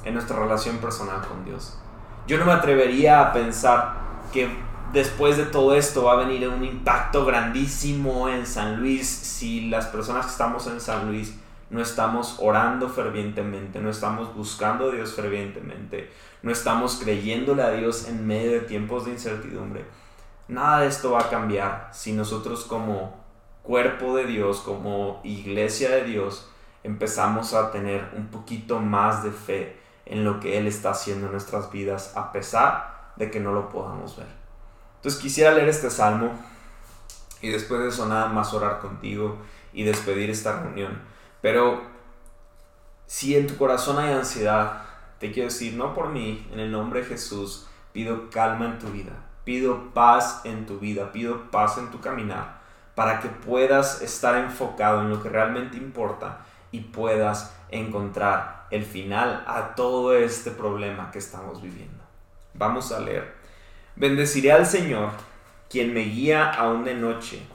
en 0.03 0.15
nuestra 0.15 0.39
relación 0.39 0.77
personal 0.77 1.21
con 1.27 1.45
Dios. 1.45 1.77
Yo 2.25 2.39
no 2.39 2.45
me 2.45 2.53
atrevería 2.53 3.21
a 3.21 3.33
pensar 3.33 3.93
que 4.33 4.49
después 4.93 5.37
de 5.37 5.45
todo 5.45 5.75
esto 5.75 6.05
va 6.05 6.13
a 6.13 6.25
venir 6.25 6.49
un 6.49 6.63
impacto 6.63 7.23
grandísimo 7.23 8.29
en 8.29 8.47
San 8.47 8.79
Luis 8.79 9.07
si 9.07 9.69
las 9.69 9.85
personas 9.85 10.25
que 10.25 10.31
estamos 10.31 10.65
en 10.65 10.81
San 10.81 11.05
Luis 11.07 11.35
no 11.73 11.81
estamos 11.81 12.37
orando 12.39 12.87
fervientemente, 12.87 13.79
no 13.79 13.89
estamos 13.89 14.35
buscando 14.35 14.89
a 14.89 14.91
Dios 14.91 15.15
fervientemente, 15.15 16.07
no 16.43 16.51
estamos 16.51 16.97
creyéndole 17.03 17.63
a 17.63 17.71
Dios 17.71 18.07
en 18.07 18.27
medio 18.27 18.51
de 18.51 18.59
tiempos 18.59 19.05
de 19.05 19.11
incertidumbre. 19.11 19.83
Nada 20.47 20.81
de 20.81 20.87
esto 20.87 21.13
va 21.13 21.21
a 21.21 21.29
cambiar 21.31 21.89
si 21.91 22.13
nosotros 22.13 22.65
como 22.65 23.15
cuerpo 23.63 24.15
de 24.15 24.25
Dios, 24.25 24.59
como 24.59 25.19
iglesia 25.23 25.89
de 25.89 26.03
Dios, 26.03 26.47
empezamos 26.83 27.55
a 27.55 27.71
tener 27.71 28.07
un 28.15 28.27
poquito 28.27 28.79
más 28.79 29.23
de 29.23 29.31
fe 29.31 29.75
en 30.05 30.23
lo 30.23 30.39
que 30.39 30.59
Él 30.59 30.67
está 30.67 30.91
haciendo 30.91 31.25
en 31.25 31.31
nuestras 31.31 31.71
vidas, 31.71 32.15
a 32.15 32.31
pesar 32.31 33.13
de 33.15 33.31
que 33.31 33.39
no 33.39 33.51
lo 33.51 33.69
podamos 33.69 34.15
ver. 34.15 34.27
Entonces 34.97 35.19
quisiera 35.19 35.51
leer 35.51 35.69
este 35.69 35.89
salmo 35.89 36.33
y 37.41 37.49
después 37.49 37.81
de 37.81 37.87
eso 37.87 38.05
nada 38.05 38.27
más 38.27 38.53
orar 38.53 38.79
contigo 38.79 39.37
y 39.73 39.83
despedir 39.85 40.29
esta 40.29 40.61
reunión. 40.61 41.12
Pero 41.43 41.81
si 43.05 43.35
en 43.35 43.47
tu 43.47 43.57
corazón 43.57 43.99
hay 43.99 44.13
ansiedad, 44.13 44.83
te 45.19 45.33
quiero 45.33 45.49
decir, 45.49 45.73
no 45.73 45.93
por 45.93 46.07
mí, 46.07 46.47
en 46.53 46.61
el 46.61 46.71
nombre 46.71 47.01
de 47.01 47.05
Jesús, 47.05 47.67
pido 47.91 48.29
calma 48.29 48.65
en 48.65 48.79
tu 48.79 48.87
vida, 48.87 49.11
pido 49.43 49.93
paz 49.93 50.39
en 50.45 50.65
tu 50.65 50.79
vida, 50.79 51.11
pido 51.11 51.51
paz 51.51 51.77
en 51.77 51.91
tu 51.91 51.99
caminar, 51.99 52.61
para 52.95 53.19
que 53.19 53.27
puedas 53.27 54.01
estar 54.01 54.37
enfocado 54.37 55.01
en 55.01 55.09
lo 55.09 55.21
que 55.21 55.27
realmente 55.27 55.75
importa 55.75 56.45
y 56.71 56.79
puedas 56.79 57.53
encontrar 57.69 58.67
el 58.71 58.85
final 58.85 59.43
a 59.45 59.75
todo 59.75 60.15
este 60.15 60.49
problema 60.49 61.11
que 61.11 61.19
estamos 61.19 61.61
viviendo. 61.61 62.05
Vamos 62.53 62.93
a 62.93 63.01
leer. 63.01 63.35
Bendeciré 63.97 64.53
al 64.53 64.65
Señor, 64.65 65.09
quien 65.69 65.93
me 65.93 66.03
guía 66.03 66.51
aún 66.51 66.85
de 66.85 66.95
noche. 66.95 67.45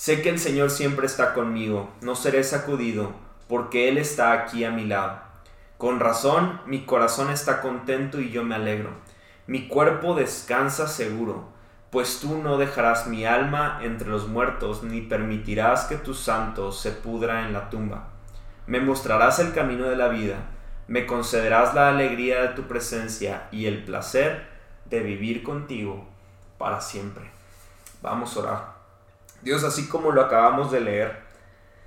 Sé 0.00 0.22
que 0.22 0.30
el 0.30 0.38
Señor 0.38 0.70
siempre 0.70 1.04
está 1.04 1.34
conmigo, 1.34 1.90
no 2.00 2.14
seré 2.14 2.42
sacudido, 2.42 3.12
porque 3.50 3.90
Él 3.90 3.98
está 3.98 4.32
aquí 4.32 4.64
a 4.64 4.70
mi 4.70 4.86
lado. 4.86 5.20
Con 5.76 6.00
razón, 6.00 6.58
mi 6.64 6.86
corazón 6.86 7.28
está 7.28 7.60
contento 7.60 8.18
y 8.18 8.30
yo 8.30 8.42
me 8.42 8.54
alegro. 8.54 8.92
Mi 9.46 9.68
cuerpo 9.68 10.14
descansa 10.14 10.88
seguro 10.88 11.50
pues 11.90 12.20
tú 12.20 12.38
no 12.38 12.56
dejarás 12.56 13.08
mi 13.08 13.26
alma 13.26 13.80
entre 13.82 14.08
los 14.08 14.26
muertos, 14.26 14.82
ni 14.82 15.02
permitirás 15.02 15.84
que 15.84 15.96
tu 15.96 16.14
santo 16.14 16.72
se 16.72 16.92
pudra 16.92 17.44
en 17.44 17.52
la 17.52 17.68
tumba. 17.68 18.08
Me 18.66 18.80
mostrarás 18.80 19.38
el 19.40 19.52
camino 19.52 19.84
de 19.84 19.96
la 19.96 20.08
vida, 20.08 20.36
me 20.88 21.04
concederás 21.04 21.74
la 21.74 21.90
alegría 21.90 22.40
de 22.40 22.48
tu 22.48 22.62
presencia 22.62 23.48
y 23.50 23.66
el 23.66 23.84
placer 23.84 24.46
de 24.84 25.00
vivir 25.00 25.42
contigo 25.42 26.06
para 26.56 26.80
siempre. 26.80 27.28
Vamos 28.00 28.34
a 28.36 28.40
orar. 28.40 28.79
Dios, 29.42 29.64
así 29.64 29.88
como 29.88 30.12
lo 30.12 30.22
acabamos 30.22 30.70
de 30.70 30.80
leer, 30.80 31.20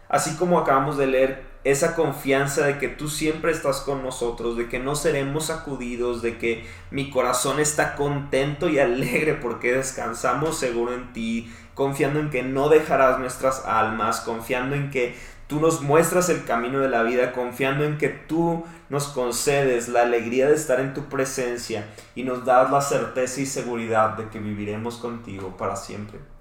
así 0.09 0.35
como 0.37 0.59
acabamos 0.59 0.97
de 0.97 1.07
leer 1.07 1.53
esa 1.63 1.95
confianza 1.95 2.65
de 2.65 2.77
que 2.77 2.89
tú 2.89 3.07
siempre 3.07 3.51
estás 3.51 3.81
con 3.81 4.03
nosotros, 4.03 4.57
de 4.57 4.67
que 4.67 4.79
no 4.79 4.95
seremos 4.95 5.45
sacudidos, 5.45 6.21
de 6.21 6.37
que 6.37 6.65
mi 6.91 7.09
corazón 7.09 7.59
está 7.59 7.95
contento 7.95 8.69
y 8.69 8.79
alegre 8.79 9.33
porque 9.35 9.73
descansamos 9.73 10.57
seguro 10.57 10.93
en 10.93 11.13
ti, 11.13 11.53
confiando 11.73 12.19
en 12.19 12.29
que 12.29 12.43
no 12.43 12.69
dejarás 12.69 13.19
nuestras 13.19 13.65
almas, 13.65 14.21
confiando 14.21 14.75
en 14.75 14.91
que 14.91 15.15
tú 15.47 15.59
nos 15.59 15.81
muestras 15.81 16.29
el 16.29 16.43
camino 16.43 16.79
de 16.79 16.89
la 16.89 17.03
vida, 17.03 17.31
confiando 17.31 17.85
en 17.85 17.97
que 17.97 18.09
tú 18.09 18.65
nos 18.89 19.07
concedes 19.07 19.87
la 19.87 20.01
alegría 20.01 20.47
de 20.47 20.55
estar 20.55 20.79
en 20.79 20.93
tu 20.93 21.05
presencia 21.05 21.87
y 22.15 22.23
nos 22.23 22.43
das 22.45 22.69
la 22.71 22.81
certeza 22.81 23.41
y 23.41 23.45
seguridad 23.45 24.17
de 24.17 24.29
que 24.29 24.39
viviremos 24.39 24.97
contigo 24.97 25.55
para 25.55 25.75
siempre. 25.75 26.32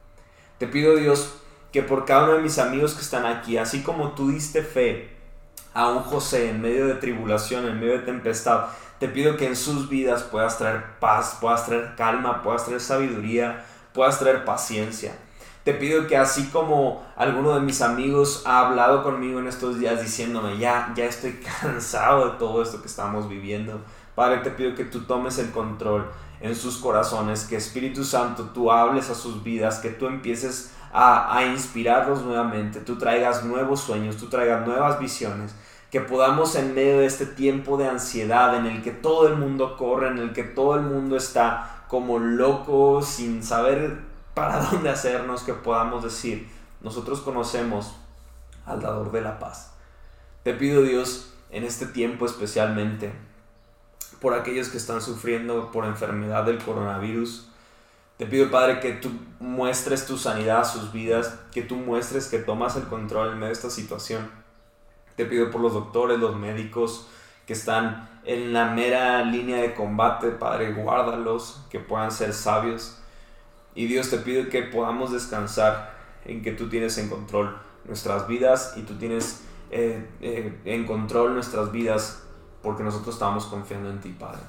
Te 0.63 0.69
pido 0.69 0.95
Dios 0.95 1.35
que 1.73 1.83
por 1.83 2.05
cada 2.05 2.23
uno 2.23 2.35
de 2.35 2.43
mis 2.43 2.61
amigos 2.61 2.95
que 2.95 3.01
están 3.01 3.27
aquí, 3.27 3.59
así 3.59 3.83
como 3.83 4.13
tú 4.13 4.29
diste 4.29 4.63
fe 4.63 5.11
a 5.75 5.89
un 5.89 6.05
José 6.05 6.51
en 6.51 6.63
medio 6.63 6.87
de 6.87 6.95
tribulación, 6.95 7.67
en 7.67 7.81
medio 7.81 7.95
de 7.95 8.05
tempestad, 8.05 8.67
te 9.01 9.09
pido 9.09 9.37
que 9.37 9.49
en 9.49 9.57
sus 9.57 9.89
vidas 9.89 10.23
puedas 10.23 10.59
traer 10.59 10.85
paz, 11.01 11.37
puedas 11.41 11.67
traer 11.67 11.97
calma, 11.97 12.45
puedas 12.45 12.65
traer 12.65 12.81
sabiduría, 12.81 13.65
puedas 13.93 14.21
traer 14.21 14.45
paciencia. 14.45 15.19
Te 15.65 15.75
pido 15.75 16.07
que 16.07 16.17
así 16.17 16.49
como 16.51 17.05
alguno 17.17 17.57
de 17.57 17.61
mis 17.63 17.83
amigos 17.83 18.45
ha 18.47 18.61
hablado 18.61 19.03
conmigo 19.03 19.41
en 19.41 19.49
estos 19.49 19.81
días 19.81 20.01
diciéndome, 20.01 20.59
ya, 20.59 20.93
ya 20.95 21.07
estoy 21.07 21.41
cansado 21.61 22.31
de 22.31 22.39
todo 22.39 22.63
esto 22.63 22.81
que 22.81 22.87
estamos 22.87 23.29
viviendo, 23.29 23.81
Padre, 24.15 24.43
te 24.43 24.51
pido 24.51 24.77
que 24.77 24.85
tú 24.85 25.01
tomes 25.01 25.39
el 25.39 25.51
control 25.51 26.09
en 26.43 26.57
sus 26.57 26.79
corazones, 26.79 27.45
que 27.45 27.57
Espíritu 27.57 28.05
Santo 28.05 28.51
tú 28.53 28.73
hables 28.73 29.09
a 29.11 29.15
sus 29.15 29.45
vidas, 29.45 29.79
que 29.79 29.91
tú 29.91 30.09
empieces 30.09 30.73
a, 30.93 31.45
inspirarlos 31.47 32.23
nuevamente, 32.23 32.81
tú 32.81 32.99
traigas 32.99 33.45
nuevos 33.45 33.81
sueños, 33.81 34.17
tú 34.17 34.29
traigas 34.29 34.67
nuevas 34.67 34.99
visiones, 34.99 35.55
que 35.91 36.01
podamos 36.01 36.55
en 36.57 36.75
medio 36.75 36.99
de 36.99 37.07
este 37.07 37.27
tiempo 37.27 37.77
de 37.77 37.89
ansiedad 37.89 38.57
en 38.57 38.67
el 38.67 38.83
que 38.83 38.91
todo 38.91 39.29
el 39.29 39.37
mundo 39.37 39.77
corre, 39.77 40.09
en 40.09 40.19
el 40.19 40.33
que 40.33 40.43
todo 40.43 40.75
el 40.75 40.83
mundo 40.83 41.17
está 41.17 41.85
como 41.89 42.19
loco, 42.19 43.03
sin 43.03 43.43
saber 43.45 44.01
para 44.35 44.59
dónde 44.71 44.91
hacernos, 44.91 45.45
que 45.45 45.55
podamos 45.55 46.03
decir, 46.03 46.49
nosotros 46.81 47.21
conocemos 47.21 47.95
al 48.67 48.83
dador 48.83 49.13
de 49.13 49.21
la 49.21 49.39
paz. 49.39 49.75
Te 50.43 50.55
pido 50.55 50.83
Dios 50.83 51.35
en 51.51 51.63
este 51.63 51.87
tiempo 51.87 52.27
especialmente 52.27 53.13
por 54.23 54.35
aquellos 54.35 54.69
que 54.69 54.79
están 54.79 55.03
sufriendo 55.03 55.73
por 55.73 55.85
enfermedad 55.85 56.45
del 56.45 56.59
coronavirus, 56.59 57.49
te 58.17 58.27
pido, 58.27 58.53
Padre, 58.53 58.79
que 58.79 58.93
tú 58.93 59.11
muestres 59.41 60.07
tu 60.07 60.17
sanidad 60.17 60.61
a 60.61 60.65
sus 60.65 60.93
vidas, 60.93 61.41
que 61.51 61.63
tú 61.63 61.75
muestres 61.75 62.29
que 62.29 62.39
tomas 62.39 62.77
el 62.77 62.85
control 62.85 63.33
en 63.33 63.35
medio 63.35 63.49
de 63.49 63.53
esta 63.55 63.69
situación. 63.69 64.31
Te 65.17 65.25
pido 65.25 65.51
por 65.51 65.61
los 65.61 65.73
doctores, 65.73 66.21
los 66.21 66.37
médicos 66.37 67.09
que 67.47 67.53
están 67.53 68.09
en 68.25 68.53
la 68.53 68.67
mera 68.67 69.25
línea 69.25 69.57
de 69.57 69.75
combate, 69.75 70.29
Padre, 70.29 70.73
guárdalos, 70.73 71.67
que 71.69 71.81
puedan 71.81 72.13
ser 72.13 72.33
sabios. 72.33 72.99
Y 73.75 73.87
Dios, 73.87 74.09
te 74.09 74.19
pido 74.19 74.49
que 74.49 74.63
podamos 74.63 75.11
descansar 75.11 75.95
en 76.25 76.43
que 76.43 76.53
tú 76.53 76.69
tienes 76.69 76.97
en 76.99 77.09
control 77.09 77.59
nuestras 77.85 78.29
vidas 78.29 78.75
y 78.77 78.83
tú 78.83 78.95
tienes 78.95 79.43
eh, 79.73 80.07
eh, 80.21 80.61
en 80.65 80.87
control 80.87 81.35
nuestras 81.35 81.73
vidas 81.73 82.23
porque 82.63 82.83
nosotros 82.83 83.15
estamos 83.15 83.47
confiando 83.47 83.91
en 83.91 84.01
ti, 84.01 84.11
Padre. 84.11 84.41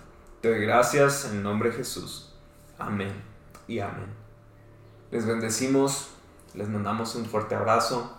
Te 0.42 0.50
doy 0.50 0.62
gracias 0.62 1.26
en 1.26 1.38
el 1.38 1.44
nombre 1.44 1.70
de 1.70 1.78
Jesús. 1.78 2.34
Amén 2.78 3.14
y 3.68 3.80
amén. 3.80 4.08
Les 5.12 5.26
bendecimos, 5.26 6.10
les 6.54 6.68
mandamos 6.68 7.16
un 7.16 7.26
fuerte 7.26 7.56
abrazo. 7.56 8.18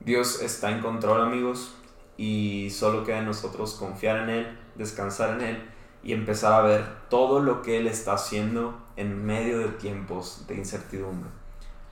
Dios 0.00 0.40
está 0.42 0.70
en 0.70 0.80
control 0.80 1.22
amigos 1.22 1.74
y 2.16 2.70
solo 2.70 3.04
queda 3.04 3.18
en 3.18 3.26
nosotros 3.26 3.74
confiar 3.74 4.18
en 4.18 4.30
Él, 4.30 4.58
descansar 4.74 5.40
en 5.40 5.40
Él 5.40 5.70
y 6.02 6.12
empezar 6.12 6.52
a 6.52 6.62
ver 6.62 6.84
todo 7.08 7.40
lo 7.40 7.62
que 7.62 7.78
Él 7.78 7.86
está 7.86 8.14
haciendo 8.14 8.78
en 8.96 9.24
medio 9.24 9.58
de 9.58 9.68
tiempos 9.68 10.44
de 10.46 10.56
incertidumbre. 10.56 11.30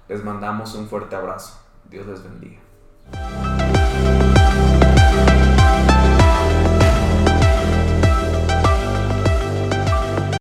Les 0.08 0.24
mandamos 0.24 0.74
un 0.74 0.88
fuerte 0.88 1.16
abrazo. 1.16 1.58
Dios 1.90 2.06
les 2.06 2.22
bendiga. 2.22 2.60